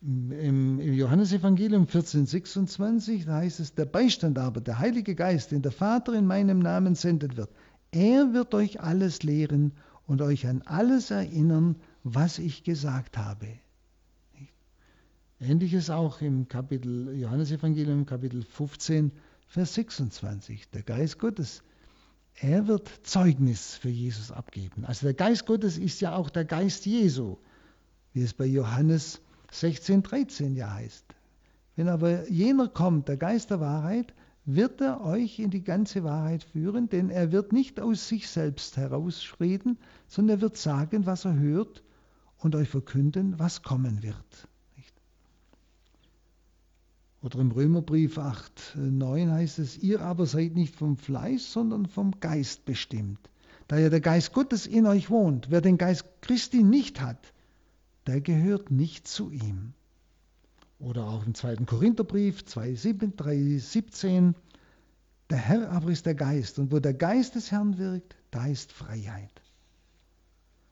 Im, 0.02 0.80
Johannesevangelium 0.80 1.86
14,26, 1.86 3.24
da 3.24 3.36
heißt 3.36 3.60
es, 3.60 3.74
der 3.74 3.86
Beistand 3.86 4.38
aber, 4.38 4.60
der 4.60 4.78
Heilige 4.78 5.14
Geist, 5.14 5.50
den 5.50 5.62
der 5.62 5.72
Vater 5.72 6.12
in 6.12 6.26
meinem 6.26 6.58
Namen 6.58 6.94
sendet 6.94 7.36
wird, 7.38 7.50
er 7.90 8.34
wird 8.34 8.52
euch 8.54 8.80
alles 8.80 9.22
lehren 9.22 9.72
und 10.06 10.20
euch 10.20 10.46
an 10.46 10.62
alles 10.66 11.10
erinnern, 11.10 11.76
was 12.02 12.38
ich 12.38 12.64
gesagt 12.64 13.16
habe. 13.16 13.46
Ähnliches 15.40 15.90
auch 15.90 16.20
im 16.20 16.48
Kapitel 16.48 17.14
Johannesevangelium, 17.16 18.04
Kapitel 18.06 18.42
15, 18.42 19.12
Vers 19.46 19.74
26. 19.74 20.70
Der 20.70 20.82
Geist 20.82 21.18
Gottes, 21.18 21.62
er 22.40 22.66
wird 22.66 22.88
Zeugnis 23.04 23.76
für 23.76 23.88
Jesus 23.88 24.32
abgeben. 24.32 24.84
Also 24.84 25.06
der 25.06 25.14
Geist 25.14 25.46
Gottes 25.46 25.78
ist 25.78 26.00
ja 26.00 26.16
auch 26.16 26.30
der 26.30 26.44
Geist 26.44 26.86
Jesu, 26.86 27.36
wie 28.12 28.22
es 28.22 28.34
bei 28.34 28.46
Johannes 28.46 29.20
16, 29.52 30.02
13 30.02 30.56
ja 30.56 30.72
heißt. 30.72 31.04
Wenn 31.76 31.88
aber 31.88 32.28
jener 32.28 32.68
kommt, 32.68 33.08
der 33.08 33.16
Geist 33.16 33.50
der 33.50 33.60
Wahrheit, 33.60 34.14
wird 34.44 34.80
er 34.80 35.00
euch 35.00 35.38
in 35.38 35.50
die 35.50 35.64
ganze 35.64 36.04
Wahrheit 36.04 36.44
führen, 36.44 36.88
denn 36.88 37.08
er 37.08 37.32
wird 37.32 37.52
nicht 37.52 37.80
aus 37.80 38.08
sich 38.08 38.28
selbst 38.28 38.76
herausreden, 38.76 39.78
sondern 40.06 40.38
er 40.38 40.42
wird 40.42 40.56
sagen, 40.56 41.06
was 41.06 41.24
er 41.24 41.38
hört 41.38 41.82
und 42.38 42.54
euch 42.54 42.68
verkünden, 42.68 43.38
was 43.38 43.62
kommen 43.62 44.02
wird. 44.02 44.48
Oder 47.24 47.38
im 47.38 47.52
Römerbrief 47.52 48.18
8, 48.18 48.76
9 48.76 49.32
heißt 49.32 49.58
es, 49.58 49.78
ihr 49.78 50.02
aber 50.02 50.26
seid 50.26 50.56
nicht 50.56 50.76
vom 50.76 50.98
Fleisch, 50.98 51.44
sondern 51.44 51.86
vom 51.86 52.20
Geist 52.20 52.66
bestimmt. 52.66 53.18
Da 53.66 53.78
ja 53.78 53.88
der 53.88 54.02
Geist 54.02 54.34
Gottes 54.34 54.66
in 54.66 54.86
euch 54.86 55.08
wohnt, 55.08 55.50
wer 55.50 55.62
den 55.62 55.78
Geist 55.78 56.04
Christi 56.20 56.62
nicht 56.62 57.00
hat, 57.00 57.32
der 58.06 58.20
gehört 58.20 58.70
nicht 58.70 59.08
zu 59.08 59.30
ihm. 59.30 59.72
Oder 60.78 61.06
auch 61.06 61.24
im 61.24 61.34
2. 61.34 61.64
Korintherbrief 61.64 62.44
2, 62.44 62.74
3, 63.16 63.56
17, 63.56 64.34
Der 65.30 65.38
Herr 65.38 65.70
aber 65.70 65.92
ist 65.92 66.04
der 66.04 66.14
Geist. 66.14 66.58
Und 66.58 66.72
wo 66.72 66.78
der 66.78 66.92
Geist 66.92 67.36
des 67.36 67.50
Herrn 67.50 67.78
wirkt, 67.78 68.16
da 68.32 68.44
ist 68.48 68.70
Freiheit. 68.70 69.40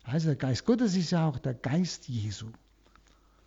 Also 0.03 0.27
der 0.27 0.37
Geist 0.37 0.67
Gottes 0.67 0.97
ist 0.97 1.13
ja 1.13 1.27
auch 1.27 1.39
der 1.39 1.55
Geist 1.55 2.09
Jesu. 2.09 2.49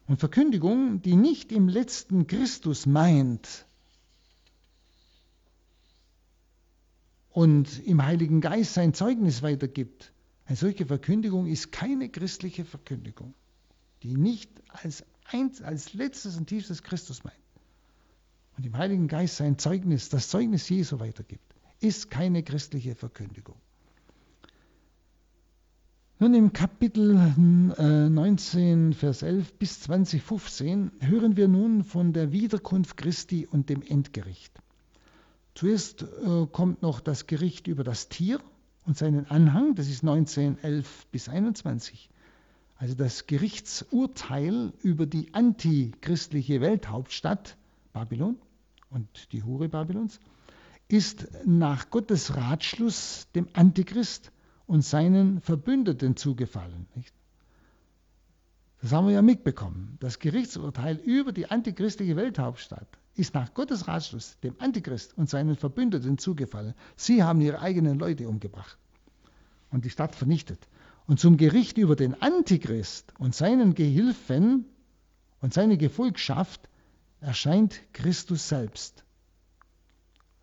Und 0.07 0.19
Verkündigung, 0.19 1.01
die 1.01 1.15
nicht 1.15 1.51
im 1.51 1.67
letzten 1.67 2.27
Christus 2.27 2.85
meint. 2.85 3.65
Und 7.31 7.85
im 7.85 8.05
Heiligen 8.05 8.39
Geist 8.39 8.75
sein 8.75 8.93
Zeugnis 8.93 9.41
weitergibt, 9.41 10.13
eine 10.45 10.55
solche 10.55 10.85
Verkündigung 10.85 11.47
ist 11.47 11.71
keine 11.71 12.07
christliche 12.07 12.65
Verkündigung, 12.65 13.33
die 14.03 14.15
nicht 14.15 14.51
als, 14.69 15.03
eins, 15.25 15.61
als 15.61 15.93
letztes 15.93 16.37
und 16.37 16.47
tiefstes 16.47 16.83
Christus 16.83 17.23
meint. 17.23 17.35
Und 18.57 18.65
im 18.65 18.77
Heiligen 18.77 19.07
Geist 19.07 19.37
sein 19.37 19.57
Zeugnis, 19.57 20.09
das 20.09 20.29
Zeugnis 20.29 20.69
Jesu 20.69 20.99
weitergibt, 20.99 21.55
ist 21.81 22.09
keine 22.09 22.43
christliche 22.43 22.95
Verkündigung. 22.95 23.57
Nun 26.18 26.34
im 26.34 26.53
Kapitel 26.53 27.13
19, 27.36 28.91
äh, 28.91 28.95
Vers 28.95 29.22
11 29.22 29.53
bis 29.55 29.82
20, 29.82 30.24
15 30.24 30.93
hören 31.01 31.36
wir 31.36 31.49
nun 31.49 31.84
von 31.84 32.13
der 32.13 32.32
Wiederkunft 32.32 32.95
Christi 32.95 33.45
und 33.45 33.70
dem 33.70 33.82
Endgericht. 33.82 34.53
Zuerst 35.55 36.03
äh, 36.03 36.47
kommt 36.49 36.82
noch 36.82 37.01
das 37.01 37.28
Gericht 37.28 37.68
über 37.68 37.84
das 37.84 38.07
Tier 38.07 38.39
und 38.86 38.97
seinen 38.97 39.26
Anhang, 39.26 39.76
das 39.76 39.89
ist 39.89 40.03
19, 40.03 40.57
11 40.63 41.07
bis 41.11 41.28
21. 41.28 42.09
Also 42.78 42.95
das 42.95 43.28
Gerichtsurteil 43.28 44.72
über 44.84 45.05
die 45.05 45.34
antichristliche 45.34 46.61
Welthauptstadt 46.61 47.57
Babylon 47.91 48.38
und 48.89 49.34
die 49.34 49.43
Hure 49.43 49.68
Babylons 49.68 50.22
ist 50.88 51.28
nach 51.45 51.89
Gottes 51.89 52.38
Ratschluss 52.38 53.28
dem 53.36 53.49
Antichrist 53.51 54.32
und 54.68 54.84
seinen 54.84 55.41
Verbündeten 55.41 56.16
zugefallen. 56.16 56.88
Nicht? 56.95 57.13
Das 58.82 58.91
haben 58.91 59.07
wir 59.07 59.13
ja 59.13 59.22
mitbekommen. 59.22 59.97
Das 59.99 60.20
Gerichtsurteil 60.20 60.97
über 60.97 61.32
die 61.32 61.49
antichristliche 61.49 62.16
Welthauptstadt 62.16 62.88
ist 63.16 63.34
nach 63.34 63.53
Gottes 63.53 63.88
Ratschluss 63.88 64.38
dem 64.41 64.55
Antichrist 64.59 65.18
und 65.18 65.30
seinen 65.30 65.55
Verbündeten 65.55 66.18
zugefallen. 66.18 66.74
Sie 66.95 67.24
haben 67.24 67.41
ihre 67.41 67.59
eigenen 67.59 67.97
Leute 67.97 68.28
umgebracht 68.28 68.78
und 69.72 69.86
die 69.86 69.89
Stadt 69.89 70.16
vernichtet. 70.16 70.68
Und 71.07 71.20
zum 71.20 71.38
Gericht 71.38 71.78
über 71.78 71.95
den 71.95 72.22
Antichrist 72.22 73.13
und 73.20 73.34
seinen 73.36 73.76
Gehilfen 73.76 74.66
und 75.41 75.53
seine 75.53 75.78
Gefolgschaft 75.78 76.70
erscheint 77.22 77.82
Christus 77.93 78.49
selbst. 78.49 79.03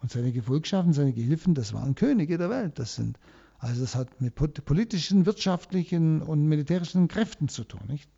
Und 0.00 0.10
seine 0.10 0.32
Gefolgschaften, 0.32 0.92
seine 0.92 1.12
Gehilfen, 1.12 1.54
das 1.54 1.72
waren 1.74 1.94
Könige 1.94 2.38
der 2.38 2.50
Welt. 2.50 2.78
Das 2.78 2.96
sind 2.96 3.18
also 3.62 3.80
das 3.80 3.94
hat 3.94 4.20
mit 4.20 4.34
politischen, 4.34 5.24
wirtschaftlichen 5.24 6.20
und 6.20 6.46
militärischen 6.46 7.06
Kräften 7.06 7.48
zu 7.48 7.62
tun. 7.62 7.82
Nicht? 7.86 8.10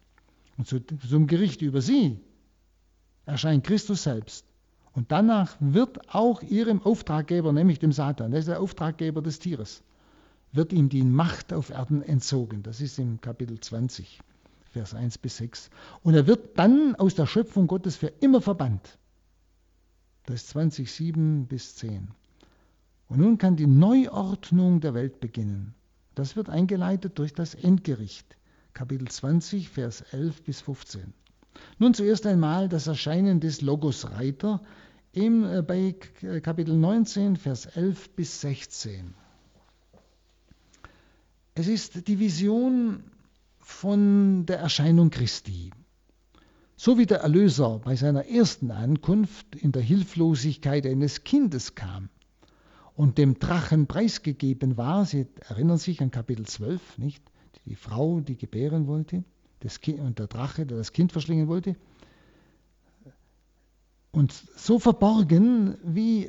Und 0.57 0.67
zu, 0.67 0.81
zum 0.81 1.27
Gericht 1.27 1.61
über 1.61 1.83
sie 1.83 2.19
erscheint 3.27 3.63
Christus 3.63 4.05
selbst. 4.05 4.47
Und 4.95 5.13
danach 5.13 5.55
wird 5.61 6.15
auch 6.15 6.41
ihrem 6.41 6.81
Auftraggeber, 6.81 7.53
nämlich 7.53 7.79
dem 7.79 7.93
Satan, 7.93 8.31
der 8.31 8.41
ist 8.41 8.49
der 8.49 8.59
Auftraggeber 8.59 9.21
des 9.21 9.39
Tieres, 9.39 9.83
wird 10.53 10.73
ihm 10.73 10.89
die 10.89 11.03
Macht 11.03 11.53
auf 11.53 11.69
Erden 11.69 12.01
entzogen. 12.01 12.63
Das 12.63 12.81
ist 12.81 12.99
im 12.99 13.21
Kapitel 13.21 13.61
20, 13.61 14.21
Vers 14.73 14.95
1 14.95 15.19
bis 15.19 15.37
6. 15.37 15.69
Und 16.03 16.15
er 16.15 16.27
wird 16.27 16.59
dann 16.59 16.95
aus 16.95 17.17
der 17.17 17.27
Schöpfung 17.27 17.67
Gottes 17.67 17.97
für 17.97 18.09
immer 18.21 18.41
verbannt. 18.41 18.99
Das 20.25 20.37
ist 20.37 20.49
20, 20.51 20.91
7 20.91 21.49
bis 21.49 21.77
10. 21.77 22.09
Und 23.09 23.19
nun 23.19 23.39
kann 23.39 23.57
die 23.57 23.67
Neuordnung 23.67 24.81
der 24.81 24.95
Welt 24.95 25.21
beginnen. 25.21 25.75
Das 26.15 26.37
wird 26.37 26.49
eingeleitet 26.49 27.19
durch 27.19 27.33
das 27.33 27.55
Endgericht, 27.55 28.37
Kapitel 28.73 29.09
20, 29.09 29.69
Vers 29.69 30.01
11 30.13 30.43
bis 30.43 30.61
15. 30.63 31.13
Nun 31.79 31.95
zuerst 31.95 32.27
einmal 32.27 32.69
das 32.69 32.87
Erscheinen 32.87 33.41
des 33.41 33.61
Logos 33.61 34.11
Reiter 34.11 34.63
im, 35.13 35.45
äh, 35.45 35.63
bei 35.63 35.95
Kapitel 36.41 36.77
19, 36.77 37.37
Vers 37.37 37.67
11 37.67 38.11
bis 38.17 38.41
16. 38.41 39.15
Es 41.55 41.69
ist 41.69 42.09
die 42.09 42.19
Vision 42.19 43.05
von 43.61 44.47
der 44.47 44.59
Erscheinung 44.59 45.11
Christi. 45.11 45.71
So 46.77 46.99
wie 46.99 47.07
der 47.07 47.21
Erlöser 47.21 47.81
bei 47.85 47.95
seiner 47.95 48.27
ersten 48.27 48.73
Ankunft 48.73 49.55
in 49.55 49.71
der 49.71 49.83
Hilflosigkeit 49.83 50.85
eines 50.87 51.23
Kindes 51.23 51.77
kam 51.77 52.09
und 52.97 53.19
dem 53.19 53.39
Drachen 53.39 53.87
preisgegeben 53.87 54.77
war. 54.77 55.05
Sie 55.05 55.27
erinnern 55.49 55.79
sich 55.79 56.01
an 56.01 56.11
Kapitel 56.11 56.47
12, 56.47 56.99
nicht? 56.99 57.23
Die 57.67 57.77
Frau, 57.77 58.21
die 58.21 58.37
gebären 58.37 58.87
wollte, 58.87 59.25
das 59.61 59.81
kind, 59.81 60.01
und 60.01 60.19
der 60.19 60.27
Drache, 60.27 60.67
der 60.67 60.77
das 60.77 60.93
Kind 60.93 61.13
verschlingen 61.13 61.49
wollte. 61.49 61.77
Und 64.13 64.33
so 64.57 64.79
verborgen, 64.79 65.77
wie 65.83 66.29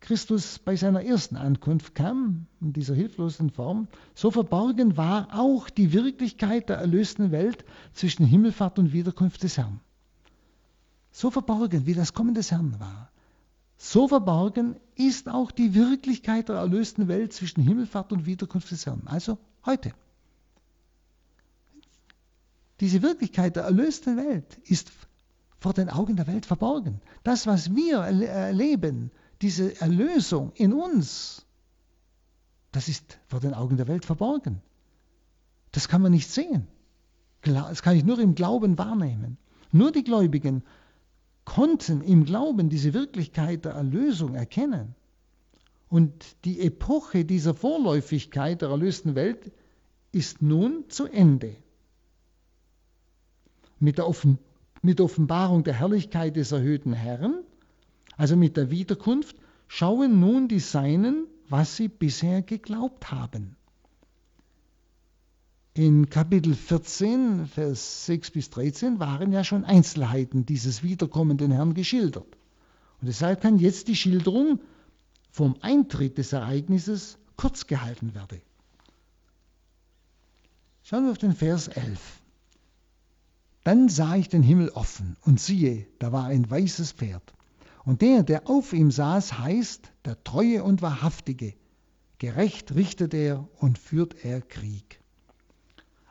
Christus 0.00 0.60
bei 0.60 0.76
seiner 0.76 1.02
ersten 1.02 1.36
Ankunft 1.36 1.94
kam, 1.94 2.46
in 2.60 2.72
dieser 2.72 2.94
hilflosen 2.94 3.50
Form, 3.50 3.88
so 4.14 4.30
verborgen 4.30 4.96
war 4.96 5.28
auch 5.32 5.68
die 5.68 5.92
Wirklichkeit 5.92 6.68
der 6.68 6.76
erlösten 6.76 7.32
Welt 7.32 7.64
zwischen 7.92 8.24
Himmelfahrt 8.24 8.78
und 8.78 8.92
Wiederkunft 8.92 9.42
des 9.42 9.58
Herrn. 9.58 9.80
So 11.10 11.30
verborgen, 11.30 11.86
wie 11.86 11.94
das 11.94 12.14
Kommen 12.14 12.34
des 12.34 12.52
Herrn 12.52 12.78
war. 12.78 13.10
So 13.76 14.08
verborgen 14.08 14.76
ist 14.94 15.28
auch 15.28 15.50
die 15.50 15.74
Wirklichkeit 15.74 16.48
der 16.48 16.56
erlösten 16.56 17.08
Welt 17.08 17.32
zwischen 17.32 17.62
Himmelfahrt 17.62 18.12
und 18.12 18.26
Wiederkunft 18.26 18.70
des 18.70 18.86
Herrn, 18.86 19.02
also 19.06 19.38
heute. 19.64 19.92
Diese 22.80 23.02
Wirklichkeit 23.02 23.56
der 23.56 23.64
erlösten 23.64 24.16
Welt 24.16 24.58
ist 24.64 24.92
vor 25.58 25.72
den 25.72 25.88
Augen 25.88 26.16
der 26.16 26.26
Welt 26.26 26.46
verborgen. 26.46 27.00
Das, 27.22 27.46
was 27.46 27.74
wir 27.74 27.98
erleben, 27.98 29.10
diese 29.42 29.80
Erlösung 29.80 30.52
in 30.54 30.72
uns, 30.72 31.46
das 32.72 32.88
ist 32.88 33.18
vor 33.26 33.40
den 33.40 33.54
Augen 33.54 33.76
der 33.76 33.88
Welt 33.88 34.04
verborgen. 34.04 34.62
Das 35.72 35.88
kann 35.88 36.02
man 36.02 36.12
nicht 36.12 36.30
sehen. 36.30 36.68
Das 37.42 37.82
kann 37.82 37.96
ich 37.96 38.04
nur 38.04 38.18
im 38.18 38.34
Glauben 38.34 38.78
wahrnehmen. 38.78 39.38
Nur 39.72 39.92
die 39.92 40.04
Gläubigen 40.04 40.62
konnten 41.46 42.02
im 42.02 42.26
Glauben 42.26 42.68
diese 42.68 42.92
Wirklichkeit 42.92 43.64
der 43.64 43.72
Erlösung 43.72 44.34
erkennen. 44.34 44.94
Und 45.88 46.12
die 46.44 46.60
Epoche 46.60 47.24
dieser 47.24 47.54
Vorläufigkeit 47.54 48.60
der 48.60 48.68
erlösten 48.68 49.14
Welt 49.14 49.52
ist 50.12 50.42
nun 50.42 50.84
zu 50.88 51.06
Ende. 51.06 51.56
Mit 53.78 53.96
der, 53.96 54.08
Offen 54.08 54.38
mit 54.82 55.00
Offenbarung 55.00 55.62
der 55.64 55.74
Herrlichkeit 55.74 56.36
des 56.36 56.52
erhöhten 56.52 56.92
Herrn, 56.92 57.44
also 58.16 58.36
mit 58.36 58.56
der 58.56 58.70
Wiederkunft, 58.70 59.36
schauen 59.68 60.20
nun 60.20 60.48
die 60.48 60.60
Seinen, 60.60 61.26
was 61.48 61.76
sie 61.76 61.88
bisher 61.88 62.42
geglaubt 62.42 63.10
haben. 63.12 63.56
In 65.76 66.08
Kapitel 66.08 66.54
14, 66.54 67.48
Vers 67.48 68.06
6 68.06 68.30
bis 68.30 68.48
13 68.48 68.98
waren 68.98 69.30
ja 69.30 69.44
schon 69.44 69.62
Einzelheiten 69.62 70.46
dieses 70.46 70.82
wiederkommenden 70.82 71.50
Herrn 71.50 71.74
geschildert. 71.74 72.38
Und 73.02 73.08
deshalb 73.08 73.42
kann 73.42 73.58
jetzt 73.58 73.86
die 73.88 73.94
Schilderung 73.94 74.58
vom 75.30 75.54
Eintritt 75.60 76.16
des 76.16 76.32
Ereignisses 76.32 77.18
kurz 77.36 77.66
gehalten 77.66 78.14
werden. 78.14 78.40
Schauen 80.82 81.04
wir 81.04 81.10
auf 81.10 81.18
den 81.18 81.34
Vers 81.34 81.68
11. 81.68 82.22
Dann 83.62 83.90
sah 83.90 84.16
ich 84.16 84.30
den 84.30 84.42
Himmel 84.42 84.70
offen 84.70 85.18
und 85.26 85.40
siehe, 85.40 85.86
da 85.98 86.10
war 86.10 86.24
ein 86.24 86.50
weißes 86.50 86.92
Pferd. 86.92 87.34
Und 87.84 88.00
der, 88.00 88.22
der 88.22 88.48
auf 88.48 88.72
ihm 88.72 88.90
saß, 88.90 89.40
heißt 89.40 89.92
der 90.06 90.24
Treue 90.24 90.64
und 90.64 90.80
Wahrhaftige. 90.80 91.52
Gerecht 92.16 92.74
richtet 92.74 93.12
er 93.12 93.46
und 93.58 93.76
führt 93.76 94.24
er 94.24 94.40
Krieg. 94.40 95.02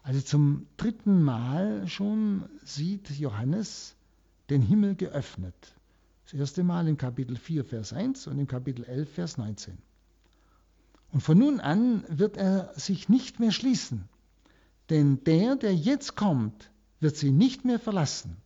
Also 0.06 0.22
zum 0.22 0.68
dritten 0.78 1.24
Mal 1.24 1.88
schon 1.88 2.47
sieht 2.64 3.10
Johannes 3.10 3.95
den 4.51 4.62
Himmel 4.62 4.93
geöffnet. 4.93 5.56
Das 6.26 6.36
erste 6.36 6.64
Mal 6.64 6.88
im 6.88 6.95
Kapitel 6.95 7.36
4, 7.36 7.66
Vers 7.66 7.91
1 7.91 8.28
und 8.28 8.38
im 8.38 8.45
Kapitel 8.45 8.86
11, 8.86 9.12
Vers 9.12 9.38
19. 9.39 9.76
Und 11.12 11.22
von 11.22 11.39
nun 11.39 11.60
an 11.60 12.03
wird 12.08 12.38
er 12.38 12.72
sich 12.76 13.10
nicht 13.10 13.39
mehr 13.39 13.51
schließen, 13.51 14.08
denn 14.91 15.24
der, 15.24 15.56
der 15.56 15.76
jetzt 15.76 16.16
kommt, 16.16 16.70
wird 16.99 17.16
sie 17.16 17.32
nicht 17.32 17.66
mehr 17.66 17.80
verlassen, 17.80 18.38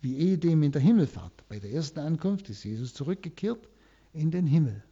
wie 0.00 0.16
ehedem 0.16 0.62
in 0.62 0.72
der 0.72 0.80
Himmelfahrt. 0.80 1.46
Bei 1.50 1.58
der 1.58 1.72
ersten 1.72 1.98
Ankunft 1.98 2.48
ist 2.48 2.64
Jesus 2.64 2.94
zurückgekehrt 2.94 3.68
in 4.14 4.30
den 4.30 4.46
Himmel. 4.46 4.82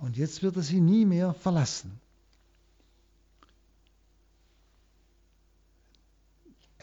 Und 0.00 0.16
jetzt 0.16 0.42
wird 0.42 0.56
er 0.56 0.62
sie 0.62 0.80
nie 0.80 1.04
mehr 1.04 1.34
verlassen. 1.34 2.00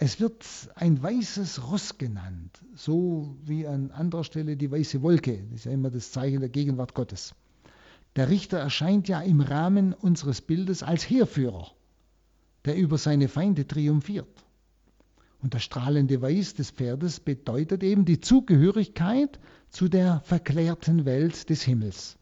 Es 0.03 0.19
wird 0.19 0.43
ein 0.73 1.03
weißes 1.03 1.69
Ross 1.69 1.99
genannt, 1.99 2.59
so 2.73 3.35
wie 3.43 3.67
an 3.67 3.91
anderer 3.91 4.23
Stelle 4.23 4.57
die 4.57 4.71
weiße 4.71 5.03
Wolke. 5.03 5.43
Das 5.51 5.59
ist 5.59 5.65
ja 5.65 5.73
immer 5.73 5.91
das 5.91 6.11
Zeichen 6.11 6.39
der 6.39 6.49
Gegenwart 6.49 6.95
Gottes. 6.95 7.35
Der 8.15 8.27
Richter 8.27 8.57
erscheint 8.57 9.07
ja 9.07 9.21
im 9.21 9.41
Rahmen 9.41 9.93
unseres 9.93 10.41
Bildes 10.41 10.81
als 10.81 11.07
Heerführer, 11.07 11.69
der 12.65 12.77
über 12.77 12.97
seine 12.97 13.27
Feinde 13.27 13.67
triumphiert. 13.67 14.43
Und 15.43 15.53
das 15.53 15.61
strahlende 15.61 16.19
Weiß 16.19 16.55
des 16.55 16.71
Pferdes 16.71 17.19
bedeutet 17.19 17.83
eben 17.83 18.03
die 18.03 18.19
Zugehörigkeit 18.19 19.37
zu 19.69 19.87
der 19.87 20.21
verklärten 20.21 21.05
Welt 21.05 21.47
des 21.51 21.61
Himmels. 21.61 22.17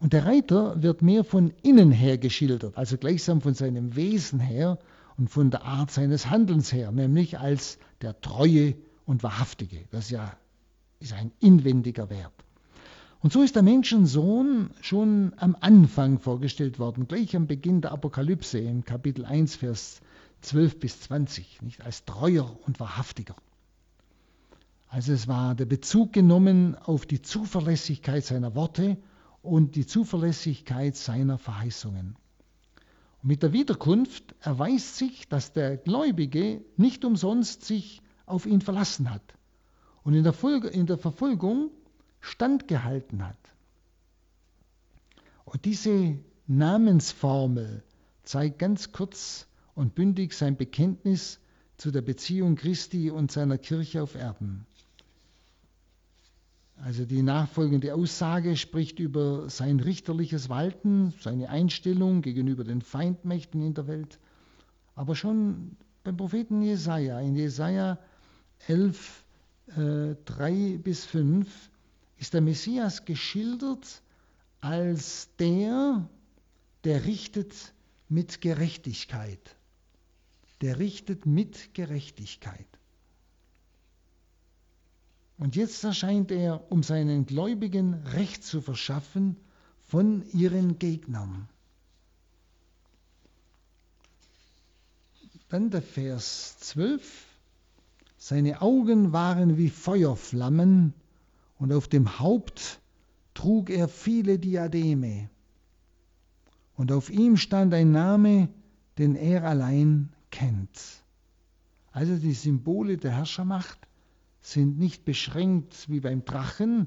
Und 0.00 0.12
der 0.12 0.26
Reiter 0.26 0.82
wird 0.82 1.00
mehr 1.00 1.24
von 1.24 1.54
innen 1.62 1.92
her 1.92 2.18
geschildert, 2.18 2.76
also 2.76 2.98
gleichsam 2.98 3.40
von 3.40 3.54
seinem 3.54 3.96
Wesen 3.96 4.38
her 4.38 4.78
und 5.20 5.28
von 5.28 5.50
der 5.50 5.64
Art 5.64 5.90
seines 5.90 6.30
Handelns 6.30 6.72
her, 6.72 6.90
nämlich 6.92 7.38
als 7.38 7.78
der 8.00 8.18
Treue 8.22 8.74
und 9.04 9.22
Wahrhaftige. 9.22 9.84
Das 9.90 10.08
ja 10.08 10.34
ist 10.98 11.12
ein 11.12 11.30
inwendiger 11.40 12.08
Wert. 12.08 12.32
Und 13.20 13.30
so 13.30 13.42
ist 13.42 13.54
der 13.54 13.62
Menschensohn 13.62 14.70
schon 14.80 15.34
am 15.36 15.54
Anfang 15.60 16.20
vorgestellt 16.20 16.78
worden, 16.78 17.06
gleich 17.06 17.36
am 17.36 17.46
Beginn 17.46 17.82
der 17.82 17.92
Apokalypse 17.92 18.60
im 18.60 18.86
Kapitel 18.86 19.26
1, 19.26 19.56
Vers 19.56 20.00
12 20.40 20.80
bis 20.80 21.00
20, 21.02 21.60
nicht 21.60 21.82
als 21.82 22.06
treuer 22.06 22.56
und 22.66 22.80
wahrhaftiger. 22.80 23.36
Also 24.88 25.12
es 25.12 25.28
war 25.28 25.54
der 25.54 25.66
Bezug 25.66 26.14
genommen 26.14 26.76
auf 26.76 27.04
die 27.04 27.20
Zuverlässigkeit 27.20 28.24
seiner 28.24 28.54
Worte 28.54 28.96
und 29.42 29.76
die 29.76 29.84
Zuverlässigkeit 29.84 30.96
seiner 30.96 31.36
Verheißungen. 31.36 32.16
Mit 33.22 33.42
der 33.42 33.52
Wiederkunft 33.52 34.34
erweist 34.40 34.96
sich, 34.96 35.28
dass 35.28 35.52
der 35.52 35.76
Gläubige 35.76 36.64
nicht 36.76 37.04
umsonst 37.04 37.64
sich 37.64 38.00
auf 38.24 38.46
ihn 38.46 38.62
verlassen 38.62 39.10
hat 39.10 39.34
und 40.04 40.14
in 40.14 40.24
der, 40.24 40.32
Folge, 40.32 40.68
in 40.68 40.86
der 40.86 40.96
Verfolgung 40.96 41.70
standgehalten 42.20 43.26
hat. 43.26 43.38
Und 45.44 45.64
diese 45.64 46.18
Namensformel 46.46 47.82
zeigt 48.22 48.58
ganz 48.58 48.92
kurz 48.92 49.46
und 49.74 49.94
bündig 49.94 50.32
sein 50.32 50.56
Bekenntnis 50.56 51.40
zu 51.76 51.90
der 51.90 52.02
Beziehung 52.02 52.56
Christi 52.56 53.10
und 53.10 53.32
seiner 53.32 53.58
Kirche 53.58 54.02
auf 54.02 54.14
Erden. 54.14 54.66
Also 56.82 57.04
die 57.04 57.22
nachfolgende 57.22 57.94
Aussage 57.94 58.56
spricht 58.56 59.00
über 59.00 59.50
sein 59.50 59.80
richterliches 59.80 60.48
Walten, 60.48 61.12
seine 61.20 61.50
Einstellung 61.50 62.22
gegenüber 62.22 62.64
den 62.64 62.80
Feindmächten 62.80 63.62
in 63.62 63.74
der 63.74 63.86
Welt. 63.86 64.18
Aber 64.94 65.14
schon 65.14 65.76
beim 66.04 66.16
Propheten 66.16 66.62
Jesaja, 66.62 67.20
in 67.20 67.36
Jesaja 67.36 67.98
11, 68.66 69.24
äh, 69.76 70.14
3 70.24 70.78
bis 70.78 71.04
5, 71.04 71.70
ist 72.16 72.32
der 72.32 72.40
Messias 72.40 73.04
geschildert 73.04 74.02
als 74.62 75.28
der, 75.38 76.08
der 76.84 77.04
richtet 77.04 77.74
mit 78.08 78.40
Gerechtigkeit. 78.40 79.56
Der 80.62 80.78
richtet 80.78 81.26
mit 81.26 81.74
Gerechtigkeit. 81.74 82.79
Und 85.40 85.56
jetzt 85.56 85.82
erscheint 85.84 86.30
er, 86.30 86.70
um 86.70 86.82
seinen 86.82 87.24
Gläubigen 87.24 87.94
Recht 87.94 88.44
zu 88.44 88.60
verschaffen 88.60 89.36
von 89.86 90.22
ihren 90.34 90.78
Gegnern. 90.78 91.48
Dann 95.48 95.70
der 95.70 95.80
Vers 95.80 96.58
12. 96.58 97.24
Seine 98.18 98.60
Augen 98.60 99.14
waren 99.14 99.56
wie 99.56 99.70
Feuerflammen 99.70 100.92
und 101.56 101.72
auf 101.72 101.88
dem 101.88 102.18
Haupt 102.18 102.78
trug 103.32 103.70
er 103.70 103.88
viele 103.88 104.38
Diademe. 104.38 105.30
Und 106.76 106.92
auf 106.92 107.08
ihm 107.08 107.38
stand 107.38 107.72
ein 107.72 107.92
Name, 107.92 108.50
den 108.98 109.16
er 109.16 109.44
allein 109.44 110.12
kennt. 110.30 111.02
Also 111.92 112.16
die 112.18 112.34
Symbole 112.34 112.98
der 112.98 113.12
Herrschermacht 113.12 113.78
sind 114.40 114.78
nicht 114.78 115.04
beschränkt 115.04 115.88
wie 115.88 116.00
beim 116.00 116.24
Drachen. 116.24 116.86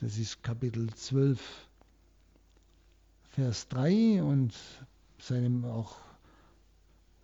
Das 0.00 0.18
ist 0.18 0.42
Kapitel 0.42 0.88
12, 0.92 1.40
Vers 3.30 3.68
3 3.68 4.22
und 4.22 4.54
seinem 5.18 5.64
auch, 5.64 5.96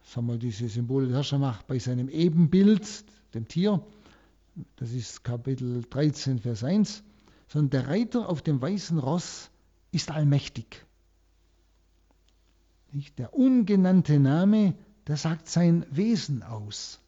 sagen 0.05 0.27
wir, 0.27 0.39
diese 0.39 0.69
Symbole 0.69 1.07
der 1.07 1.17
Herrschermacht 1.17 1.67
bei 1.67 1.79
seinem 1.79 2.09
Ebenbild, 2.09 3.05
dem 3.35 3.47
Tier. 3.47 3.85
Das 4.77 4.93
ist 4.93 5.25
Kapitel 5.25 5.83
13, 5.91 6.39
Vers 6.39 6.65
1. 6.65 7.03
Sondern 7.49 7.71
der 7.71 7.89
Reiter 7.89 8.29
auf 8.29 8.43
dem 8.43 8.61
weißen 8.61 8.99
Ross 8.99 9.51
ist 9.93 10.11
allmächtig. 10.11 10.85
Der 13.19 13.35
ungenannte 13.35 14.21
Name, 14.21 14.75
der 15.07 15.17
sagt 15.17 15.49
sein 15.49 15.85
Wesen 15.91 16.43
aus. 16.43 17.01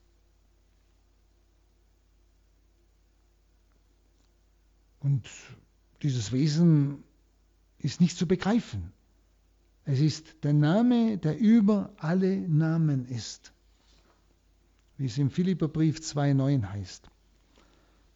Und 5.06 5.30
dieses 6.02 6.32
Wesen 6.32 7.04
ist 7.78 8.00
nicht 8.00 8.18
zu 8.18 8.26
begreifen. 8.26 8.92
Es 9.84 10.00
ist 10.00 10.42
der 10.42 10.52
Name, 10.52 11.16
der 11.16 11.38
über 11.38 11.92
alle 11.98 12.36
Namen 12.48 13.06
ist, 13.06 13.52
wie 14.98 15.06
es 15.06 15.16
im 15.16 15.30
Philipperbrief 15.30 15.98
2,9 15.98 16.68
heißt. 16.72 17.08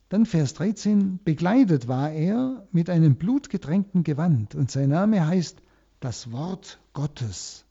Dann 0.08 0.26
Vers 0.26 0.54
13, 0.54 1.20
begleitet 1.22 1.86
war 1.86 2.10
er 2.10 2.66
mit 2.72 2.90
einem 2.90 3.14
blutgetränkten 3.14 4.02
Gewand 4.02 4.56
und 4.56 4.72
sein 4.72 4.88
Name 4.88 5.24
heißt 5.24 5.62
das 6.00 6.32
Wort 6.32 6.80
Gottes. 6.92 7.64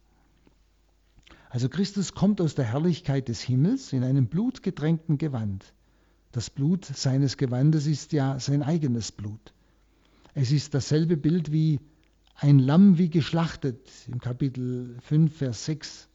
Also 1.50 1.68
Christus 1.68 2.14
kommt 2.14 2.40
aus 2.40 2.56
der 2.56 2.64
Herrlichkeit 2.64 3.28
des 3.28 3.42
Himmels 3.42 3.92
in 3.92 4.06
einem 4.06 4.28
blutgetränkten 4.28 5.18
Gewand. 5.18 5.74
Das 6.32 6.52
Blut 6.52 6.86
seines 6.86 7.38
Gewandes 7.38 7.88
ist 7.88 8.12
ja 8.12 8.40
sein 8.40 8.62
eigenes 8.62 9.12
Blut. 9.12 9.54
Es 10.36 10.52
ist 10.52 10.76
dasselbe 10.76 11.18
Bild 11.18 11.52
wie 11.52 11.80
ein 12.36 12.60
Lamm 12.60 13.00
wie 13.00 13.10
geschlachtet 13.10 13.90
im 14.08 14.20
Kapitel 14.20 14.96
5, 15.02 15.36
Vers 15.36 15.66
6. 15.66 16.08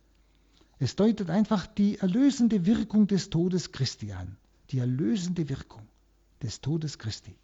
Es 0.78 0.94
deutet 0.94 1.30
einfach 1.30 1.66
die 1.66 1.98
erlösende 1.98 2.64
Wirkung 2.64 3.08
des 3.08 3.28
Todes 3.28 3.72
Christi 3.72 4.12
an. 4.12 4.36
Die 4.70 4.78
erlösende 4.78 5.48
Wirkung 5.48 5.82
des 6.42 6.60
Todes 6.60 6.98
Christi. 6.98 7.34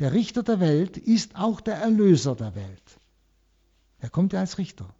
Der 0.00 0.12
Richter 0.12 0.42
der 0.42 0.58
Welt 0.58 0.96
ist 0.96 1.36
auch 1.36 1.60
der 1.60 1.76
Erlöser 1.76 2.34
der 2.34 2.54
Welt. 2.56 3.00
Er 3.98 4.10
kommt 4.10 4.32
ja 4.32 4.40
als 4.40 4.58
Richter, 4.58 4.92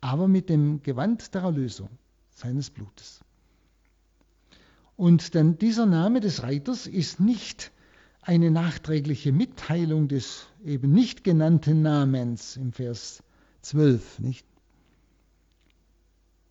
aber 0.00 0.28
mit 0.28 0.48
dem 0.48 0.82
Gewand 0.82 1.34
der 1.34 1.42
Erlösung 1.42 1.90
seines 2.30 2.70
Blutes. 2.70 3.20
Und 5.00 5.32
denn 5.32 5.56
dieser 5.56 5.86
Name 5.86 6.20
des 6.20 6.42
Reiters 6.42 6.86
ist 6.86 7.20
nicht 7.20 7.72
eine 8.20 8.50
nachträgliche 8.50 9.32
Mitteilung 9.32 10.08
des 10.08 10.44
eben 10.62 10.92
nicht 10.92 11.24
genannten 11.24 11.80
Namens 11.80 12.58
im 12.58 12.74
Vers 12.74 13.22
12, 13.62 14.18
nicht? 14.18 14.44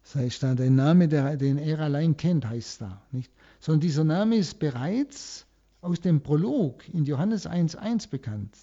Sei 0.01 0.31
stand 0.31 0.59
ein 0.61 0.73
Name, 0.73 1.07
der, 1.07 1.37
den 1.37 1.59
er 1.59 1.77
allein 1.77 2.17
kennt, 2.17 2.47
heißt 2.47 2.81
da, 2.81 3.03
nicht? 3.11 3.31
Sondern 3.59 3.81
dieser 3.81 4.03
Name 4.03 4.37
ist 4.37 4.57
bereits 4.57 5.45
aus 5.81 6.01
dem 6.01 6.23
Prolog 6.23 6.89
in 6.91 7.05
Johannes 7.05 7.47
1,1 7.47 8.09
bekannt. 8.09 8.57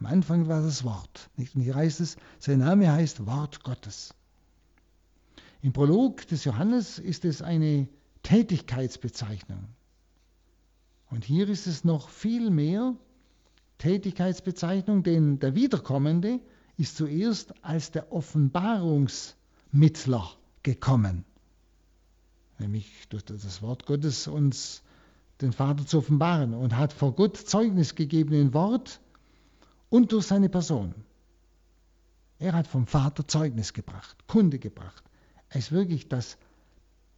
Am 0.00 0.04
Anfang 0.04 0.48
war 0.48 0.60
das 0.60 0.84
Wort. 0.84 1.30
Nicht? 1.38 1.54
Und 1.54 1.62
hier 1.62 1.76
heißt 1.76 2.00
es, 2.00 2.18
sein 2.40 2.58
Name 2.58 2.92
heißt 2.92 3.24
Wort 3.24 3.62
Gottes. 3.62 4.12
Im 5.62 5.72
Prolog 5.72 6.26
des 6.26 6.44
Johannes 6.44 6.98
ist 6.98 7.24
es 7.24 7.40
eine 7.40 7.88
Tätigkeitsbezeichnung. 8.24 9.68
Und 11.10 11.24
hier 11.24 11.48
ist 11.48 11.68
es 11.68 11.84
noch 11.84 12.08
viel 12.08 12.50
mehr 12.50 12.96
Tätigkeitsbezeichnung, 13.78 15.04
denn 15.04 15.38
der 15.38 15.54
Wiederkommende 15.54 16.40
ist 16.76 16.96
zuerst 16.96 17.54
als 17.62 17.92
der 17.92 18.12
Offenbarungsmittler 18.12 20.36
gekommen, 20.64 21.24
nämlich 22.58 23.08
durch 23.10 23.24
das 23.24 23.62
Wort 23.62 23.86
Gottes 23.86 24.26
uns 24.26 24.82
den 25.40 25.52
Vater 25.52 25.86
zu 25.86 25.98
offenbaren 25.98 26.54
und 26.54 26.76
hat 26.76 26.92
vor 26.92 27.14
Gott 27.14 27.36
Zeugnis 27.36 27.94
gegeben 27.94 28.34
in 28.34 28.54
Wort 28.54 29.00
und 29.90 30.12
durch 30.12 30.26
seine 30.26 30.48
Person. 30.48 30.94
Er 32.38 32.54
hat 32.54 32.66
vom 32.66 32.86
Vater 32.86 33.28
Zeugnis 33.28 33.72
gebracht, 33.72 34.16
Kunde 34.26 34.58
gebracht. 34.58 35.04
Er 35.50 35.58
ist 35.58 35.70
wirklich 35.70 36.08
das 36.08 36.38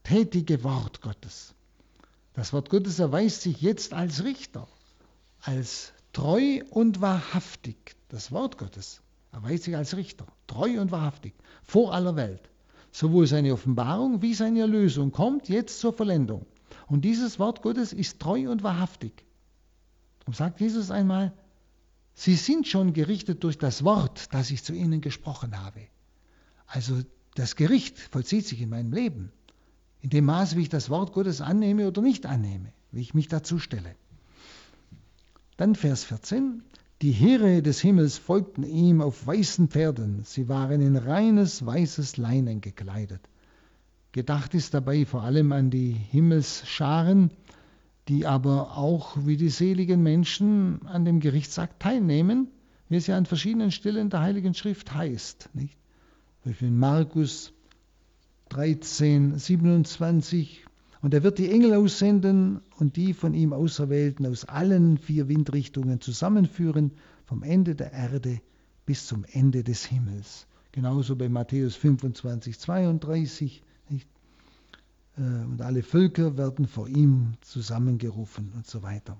tätige 0.07 0.62
Wort 0.62 1.00
Gottes. 1.00 1.52
Das 2.32 2.52
Wort 2.52 2.70
Gottes 2.70 3.00
erweist 3.00 3.42
sich 3.42 3.61
jetzt 3.61 3.92
als 3.92 4.22
Richter, 4.22 4.68
als 5.40 5.92
treu 6.12 6.61
und 6.70 7.00
wahrhaftig. 7.00 7.96
Das 8.09 8.30
Wort 8.30 8.57
Gottes 8.57 9.00
erweist 9.32 9.64
sich 9.64 9.74
als 9.74 9.96
Richter, 9.96 10.26
treu 10.46 10.80
und 10.80 10.92
wahrhaftig, 10.92 11.34
vor 11.64 11.92
aller 11.92 12.14
Welt. 12.14 12.48
sowohl 12.92 13.26
seine 13.26 13.52
Offenbarung 13.52 14.22
wie 14.22 14.32
seine 14.32 14.61
Erlösung 14.61 15.12
kommt 15.12 15.48
jetzt 15.50 15.80
zur 15.80 15.92
Vollendung. 15.92 16.46
Und 16.86 17.04
dieses 17.04 17.38
Wort 17.38 17.61
Gottes 17.61 17.92
ist 17.92 18.20
treu 18.20 18.48
und 18.50 18.62
wahrhaftig. 18.62 19.24
Darum 20.20 20.34
sagt 20.34 20.61
Jesus 20.61 20.90
einmal, 20.90 21.32
Sie 22.14 22.36
sind 22.36 22.66
schon 22.66 22.94
gerichtet 22.94 23.44
durch 23.44 23.59
das 23.59 23.84
Wort, 23.84 24.32
das 24.32 24.50
ich 24.50 24.62
zu 24.62 24.72
ihnen 24.72 25.02
gesprochen 25.02 25.61
habe. 25.62 25.80
Also 26.66 27.02
das 27.34 27.57
Gericht 27.57 27.98
vollzieht 27.98 28.46
sich 28.46 28.62
in 28.62 28.70
meinem 28.70 28.92
Leben, 28.92 29.32
in 30.07 30.11
dem 30.11 30.26
Maße, 30.26 30.57
wie 30.57 30.62
ich 30.62 30.68
das 30.68 30.88
Wort 30.88 31.12
Gottes 31.12 31.40
annehme 31.40 31.88
oder 31.88 32.00
nicht 32.00 32.26
annehme, 32.26 32.72
wie 32.92 33.00
ich 33.00 33.14
mich 33.14 33.26
dazu 33.26 33.59
stelle. 33.59 33.96
Dann 35.57 35.74
Vers 35.74 36.04
14. 36.04 36.62
Die 37.02 37.11
Heere 37.11 37.61
des 37.61 37.80
Himmels 37.80 38.16
folgten 38.16 38.62
ihm 38.62 39.00
auf 39.00 39.26
weißen 39.26 39.66
Pferden. 39.66 40.22
Sie 40.22 40.48
waren 40.48 40.80
in 40.80 40.94
reines 40.94 41.66
weißes 41.66 42.18
Leinen 42.18 42.61
gekleidet. 42.61 43.20
Gedacht 44.12 44.54
ist 44.54 44.74
dabei 44.74 45.04
vor 45.07 45.24
allem 45.24 45.50
an 45.50 45.70
die 45.70 45.90
Himmelsscharen, 45.90 47.32
die 48.07 48.26
aber 48.26 48.76
auch 48.76 49.16
wie 49.26 49.36
die 49.36 49.48
seligen 49.48 50.04
Menschen 50.04 50.86
an 50.86 51.04
dem 51.04 51.18
Gerichtsakt 51.18 51.82
teilnehmen, 51.82 52.46
wie 52.88 52.96
es 52.96 53.09
ja 53.09 53.16
an 53.16 53.26
verschiedenen 53.26 53.72
Stellen 53.72 54.09
der 54.09 54.20
Heiligen 54.20 54.54
Schrift 54.54 54.94
heißt. 54.94 55.50
Nicht? 55.52 55.76
In 56.61 56.78
Markus 56.78 57.52
13, 58.49 59.38
27. 59.38 60.64
Und 61.03 61.14
er 61.14 61.22
wird 61.22 61.38
die 61.38 61.51
Engel 61.51 61.74
aussenden 61.74 62.61
und 62.78 62.97
die 62.97 63.12
von 63.12 63.34
ihm 63.34 63.53
Auserwählten 63.53 64.26
aus 64.26 64.44
allen 64.44 64.99
vier 64.99 65.28
Windrichtungen 65.28 66.01
zusammenführen, 66.01 66.92
vom 67.26 67.42
Ende 67.42 67.74
der 67.74 67.92
Erde 67.92 68.40
bis 68.86 69.07
zum 69.07 69.24
Ende 69.24 69.64
des 69.64 69.84
Himmels. 69.84 70.47
Genauso 70.72 71.16
bei 71.16 71.28
Matthäus 71.28 71.74
25, 71.74 72.59
32. 72.59 73.62
Nicht? 73.88 74.09
Äh, 75.16 75.20
und 75.20 75.61
alle 75.62 75.82
Völker 75.82 76.36
werden 76.36 76.66
vor 76.66 76.88
ihm 76.88 77.34
zusammengerufen 77.40 78.53
und 78.55 78.66
so 78.66 78.82
weiter. 78.82 79.16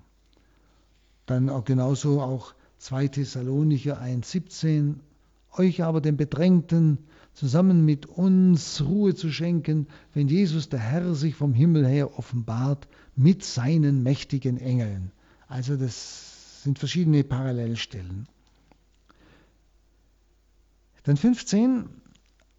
Dann 1.25 1.49
auch 1.49 1.65
genauso 1.65 2.21
auch 2.21 2.53
2 2.77 3.07
Thessalonicher 3.09 3.99
1, 3.99 4.31
17. 4.31 4.99
Euch 5.57 5.83
aber 5.83 6.01
den 6.01 6.17
Bedrängten 6.17 6.99
zusammen 7.33 7.85
mit 7.85 8.05
uns 8.05 8.81
Ruhe 8.81 9.15
zu 9.15 9.31
schenken, 9.31 9.87
wenn 10.13 10.27
Jesus 10.27 10.69
der 10.69 10.79
Herr 10.79 11.15
sich 11.15 11.35
vom 11.35 11.53
Himmel 11.53 11.85
her 11.85 12.17
offenbart 12.17 12.87
mit 13.15 13.43
seinen 13.43 14.03
mächtigen 14.03 14.57
Engeln. 14.57 15.11
Also 15.47 15.75
das 15.75 16.63
sind 16.63 16.79
verschiedene 16.79 17.23
Parallelstellen. 17.23 18.27
Dann 21.03 21.17
15. 21.17 21.89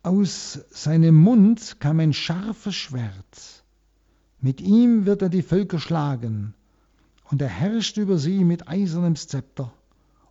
Aus 0.02 0.60
seinem 0.70 1.16
Mund 1.16 1.80
kam 1.80 2.00
ein 2.00 2.12
scharfes 2.12 2.74
Schwert. 2.74 3.64
Mit 4.40 4.60
ihm 4.60 5.04
wird 5.04 5.22
er 5.22 5.28
die 5.28 5.42
Völker 5.42 5.78
schlagen, 5.78 6.54
und 7.24 7.42
er 7.42 7.48
herrscht 7.48 7.98
über 7.98 8.16
sie 8.16 8.44
mit 8.44 8.68
eisernem 8.68 9.16
Zepter. 9.16 9.72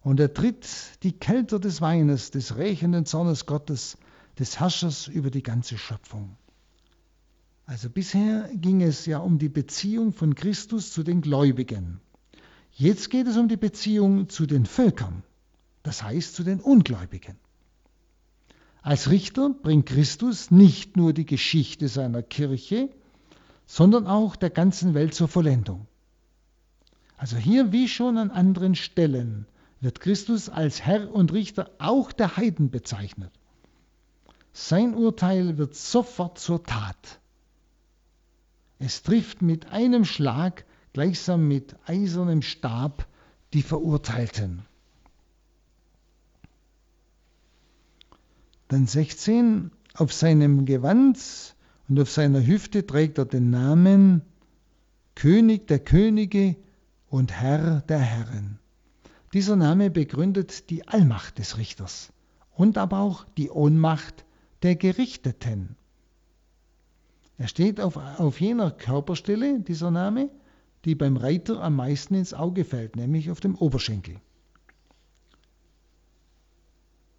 Und 0.08 0.22
er 0.22 0.34
tritt 0.34 0.66
die 1.04 1.12
Kälter 1.12 1.60
des 1.60 1.82
Weines, 1.82 2.32
des 2.32 2.56
rächenden 2.56 3.06
Zornes 3.06 3.46
Gottes, 3.46 3.98
des 4.40 4.58
Herrschers 4.58 5.10
über 5.10 5.30
die 5.32 5.44
ganze 5.44 5.78
Schöpfung. 5.78 6.38
Also 7.66 7.90
bisher 7.90 8.50
ging 8.54 8.82
es 8.82 9.06
ja 9.06 9.18
um 9.18 9.38
die 9.38 9.50
Beziehung 9.50 10.14
von 10.14 10.34
Christus 10.34 10.94
zu 10.94 11.04
den 11.04 11.20
Gläubigen. 11.20 12.00
Jetzt 12.72 13.10
geht 13.10 13.28
es 13.28 13.36
um 13.36 13.50
die 13.50 13.58
Beziehung 13.58 14.30
zu 14.30 14.46
den 14.46 14.66
Völkern, 14.66 15.24
das 15.84 16.04
heißt 16.04 16.36
zu 16.36 16.46
den 16.46 16.62
Ungläubigen. 16.62 17.36
Als 18.82 19.10
Richter 19.10 19.50
bringt 19.62 19.88
Christus 19.88 20.52
nicht 20.52 20.96
nur 20.96 21.12
die 21.12 21.26
Geschichte 21.26 21.90
seiner 21.90 22.24
Kirche, 22.24 22.88
sondern 23.66 24.08
auch 24.08 24.38
der 24.38 24.52
ganzen 24.52 24.94
Welt 24.94 25.14
zur 25.14 25.28
Vollendung. 25.28 25.86
Also 27.18 27.36
hier 27.36 27.74
wie 27.74 27.90
schon 27.90 28.18
an 28.18 28.32
anderen 28.32 28.76
Stellen 28.76 29.48
wird 29.80 30.00
Christus 30.00 30.50
als 30.50 30.82
Herr 30.82 31.14
und 31.14 31.34
Richter 31.34 31.72
auch 31.78 32.12
der 32.12 32.38
Heiden 32.38 32.70
bezeichnet. 32.70 33.32
Sein 34.54 34.96
Urteil 34.96 35.58
wird 35.58 35.76
sofort 35.76 36.40
zur 36.40 36.64
Tat. 36.64 37.20
Es 38.80 39.04
trifft 39.04 39.42
mit 39.42 39.72
einem 39.72 40.06
Schlag 40.06 40.66
gleichsam 40.94 41.48
mit 41.48 41.76
eisernem 41.86 42.42
Stab 42.42 43.08
die 43.54 43.62
Verurteilten. 43.62 44.66
Dann 48.68 48.88
16, 48.88 49.72
auf 49.94 50.12
seinem 50.12 50.66
Gewand 50.66 51.56
und 51.88 52.00
auf 52.00 52.12
seiner 52.12 52.46
Hüfte 52.46 52.86
trägt 52.86 53.18
er 53.18 53.26
den 53.26 53.50
Namen 53.50 54.22
König 55.16 55.68
der 55.68 55.80
Könige 55.80 56.56
und 57.10 57.32
Herr 57.32 57.82
der 57.82 58.00
Herren. 58.00 58.60
Dieser 59.34 59.56
Name 59.56 59.90
begründet 59.90 60.70
die 60.70 60.88
Allmacht 60.88 61.38
des 61.38 61.58
Richters 61.58 62.14
und 62.56 62.78
aber 62.78 63.00
auch 63.00 63.26
die 63.38 63.50
Ohnmacht 63.50 64.26
der 64.64 64.76
Gerichteten. 64.76 65.76
Er 67.38 67.48
steht 67.48 67.80
auf, 67.80 67.98
auf 67.98 68.42
jener 68.42 68.72
Körperstelle, 68.72 69.60
dieser 69.60 69.92
Name, 69.92 70.30
die 70.86 70.96
beim 70.96 71.18
Reiter 71.18 71.62
am 71.62 71.76
meisten 71.76 72.16
ins 72.16 72.34
Auge 72.34 72.64
fällt, 72.64 72.96
nämlich 72.96 73.30
auf 73.30 73.40
dem 73.40 73.56
Oberschenkel. 73.56 74.20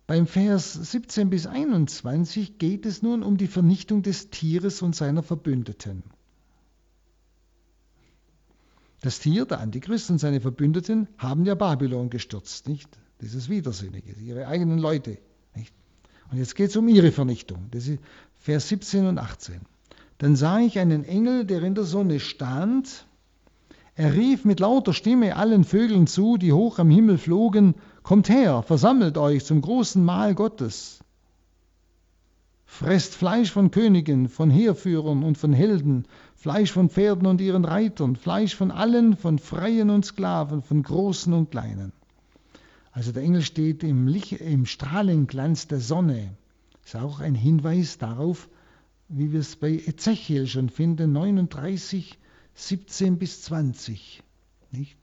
Beim 0.07 0.27
Vers 0.27 0.73
17 0.73 1.29
bis 1.29 1.47
21 1.47 2.57
geht 2.57 2.87
es 2.87 3.03
nun 3.03 3.23
um 3.23 3.37
die 3.37 3.47
Vernichtung 3.47 4.03
des 4.03 4.31
Tieres 4.31 4.81
und 4.81 4.97
seiner 4.97 5.23
Verbündeten. 5.23 6.03
Das 9.01 9.21
Tier, 9.21 9.45
der 9.47 9.61
Antichrist 9.61 10.11
und 10.11 10.19
seine 10.19 10.41
Verbündeten 10.41 11.09
haben 11.19 11.45
ja 11.45 11.55
Babylon 11.55 12.11
gestürzt, 12.11 12.69
nicht? 12.69 12.89
Dieses 13.21 13.49
Widersinnige, 13.49 14.13
ihre 14.21 14.47
eigenen 14.47 14.79
Leute. 14.79 15.19
Nicht? 15.55 15.75
Und 16.31 16.39
jetzt 16.39 16.55
geht 16.55 16.71
es 16.71 16.77
um 16.77 16.89
ihre 16.89 17.13
Vernichtung. 17.13 17.69
Das 17.71 17.87
ist 17.87 18.01
Vers 18.39 18.69
17 18.69 19.07
und 19.07 19.19
18. 19.19 19.61
Dann 20.19 20.37
sah 20.37 20.61
ich 20.61 20.79
einen 20.79 21.05
Engel, 21.05 21.45
der 21.45 21.63
in 21.63 21.75
der 21.75 21.85
Sonne 21.85 22.21
stand. 22.21 23.07
Er 23.95 24.15
rief 24.15 24.45
mit 24.45 24.61
lauter 24.61 24.93
Stimme 24.93 25.37
allen 25.37 25.65
Vögeln 25.65 26.07
zu, 26.07 26.37
die 26.37 26.53
hoch 26.53 26.79
am 26.79 26.91
Himmel 26.91 27.19
flogen, 27.19 27.75
Kommt 28.09 28.31
her, 28.31 28.63
versammelt 28.63 29.19
euch 29.19 29.45
zum 29.45 29.61
großen 29.61 30.03
Mahl 30.03 30.35
Gottes. 30.35 31.01
Fresst 32.65 33.15
Fleisch 33.15 33.53
von 33.53 33.71
Königen, 33.71 34.31
von 34.31 34.49
Heerführern 34.49 35.25
und 35.25 35.37
von 35.37 35.53
Helden, 35.53 36.07
Fleisch 36.41 36.71
von 36.71 36.89
Pferden 36.89 37.27
und 37.27 37.41
ihren 37.41 37.65
Reitern, 37.65 38.15
Fleisch 38.15 38.55
von 38.55 38.71
allen, 38.71 39.17
von 39.17 39.41
Freien 39.41 39.91
und 39.91 40.05
Sklaven, 40.05 40.63
von 40.63 40.85
Großen 40.85 41.33
und 41.33 41.51
Kleinen. 41.51 41.91
Also 42.93 43.11
der 43.11 43.25
Engel 43.25 43.43
steht 43.43 43.83
im, 43.83 44.07
Licht, 44.07 44.35
im 44.35 44.65
Strahlenglanz 44.65 45.67
der 45.67 45.81
Sonne. 45.81 46.37
Ist 46.85 46.95
auch 46.95 47.19
ein 47.19 47.35
Hinweis 47.35 47.99
darauf, 47.99 48.49
wie 49.09 49.33
wir 49.33 49.41
es 49.41 49.57
bei 49.57 49.73
Ezechiel 49.85 50.47
schon 50.47 50.69
finden, 50.69 51.11
39, 51.11 52.17
17 52.55 53.19
bis 53.19 53.43
20. 53.43 54.23
Nicht? 54.71 54.97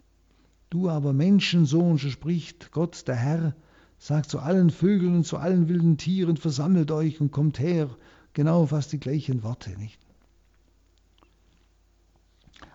Du 0.70 0.90
aber 0.90 1.12
Menschensohn, 1.12 1.98
so 1.98 2.08
spricht 2.08 2.72
Gott, 2.72 3.10
der 3.10 3.18
Herr, 3.18 3.56
sagt 3.98 4.30
zu 4.30 4.40
allen 4.40 4.70
Vögeln 4.70 5.18
und 5.18 5.26
zu 5.26 5.36
allen 5.36 5.68
wilden 5.68 5.98
Tieren, 5.98 6.38
versammelt 6.38 6.92
euch 6.92 7.20
und 7.20 7.34
kommt 7.34 7.60
her. 7.60 7.90
Genau 8.32 8.68
fast 8.68 8.94
die 8.94 9.02
gleichen 9.02 9.44
Worte, 9.44 9.72
nicht? 9.78 10.05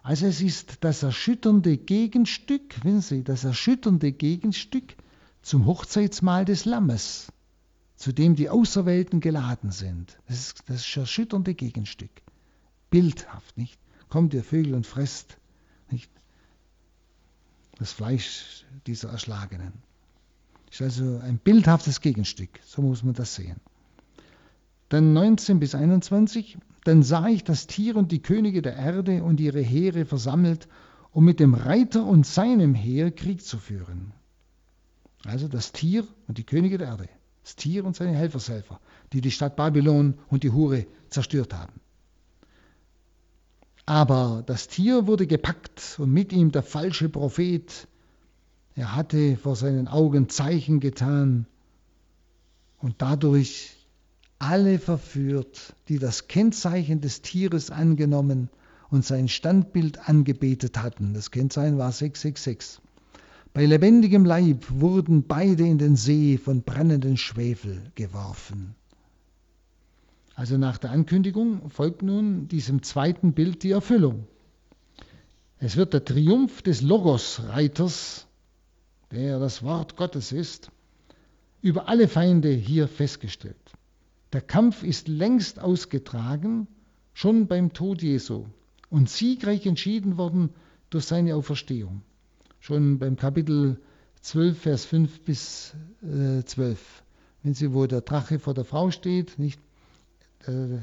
Also 0.03 0.27
es 0.27 0.41
ist 0.41 0.79
das 0.81 1.03
erschütternde 1.03 1.77
Gegenstück, 1.77 2.85
wissen 2.85 3.01
Sie, 3.03 3.25
das 3.25 3.45
erschütternde 3.45 4.13
Gegenstück 4.13 4.97
zum 5.43 5.67
Hochzeitsmahl 5.67 6.45
des 6.45 6.65
Lammes, 6.65 7.29
zu 7.97 8.13
dem 8.13 8.35
die 8.35 8.49
Auserwählten 8.49 9.21
geladen 9.21 9.73
sind. 9.73 10.19
Das 10.27 10.39
ist 10.39 10.63
das 10.67 10.97
erschütternde 10.97 11.55
Gegenstück. 11.55 12.11
Bildhaft, 12.89 13.57
nicht? 13.57 13.79
Kommt 14.09 14.35
ihr 14.35 14.43
Vögel 14.43 14.75
und 14.75 14.87
fresst, 14.87 15.39
nicht? 15.91 16.11
das 17.81 17.93
Fleisch 17.93 18.65
dieser 18.87 19.09
Erschlagenen. 19.09 19.73
Ist 20.71 20.83
also 20.83 21.19
ein 21.25 21.39
bildhaftes 21.39 22.01
Gegenstück, 22.01 22.61
so 22.65 22.83
muss 22.83 23.03
man 23.03 23.15
das 23.15 23.35
sehen. 23.35 23.57
Dann 24.91 25.13
19 25.13 25.61
bis 25.61 25.75
21, 25.75 26.59
dann 26.85 27.03
sah 27.05 27.29
ich 27.29 27.45
das 27.45 27.69
Tier 27.69 27.97
und 27.97 28.11
die 28.11 28.23
Könige 28.23 28.61
der 28.61 28.75
Erde 28.75 29.23
und 29.23 29.39
ihre 29.39 29.61
Heere 29.61 30.05
versammelt, 30.05 30.67
um 31.13 31.25
mit 31.25 31.39
dem 31.39 31.55
Reiter 31.55 32.05
und 32.05 32.27
seinem 32.27 32.75
Heer 32.75 33.13
Krieg 33.13 33.43
zu 33.43 33.57
führen. 33.57 34.13
Also 35.25 35.47
das 35.47 35.71
Tier 35.71 36.07
und 36.27 36.39
die 36.39 36.45
Könige 36.45 36.77
der 36.77 36.89
Erde, 36.89 37.09
das 37.45 37.55
Tier 37.55 37.85
und 37.85 37.95
seine 37.95 38.17
Helfershelfer, 38.17 38.81
die 39.13 39.21
die 39.21 39.31
Stadt 39.31 39.55
Babylon 39.55 40.15
und 40.29 40.43
die 40.43 40.51
Hure 40.51 40.87
zerstört 41.09 41.55
haben. 41.55 41.81
Aber 43.87 44.43
das 44.45 44.67
Tier 44.67 45.07
wurde 45.07 45.29
gepackt 45.29 45.99
und 46.01 46.13
mit 46.13 46.33
ihm 46.33 46.51
der 46.51 46.65
falsche 46.65 47.09
Prophet. 47.09 47.87
Er 48.75 48.97
hatte 48.97 49.37
vor 49.37 49.55
seinen 49.55 49.87
Augen 49.87 50.29
Zeichen 50.29 50.81
getan 50.81 51.47
und 52.79 52.97
dadurch 52.99 53.77
alle 54.41 54.79
verführt, 54.79 55.75
die 55.89 55.99
das 55.99 56.27
Kennzeichen 56.27 57.01
des 57.01 57.23
Tieres 57.23 57.71
angenommen 57.71 58.49
und 58.91 59.05
sein 59.05 59.29
Standbild 59.29 60.09
angebetet 60.09 60.83
hatten. 60.83 61.15
Das 61.15 61.31
Kennzeichen 61.31 61.79
war 61.79 61.93
666. 61.93 62.81
Bei 63.53 63.67
lebendigem 63.67 64.25
Leib 64.25 64.65
wurden 64.71 65.27
beide 65.27 65.65
in 65.65 65.79
den 65.79 65.95
See 65.95 66.39
von 66.39 66.63
brennenden 66.63 67.17
Schwefel 67.17 67.83
geworfen. 67.95 68.75
Also 70.35 70.57
nach 70.57 70.79
der 70.79 70.91
Ankündigung 70.91 71.69
folgt 71.69 72.03
nun 72.03 72.49
diesem 72.49 72.83
zweiten 72.83 73.35
Bild 73.35 73.63
die 73.63 73.73
Erfüllung. 73.73 74.27
Es 75.59 75.77
wird 75.77 75.93
der 75.93 76.05
Triumph 76.05 76.63
des 76.63 76.81
Logos-Reiters, 76.81 78.27
der 79.13 79.39
das 79.39 79.63
Wort 79.63 79.97
Gottes 79.97 80.33
ist, 80.33 80.71
über 81.61 81.89
alle 81.89 82.09
Feinde 82.09 82.51
hier 82.51 82.89
festgestellt. 82.89 83.70
Der 84.33 84.41
Kampf 84.41 84.83
ist 84.85 85.09
längst 85.09 85.59
ausgetragen, 85.59 86.69
schon 87.13 87.49
beim 87.49 87.73
Tod 87.73 88.03
Jesu 88.03 88.47
und 88.89 89.11
siegreich 89.11 89.67
entschieden 89.67 90.17
worden 90.19 90.51
durch 90.89 91.05
seine 91.05 91.35
Auferstehung. 91.35 92.03
Schon 92.61 92.99
beim 92.99 93.17
Kapitel 93.17 93.81
12, 94.21 94.59
Vers 94.59 94.85
5 94.85 95.21
bis 95.23 95.75
äh, 96.03 96.45
12. 96.45 97.03
Wenn 97.43 97.55
sie, 97.55 97.73
wo 97.73 97.87
der 97.87 98.03
Drache 98.03 98.39
vor 98.39 98.55
der 98.55 98.65
Frau 98.65 98.91
steht, 98.91 99.39
nicht, 99.39 99.61
äh, 100.47 100.79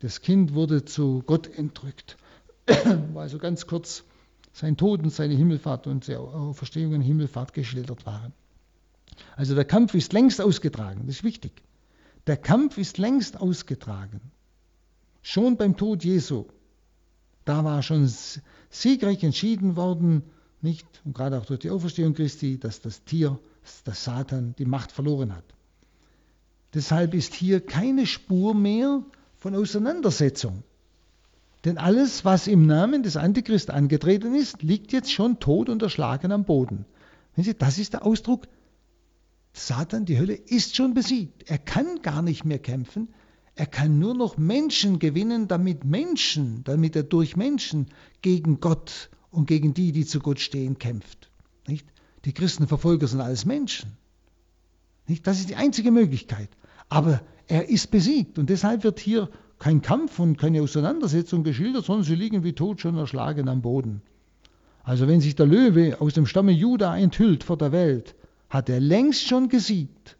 das 0.00 0.20
Kind 0.20 0.54
wurde 0.54 0.84
zu 0.84 1.22
Gott 1.26 1.48
entrückt. 1.48 2.16
Also 3.14 3.38
ganz 3.38 3.66
kurz 3.66 4.04
sein 4.52 4.76
Tod 4.76 5.02
und 5.02 5.10
seine 5.10 5.34
Himmelfahrt 5.34 5.86
und 5.86 6.04
seine 6.04 6.20
Auferstehung 6.20 6.92
und 6.94 7.00
Himmelfahrt 7.00 7.52
geschildert 7.52 8.06
waren. 8.06 8.32
Also 9.36 9.54
der 9.54 9.64
Kampf 9.64 9.94
ist 9.94 10.12
längst 10.12 10.40
ausgetragen, 10.40 11.04
das 11.06 11.16
ist 11.16 11.24
wichtig. 11.24 11.62
Der 12.26 12.36
Kampf 12.36 12.78
ist 12.78 12.98
längst 12.98 13.40
ausgetragen. 13.40 14.20
Schon 15.22 15.56
beim 15.56 15.76
Tod 15.76 16.04
Jesu, 16.04 16.46
da 17.44 17.64
war 17.64 17.82
schon 17.82 18.10
siegreich 18.70 19.22
entschieden 19.22 19.76
worden, 19.76 20.22
nicht, 20.62 20.86
und 21.04 21.14
gerade 21.14 21.38
auch 21.38 21.46
durch 21.46 21.60
die 21.60 21.70
Auferstehung 21.70 22.14
Christi, 22.14 22.58
dass 22.58 22.80
das 22.80 23.04
Tier, 23.04 23.38
das 23.84 24.04
Satan, 24.04 24.54
die 24.58 24.64
Macht 24.64 24.90
verloren 24.90 25.34
hat. 25.34 25.44
Deshalb 26.74 27.14
ist 27.14 27.34
hier 27.34 27.64
keine 27.64 28.06
Spur 28.06 28.54
mehr 28.54 29.02
von 29.36 29.54
Auseinandersetzung. 29.54 30.62
Denn 31.64 31.78
alles, 31.78 32.24
was 32.24 32.46
im 32.46 32.66
Namen 32.66 33.02
des 33.02 33.16
Antichrist 33.16 33.70
angetreten 33.70 34.34
ist, 34.34 34.62
liegt 34.62 34.92
jetzt 34.92 35.12
schon 35.12 35.38
tot 35.40 35.68
und 35.68 35.82
erschlagen 35.82 36.32
am 36.32 36.44
Boden. 36.44 36.84
Das 37.58 37.78
ist 37.78 37.92
der 37.92 38.04
Ausdruck 38.04 38.46
Satan, 39.58 40.04
die 40.04 40.18
Hölle, 40.18 40.34
ist 40.34 40.76
schon 40.76 40.92
besiegt. 40.92 41.48
Er 41.48 41.58
kann 41.58 42.02
gar 42.02 42.20
nicht 42.20 42.44
mehr 42.44 42.58
kämpfen. 42.58 43.08
Er 43.54 43.66
kann 43.66 43.98
nur 43.98 44.14
noch 44.14 44.36
Menschen 44.36 44.98
gewinnen, 44.98 45.48
damit 45.48 45.84
Menschen, 45.84 46.62
damit 46.64 46.94
er 46.94 47.04
durch 47.04 47.36
Menschen 47.36 47.86
gegen 48.20 48.60
Gott 48.60 49.08
und 49.30 49.46
gegen 49.46 49.72
die, 49.72 49.92
die 49.92 50.04
zu 50.04 50.20
Gott 50.20 50.40
stehen, 50.40 50.78
kämpft. 50.78 51.30
Nicht? 51.66 51.86
Die 52.26 52.34
Christenverfolger 52.34 53.06
sind 53.06 53.22
alles 53.22 53.46
Menschen. 53.46 53.92
Nicht? 55.06 55.26
Das 55.26 55.38
ist 55.38 55.48
die 55.48 55.56
einzige 55.56 55.90
Möglichkeit. 55.90 56.50
Aber 56.90 57.22
er 57.48 57.70
ist 57.70 57.90
besiegt 57.90 58.38
und 58.38 58.50
deshalb 58.50 58.84
wird 58.84 59.00
hier 59.00 59.30
kein 59.58 59.80
Kampf 59.80 60.18
und 60.18 60.36
keine 60.36 60.60
Auseinandersetzung 60.60 61.44
geschildert, 61.44 61.86
sondern 61.86 62.04
sie 62.04 62.14
liegen 62.14 62.44
wie 62.44 62.52
tot 62.52 62.82
schon 62.82 62.98
erschlagen 62.98 63.48
am 63.48 63.62
Boden. 63.62 64.02
Also 64.82 65.08
wenn 65.08 65.22
sich 65.22 65.34
der 65.34 65.46
Löwe 65.46 65.98
aus 66.00 66.12
dem 66.12 66.26
Stamme 66.26 66.52
Juda 66.52 66.96
enthüllt 66.96 67.42
vor 67.42 67.56
der 67.56 67.72
Welt, 67.72 68.14
hat 68.56 68.68
er 68.68 68.80
längst 68.80 69.28
schon 69.28 69.48
gesiegt. 69.48 70.16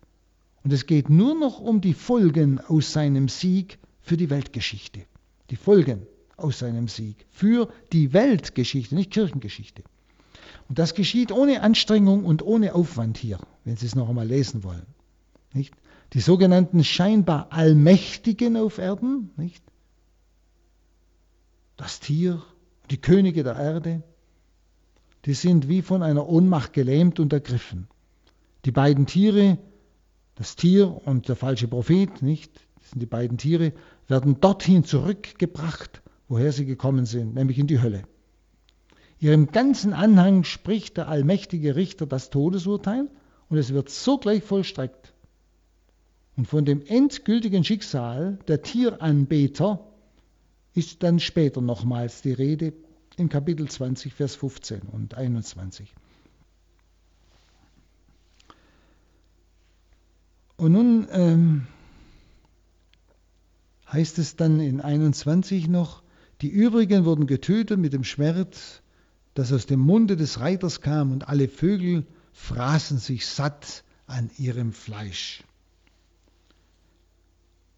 Und 0.63 0.73
es 0.73 0.87
geht 0.87 1.09
nur 1.09 1.35
noch 1.35 1.59
um 1.59 1.81
die 1.81 1.95
Folgen 1.95 2.61
aus 2.61 2.93
seinem 2.93 3.29
Sieg 3.29 3.79
für 4.03 4.17
die 4.17 4.31
Weltgeschichte. 4.31 5.07
Die 5.51 5.57
Folgen 5.57 6.07
aus 6.37 6.59
seinem 6.59 6.89
Sieg 6.89 7.27
für 7.31 7.73
die 7.93 8.13
Weltgeschichte, 8.13 8.95
nicht 8.95 9.11
Kirchengeschichte. 9.11 9.83
Und 10.69 10.79
das 10.79 10.95
geschieht 10.95 11.33
ohne 11.33 11.63
Anstrengung 11.63 12.25
und 12.25 12.43
ohne 12.43 12.75
Aufwand 12.75 13.17
hier, 13.17 13.39
wenn 13.65 13.77
Sie 13.77 13.87
es 13.87 13.95
noch 13.95 14.09
einmal 14.09 14.27
lesen 14.27 14.65
wollen. 14.65 14.87
Nicht? 15.55 15.75
Die 16.13 16.21
sogenannten 16.21 16.85
scheinbar 16.85 17.53
Allmächtigen 17.53 18.57
auf 18.57 18.79
Erden, 18.79 19.31
nicht? 19.37 19.63
das 21.77 22.01
Tier, 22.01 22.43
die 22.91 23.01
Könige 23.01 23.45
der 23.45 23.57
Erde, 23.57 24.03
die 25.25 25.35
sind 25.35 25.69
wie 25.69 25.83
von 25.83 26.03
einer 26.03 26.29
Ohnmacht 26.29 26.73
gelähmt 26.73 27.21
und 27.21 27.33
ergriffen. 27.33 27.89
Die 28.67 28.73
beiden 28.73 29.07
Tiere, 29.07 29.59
das 30.35 30.57
Tier 30.57 31.01
und 31.07 31.29
der 31.29 31.37
falsche 31.37 31.69
Prophet, 31.69 32.21
nicht? 32.21 32.53
Das 32.81 32.91
sind 32.91 33.01
die 33.01 33.07
beiden 33.07 33.39
Tiere, 33.39 33.73
werden 34.09 34.41
dorthin 34.41 34.83
zurückgebracht, 34.83 36.03
woher 36.27 36.51
sie 36.51 36.67
gekommen 36.67 37.07
sind, 37.07 37.35
nämlich 37.35 37.61
in 37.61 37.69
die 37.69 37.81
Hölle. 37.81 38.03
Ihrem 39.21 39.53
ganzen 39.53 39.93
Anhang 39.93 40.43
spricht 40.43 40.97
der 40.97 41.07
allmächtige 41.07 41.77
Richter 41.77 42.07
das 42.07 42.29
Todesurteil 42.31 43.09
und 43.49 43.57
es 43.57 43.73
wird 43.73 43.89
sogleich 43.89 44.43
vollstreckt. 44.43 45.15
Und 46.37 46.49
von 46.49 46.65
dem 46.65 46.83
endgültigen 46.85 47.63
Schicksal 47.63 48.41
der 48.49 48.63
Tieranbeter 48.63 49.87
ist 50.75 51.05
dann 51.05 51.21
später 51.21 51.61
nochmals 51.61 52.21
die 52.21 52.33
Rede 52.33 52.73
im 53.17 53.29
Kapitel 53.29 53.69
20, 53.69 54.13
Vers 54.13 54.35
15 54.35 54.83
und 54.83 55.15
21. 55.15 55.95
Und 60.57 60.73
nun 60.73 61.07
ähm, 61.11 61.67
heißt 63.93 64.19
es 64.19 64.37
dann 64.37 64.61
in 64.61 64.81
21 64.81 65.69
noch, 65.69 66.03
die 66.41 66.49
übrigen 66.49 67.05
wurden 67.05 67.27
getötet 67.27 67.79
mit 67.79 67.93
dem 67.93 68.05
Schwert, 68.05 68.83
das 69.35 69.53
aus 69.53 69.67
dem 69.67 69.81
Munde 69.81 70.17
des 70.17 70.41
Reiters 70.41 70.81
kam, 70.81 71.13
und 71.13 71.29
alle 71.29 71.49
Vögel 71.49 72.07
fraßen 72.33 72.99
sich 72.99 73.27
satt 73.27 73.85
an 74.07 74.31
ihrem 74.39 74.73
Fleisch. 74.73 75.43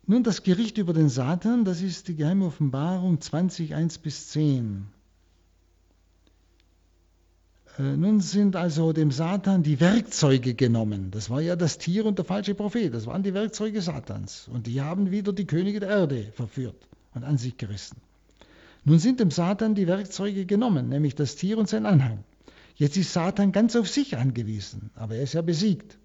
Nun 0.07 0.23
das 0.23 0.43
Gericht 0.43 0.79
über 0.79 0.93
den 0.93 1.09
Satan, 1.09 1.65
das 1.65 1.83
ist 1.83 2.09
die 2.09 2.17
geheime 2.17 2.47
Offenbarung 2.47 3.21
20, 3.21 3.75
1 3.75 3.99
bis 3.99 4.29
10. 4.29 4.89
Äh, 7.79 7.97
nun 7.97 8.21
sind 8.21 8.57
also 8.57 8.93
dem 8.93 9.11
Satan 9.11 9.63
die 9.63 9.81
Werkzeuge 9.81 10.55
genommen. 10.55 11.11
Das 11.11 11.31
war 11.31 11.41
ja 11.41 11.57
das 11.57 11.79
Tier 11.79 12.05
und 12.07 12.19
der 12.19 12.25
falsche 12.25 12.55
Prophet. 12.55 12.93
Das 12.93 13.07
waren 13.07 13.23
die 13.23 13.35
Werkzeuge 13.35 13.81
Satans. 13.81 14.49
Und 14.53 14.67
die 14.67 14.81
haben 14.81 15.11
wieder 15.11 15.33
die 15.33 15.47
Könige 15.47 15.81
der 15.81 15.91
Erde 15.91 16.33
verführt 16.35 16.89
und 17.15 17.25
an 17.25 17.39
sich 17.39 17.57
gerissen. 17.57 17.99
Nun 18.85 18.99
sind 18.99 19.21
dem 19.21 19.31
Satan 19.31 19.75
die 19.75 19.87
Werkzeuge 19.87 20.47
genommen, 20.47 20.89
nämlich 20.89 21.15
das 21.15 21.37
Tier 21.37 21.59
und 21.59 21.69
sein 21.69 21.87
Anhang. 21.87 22.25
Jetzt 22.75 22.97
ist 22.97 23.13
Satan 23.13 23.53
ganz 23.53 23.75
auf 23.77 23.89
sich 23.89 24.17
angewiesen, 24.17 24.91
aber 24.95 25.17
er 25.17 25.23
ist 25.23 25.35
ja 25.35 25.43
besiegt. 25.43 25.99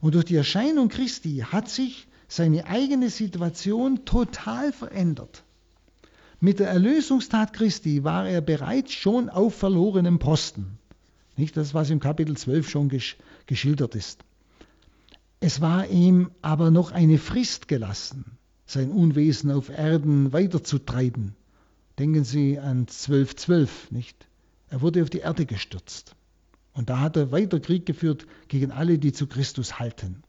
Und 0.00 0.14
durch 0.14 0.24
die 0.24 0.36
Erscheinung 0.36 0.88
Christi 0.88 1.44
hat 1.50 1.68
sich 1.68 2.08
seine 2.26 2.66
eigene 2.66 3.10
Situation 3.10 4.04
total 4.04 4.72
verändert. 4.72 5.44
Mit 6.40 6.58
der 6.58 6.68
Erlösungstat 6.68 7.52
Christi 7.52 8.02
war 8.02 8.28
er 8.28 8.40
bereits 8.40 8.92
schon 8.92 9.28
auf 9.28 9.54
verlorenem 9.54 10.18
Posten. 10.18 10.79
Nicht 11.40 11.56
das, 11.56 11.72
was 11.72 11.88
im 11.88 12.00
Kapitel 12.00 12.36
12 12.36 12.68
schon 12.68 12.90
gesch 12.90 13.16
geschildert 13.46 13.94
ist. 13.94 14.20
Es 15.40 15.62
war 15.62 15.86
ihm 15.88 16.32
aber 16.42 16.70
noch 16.70 16.92
eine 16.92 17.16
Frist 17.16 17.66
gelassen, 17.66 18.36
sein 18.66 18.90
Unwesen 18.90 19.50
auf 19.50 19.70
Erden 19.70 20.34
weiterzutreiben. 20.34 21.34
Denken 21.98 22.24
Sie 22.24 22.58
an 22.58 22.80
1212, 22.80 23.90
nicht? 23.90 24.28
Er 24.68 24.82
wurde 24.82 25.02
auf 25.02 25.08
die 25.08 25.20
Erde 25.20 25.46
gestürzt. 25.46 26.14
Und 26.74 26.90
da 26.90 27.00
hat 27.00 27.16
er 27.16 27.32
weiter 27.32 27.58
Krieg 27.58 27.86
geführt 27.86 28.26
gegen 28.48 28.70
alle, 28.70 28.98
die 28.98 29.12
zu 29.12 29.26
Christus 29.26 29.78
halten. 29.78 30.22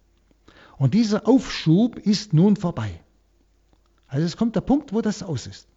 Und 0.78 0.94
dieser 0.94 1.28
Aufschub 1.28 2.00
ist 2.00 2.32
nun 2.32 2.56
vorbei. 2.56 3.02
Also 4.08 4.26
es 4.26 4.38
kommt 4.38 4.56
der 4.56 4.62
Punkt, 4.62 4.94
wo 4.94 5.02
das 5.02 5.24
aus 5.24 5.46
ist. 5.46 5.68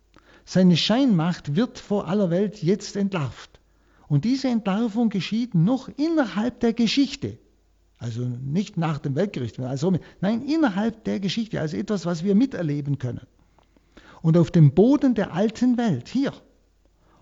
Seine 0.45 0.77
Scheinmacht 0.77 1.57
wird 1.57 1.81
vor 1.81 2.07
aller 2.07 2.31
Welt 2.31 2.63
jetzt 2.63 2.95
entlarvt. 2.95 3.59
Und 4.09 4.25
diese 4.25 4.49
Entlarvung 4.49 5.09
geschieht 5.09 5.55
noch 5.55 5.89
innerhalb 5.89 6.61
der 6.61 6.73
Geschichte. 6.73 7.39
Also 7.99 8.23
nicht 8.23 8.77
nach 8.77 8.99
dem 8.99 9.15
Weltgericht, 9.15 9.59
also, 9.61 9.93
nein, 10.21 10.43
innerhalb 10.43 11.05
der 11.05 11.21
Geschichte, 11.21 11.61
also 11.61 11.77
etwas, 11.77 12.05
was 12.05 12.23
wir 12.23 12.35
miterleben 12.35 12.99
können. 12.99 13.27
Und 14.21 14.37
auf 14.37 14.51
dem 14.51 14.75
Boden 14.75 15.15
der 15.15 15.33
alten 15.33 15.79
Welt, 15.79 16.09
hier. 16.09 16.33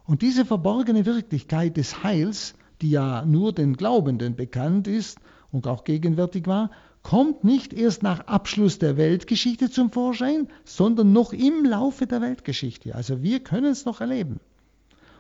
Und 0.04 0.22
diese 0.22 0.44
verborgene 0.44 1.06
Wirklichkeit 1.06 1.76
des 1.76 2.02
Heils, 2.02 2.54
die 2.80 2.90
ja 2.90 3.24
nur 3.24 3.52
den 3.52 3.76
Glaubenden 3.76 4.34
bekannt 4.34 4.88
ist 4.88 5.18
und 5.52 5.66
auch 5.66 5.84
gegenwärtig 5.84 6.46
war, 6.46 6.70
kommt 7.02 7.44
nicht 7.44 7.72
erst 7.72 8.02
nach 8.02 8.26
Abschluss 8.26 8.78
der 8.78 8.96
Weltgeschichte 8.96 9.70
zum 9.70 9.90
Vorschein, 9.90 10.48
sondern 10.64 11.12
noch 11.12 11.32
im 11.32 11.64
Laufe 11.64 12.06
der 12.06 12.20
Weltgeschichte. 12.20 12.94
Also 12.94 13.22
wir 13.22 13.40
können 13.40 13.72
es 13.72 13.84
noch 13.84 14.00
erleben. 14.00 14.40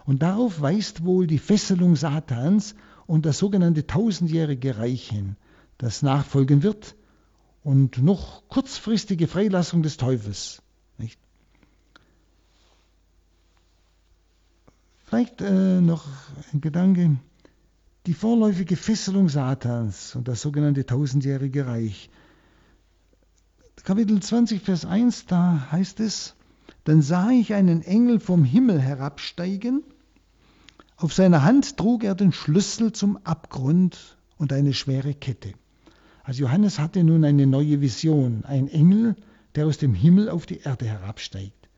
Und 0.04 0.22
darauf 0.22 0.60
weist 0.60 1.04
wohl 1.04 1.26
die 1.26 1.38
Fesselung 1.38 1.96
Satans 1.96 2.74
und 3.06 3.26
das 3.26 3.38
sogenannte 3.38 3.86
tausendjährige 3.86 4.78
Reich 4.78 5.08
hin, 5.08 5.36
das 5.78 6.02
nachfolgen 6.02 6.62
wird 6.62 6.96
und 7.62 7.98
noch 7.98 8.48
kurzfristige 8.48 9.28
Freilassung 9.28 9.82
des 9.82 9.96
Teufels. 9.96 10.62
Nicht? 10.98 11.20
Vielleicht 15.04 15.40
äh, 15.40 15.80
noch 15.80 16.06
ein 16.52 16.60
Gedanke. 16.60 17.16
Die 18.06 18.14
vorläufige 18.14 18.76
Fesselung 18.76 19.28
Satans 19.28 20.16
und 20.16 20.26
das 20.26 20.40
sogenannte 20.40 20.84
tausendjährige 20.84 21.66
Reich. 21.66 22.10
Kapitel 23.84 24.20
20, 24.20 24.62
Vers 24.62 24.84
1, 24.84 25.26
da 25.26 25.68
heißt 25.70 26.00
es, 26.00 26.34
dann 26.84 27.02
sah 27.02 27.30
ich 27.30 27.54
einen 27.54 27.82
Engel 27.82 28.20
vom 28.20 28.44
Himmel 28.44 28.80
herabsteigen. 28.80 29.82
Auf 30.96 31.12
seiner 31.12 31.44
Hand 31.44 31.76
trug 31.76 32.04
er 32.04 32.14
den 32.14 32.32
Schlüssel 32.32 32.92
zum 32.92 33.18
Abgrund 33.24 34.16
und 34.36 34.52
eine 34.52 34.74
schwere 34.74 35.14
Kette. 35.14 35.52
Also 36.24 36.42
Johannes 36.42 36.78
hatte 36.78 37.02
nun 37.02 37.24
eine 37.24 37.46
neue 37.46 37.80
Vision, 37.80 38.44
ein 38.44 38.68
Engel, 38.68 39.16
der 39.54 39.66
aus 39.66 39.78
dem 39.78 39.94
Himmel 39.94 40.28
auf 40.28 40.46
die 40.46 40.60
Erde 40.60 40.86
herabsteigt. 40.86 41.68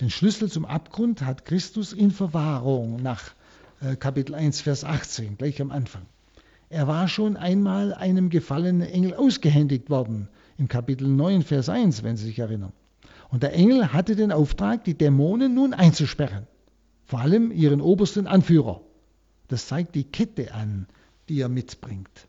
Den 0.00 0.10
Schlüssel 0.10 0.50
zum 0.50 0.64
Abgrund 0.64 1.22
hat 1.22 1.44
Christus 1.44 1.92
in 1.92 2.10
Verwahrung 2.10 3.02
nach 3.02 3.32
äh, 3.80 3.96
Kapitel 3.96 4.34
1, 4.34 4.62
Vers 4.62 4.84
18, 4.84 5.36
gleich 5.36 5.60
am 5.60 5.70
Anfang. 5.70 6.02
Er 6.70 6.86
war 6.86 7.08
schon 7.08 7.36
einmal 7.36 7.92
einem 7.92 8.30
gefallenen 8.30 8.88
Engel 8.88 9.14
ausgehändigt 9.14 9.90
worden, 9.90 10.28
im 10.56 10.68
Kapitel 10.68 11.08
9, 11.08 11.42
Vers 11.42 11.68
1, 11.68 12.02
wenn 12.02 12.16
Sie 12.16 12.26
sich 12.26 12.38
erinnern. 12.38 12.72
Und 13.30 13.42
der 13.42 13.54
Engel 13.54 13.92
hatte 13.92 14.16
den 14.16 14.32
Auftrag, 14.32 14.84
die 14.84 14.98
Dämonen 14.98 15.54
nun 15.54 15.72
einzusperren, 15.72 16.46
vor 17.04 17.20
allem 17.20 17.52
ihren 17.52 17.80
obersten 17.80 18.26
Anführer. 18.26 18.80
Das 19.48 19.68
zeigt 19.68 19.94
die 19.94 20.04
Kette 20.04 20.52
an, 20.52 20.86
die 21.28 21.40
er 21.40 21.48
mitbringt. 21.48 22.28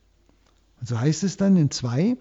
Und 0.80 0.88
so 0.88 1.00
heißt 1.00 1.24
es 1.24 1.38
dann 1.38 1.58
in 1.58 1.72
2, 1.72 2.18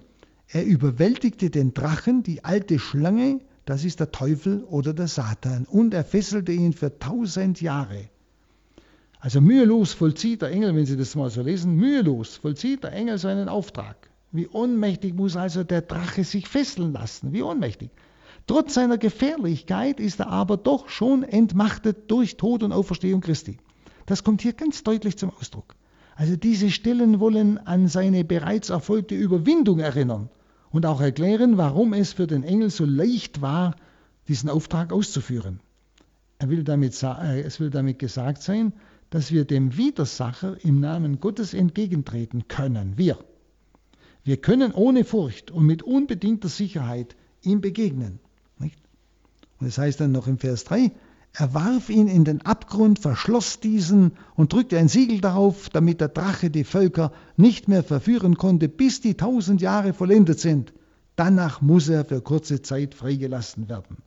er 0.49 0.64
überwältigte 0.64 1.51
den 1.51 1.74
Drachen, 1.74 2.22
die 2.22 2.45
alte 2.45 2.78
Schlange, 2.78 3.41
das 3.66 3.85
ist 3.85 4.01
der 4.01 4.11
Teufel 4.11 4.64
oder 4.64 4.95
der 4.95 5.09
Satan, 5.09 5.64
und 5.66 5.95
er 5.95 6.05
fesselte 6.05 6.53
ihn 6.53 6.72
für 6.72 6.99
tausend 6.99 7.61
Jahre. 7.61 8.09
Also 9.20 9.43
mühelos 9.43 9.93
vollzieht 9.93 10.41
der 10.41 10.51
Engel, 10.51 10.74
wenn 10.74 10.87
Sie 10.87 10.97
das 10.97 11.14
mal 11.14 11.31
so 11.31 11.43
lesen, 11.43 11.76
mühelos 11.76 12.37
vollzieht 12.37 12.83
der 12.83 12.93
Engel 12.93 13.18
seinen 13.18 13.51
Auftrag. 13.51 14.11
Wie 14.33 14.49
ohnmächtig 14.49 15.14
muss 15.14 15.37
also 15.37 15.64
der 15.64 15.83
Drache 15.83 16.24
sich 16.24 16.49
fesseln 16.49 16.95
lassen? 16.95 17.33
Wie 17.33 17.43
ohnmächtig. 17.43 17.91
Trotz 18.51 18.75
seiner 18.75 18.99
Gefährlichkeit 18.99 20.01
ist 20.01 20.19
er 20.19 20.27
aber 20.27 20.57
doch 20.57 20.89
schon 20.89 21.23
entmachtet 21.23 22.11
durch 22.11 22.37
Tod 22.37 22.65
und 22.65 22.73
Auferstehung 22.73 23.21
Christi. 23.21 23.59
Das 24.07 24.25
kommt 24.25 24.43
hier 24.43 24.55
ganz 24.55 24.83
deutlich 24.83 25.17
zum 25.17 25.31
Ausdruck. 25.31 25.77
Also 26.17 26.35
diese 26.35 26.73
Stellen 26.73 27.21
wollen 27.21 27.59
an 27.59 27.87
seine 27.87 28.25
bereits 28.25 28.71
erfolgte 28.71 29.15
Überwindung 29.15 29.79
erinnern 29.79 30.31
und 30.73 30.85
auch 30.85 31.01
erklären, 31.01 31.59
warum 31.59 31.93
es 31.93 32.15
für 32.15 32.27
den 32.27 32.43
Engel 32.43 32.71
so 32.71 32.85
leicht 32.85 33.41
war, 33.41 33.77
diesen 34.27 34.51
Auftrag 34.51 34.93
auszuführen. 34.93 35.61
Er 36.41 36.51
will 36.51 36.65
damit, 36.65 37.01
äh, 37.05 37.43
es 37.43 37.61
will 37.61 37.71
damit 37.71 38.01
gesagt 38.01 38.43
sein, 38.43 38.73
dass 39.11 39.31
wir 39.31 39.45
dem 39.45 39.77
Widersacher 39.77 40.57
im 40.65 40.81
Namen 40.81 41.21
Gottes 41.21 41.55
entgegentreten 41.55 42.49
können. 42.49 42.99
Wir. 42.99 43.17
Wir 44.25 44.39
können 44.39 44.73
ohne 44.73 45.05
Furcht 45.05 45.53
und 45.53 45.67
mit 45.67 45.85
unbedingter 45.85 46.49
Sicherheit 46.49 47.15
ihm 47.43 47.61
begegnen. 47.61 48.19
Nicht? 49.61 49.63
Und 49.63 49.67
es 49.69 49.75
das 49.77 49.85
heißt 49.85 50.01
dann 50.01 50.13
noch 50.13 50.27
im 50.27 50.39
Vers 50.39 50.65
3, 50.65 50.91
er 51.33 51.55
warf 51.55 51.91
ihn 51.91 52.09
in 52.09 52.25
den 52.25 52.43
Abgrund, 52.43 52.99
verschloss 52.99 53.61
diesen 53.61 54.13
und 54.35 54.53
drückte 54.53 54.79
ein 54.79 54.89
Siegel 54.89 55.21
darauf, 55.21 55.69
damit 55.69 56.01
der 56.01 56.09
Drache 56.09 56.51
die 56.51 56.65
Völker 56.65 57.13
nicht 57.37 57.69
mehr 57.69 57.85
verführen 57.85 58.37
konnte, 58.37 58.69
bis 58.69 59.01
die 59.01 59.15
tausend 59.15 59.61
Jahre 59.61 59.93
vollendet 59.93 60.41
sind. 60.41 60.73
Danach 61.15 61.61
muss 61.61 61.89
er 61.89 62.05
für 62.05 62.21
kurze 62.21 62.63
Zeit 62.63 62.95
freigelassen 62.95 63.69
werden. 63.69 63.99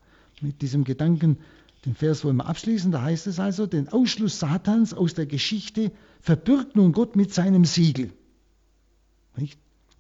Mit 0.42 0.62
diesem 0.62 0.84
Gedanken, 0.84 1.38
den 1.86 1.96
Vers 1.96 2.26
wollen 2.26 2.38
wir 2.38 2.48
abschließen, 2.48 2.92
da 2.92 3.04
heißt 3.04 3.28
es 3.28 3.40
also, 3.40 3.68
den 3.68 3.88
Ausschluss 3.88 4.40
Satans 4.40 4.94
aus 4.94 5.14
der 5.14 5.26
Geschichte 5.26 5.92
verbirgt 6.20 6.76
nun 6.76 6.92
Gott 6.92 7.16
mit 7.16 7.34
seinem 7.34 7.64
Siegel. 7.64 8.12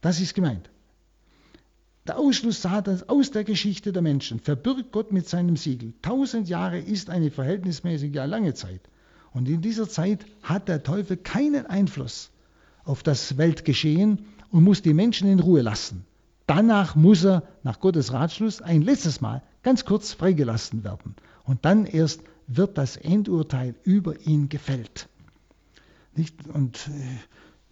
Das 0.01 0.19
ist 0.19 0.33
gemeint. 0.33 0.69
Der 2.05 2.19
Ausschluss 2.19 2.61
Satans 2.61 3.07
aus 3.07 3.31
der 3.31 3.45
Geschichte 3.45 3.93
der 3.93 4.01
Menschen 4.01 4.41
verbirgt 4.41 4.91
Gott 4.91 5.13
mit 5.13 5.29
seinem 5.29 5.55
Siegel. 5.55 5.93
Tausend 6.01 6.49
Jahre 6.49 6.77
ist 6.77 7.09
eine 7.09 7.31
verhältnismäßig 7.31 8.13
ja 8.13 8.25
lange 8.25 8.53
Zeit. 8.53 8.81
Und 9.31 9.47
in 9.47 9.61
dieser 9.61 9.87
Zeit 9.87 10.25
hat 10.41 10.67
der 10.67 10.83
Teufel 10.83 11.15
keinen 11.15 11.65
Einfluss 11.65 12.29
auf 12.83 13.03
das 13.03 13.37
Weltgeschehen 13.37 14.25
und 14.51 14.65
muss 14.65 14.81
die 14.81 14.93
Menschen 14.93 15.29
in 15.29 15.39
Ruhe 15.39 15.61
lassen. 15.61 16.05
Danach 16.45 16.95
muss 16.95 17.23
er 17.23 17.43
nach 17.63 17.79
Gottes 17.79 18.11
Ratschluss 18.11 18.61
ein 18.61 18.81
letztes 18.81 19.21
Mal 19.21 19.41
ganz 19.63 19.85
kurz 19.85 20.11
freigelassen 20.11 20.83
werden. 20.83 21.15
Und 21.45 21.63
dann 21.63 21.85
erst 21.85 22.21
wird 22.47 22.77
das 22.77 22.97
Endurteil 22.97 23.75
über 23.83 24.19
ihn 24.19 24.49
gefällt. 24.49 25.07
Nicht? 26.15 26.35
Und 26.47 26.89
äh, 26.89 27.17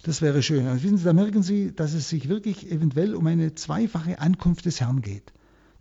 das 0.03 0.21
wäre 0.21 0.41
schön. 0.41 0.67
Also 0.67 0.83
wissen 0.83 0.97
Sie, 0.97 1.03
da 1.03 1.13
merken 1.13 1.43
Sie, 1.43 1.73
dass 1.73 1.93
es 1.93 2.09
sich 2.09 2.29
wirklich 2.29 2.71
eventuell 2.71 3.15
um 3.15 3.27
eine 3.27 3.55
zweifache 3.55 4.19
Ankunft 4.19 4.65
des 4.65 4.81
Herrn 4.81 5.01
geht. 5.01 5.31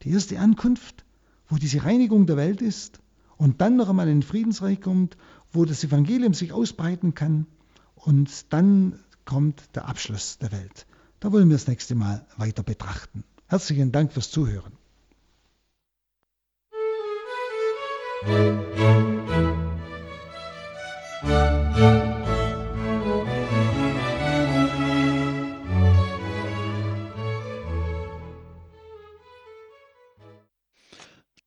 Die 0.03 0.11
erste 0.11 0.39
Ankunft, 0.39 1.05
wo 1.49 1.57
diese 1.57 1.85
Reinigung 1.85 2.27
der 2.27 2.37
Welt 2.37 2.63
ist 2.63 3.01
und 3.37 3.61
dann 3.61 3.77
noch 3.77 3.89
einmal 3.89 4.09
ein 4.09 4.23
Friedensreich 4.23 4.81
kommt, 4.81 5.17
wo 5.53 5.65
das 5.65 5.85
Evangelium 5.85 6.35
sich 6.35 6.53
ausbreiten 6.53 7.15
kann 7.15 7.47
und 7.95 8.53
dann 8.53 8.99
kommt 9.25 9.63
der 9.75 9.89
Abschluss 9.89 10.39
der 10.39 10.53
Welt. 10.53 10.87
Da 11.21 11.33
wollen 11.33 11.49
wir 11.49 11.57
das 11.57 11.67
nächste 11.67 11.95
Mal 11.95 12.27
weiter 12.37 12.63
betrachten. 12.63 13.25
Herzlichen 13.47 13.93
Dank 13.93 14.13
fürs 14.13 14.31
Zuhören. 14.31 14.73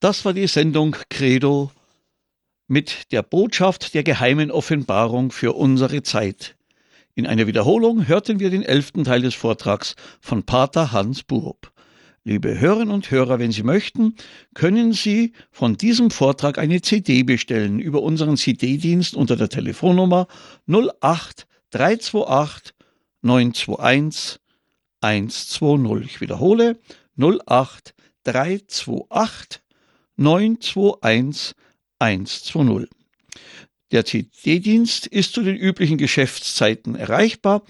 Das 0.04 0.26
war 0.26 0.34
die 0.34 0.48
Sendung 0.48 0.98
Credo 1.10 1.72
mit 2.68 3.14
der 3.14 3.24
Botschaft 3.24 3.94
der 3.94 4.04
geheimen 4.04 4.52
Offenbarung 4.52 5.32
für 5.32 5.54
unsere 5.54 6.04
Zeit. 6.04 6.58
In 7.16 7.26
einer 7.26 7.48
Wiederholung 7.48 8.06
hörten 8.06 8.42
wir 8.42 8.50
den 8.50 8.64
elften 8.64 9.06
Teil 9.06 9.22
des 9.22 9.34
Vortrags 9.34 9.96
von 10.20 10.44
Pater 10.44 10.92
Hans 10.92 11.24
Burb. 11.24 11.72
Liebe 12.26 12.60
Hörerinnen 12.60 12.94
und 12.94 13.12
Hörer, 13.12 13.40
wenn 13.40 13.54
Sie 13.54 13.64
möchten, 13.64 14.16
können 14.54 14.92
Sie 14.92 15.32
von 15.52 15.78
diesem 15.78 16.12
Vortrag 16.12 16.58
eine 16.58 16.82
CD 16.82 17.24
bestellen 17.24 17.80
über 17.80 18.02
unseren 18.02 18.36
CD-Dienst 18.36 19.16
unter 19.16 19.38
der 19.38 19.48
Telefonnummer 19.48 20.28
08 20.68 21.48
328 21.72 22.74
921 23.22 24.42
120. 25.00 26.06
Ich 26.14 26.20
wiederhole 26.20 26.78
08 27.18 27.96
328 28.26 29.63
921 30.24 31.54
120. 32.00 32.90
Der 33.92 34.06
CD-Dienst 34.06 35.08
ist 35.08 35.34
zu 35.34 35.44
den 35.44 35.58
üblichen 35.58 35.98
Geschäftszeiten 35.98 36.96
erreichbar. 36.96 37.64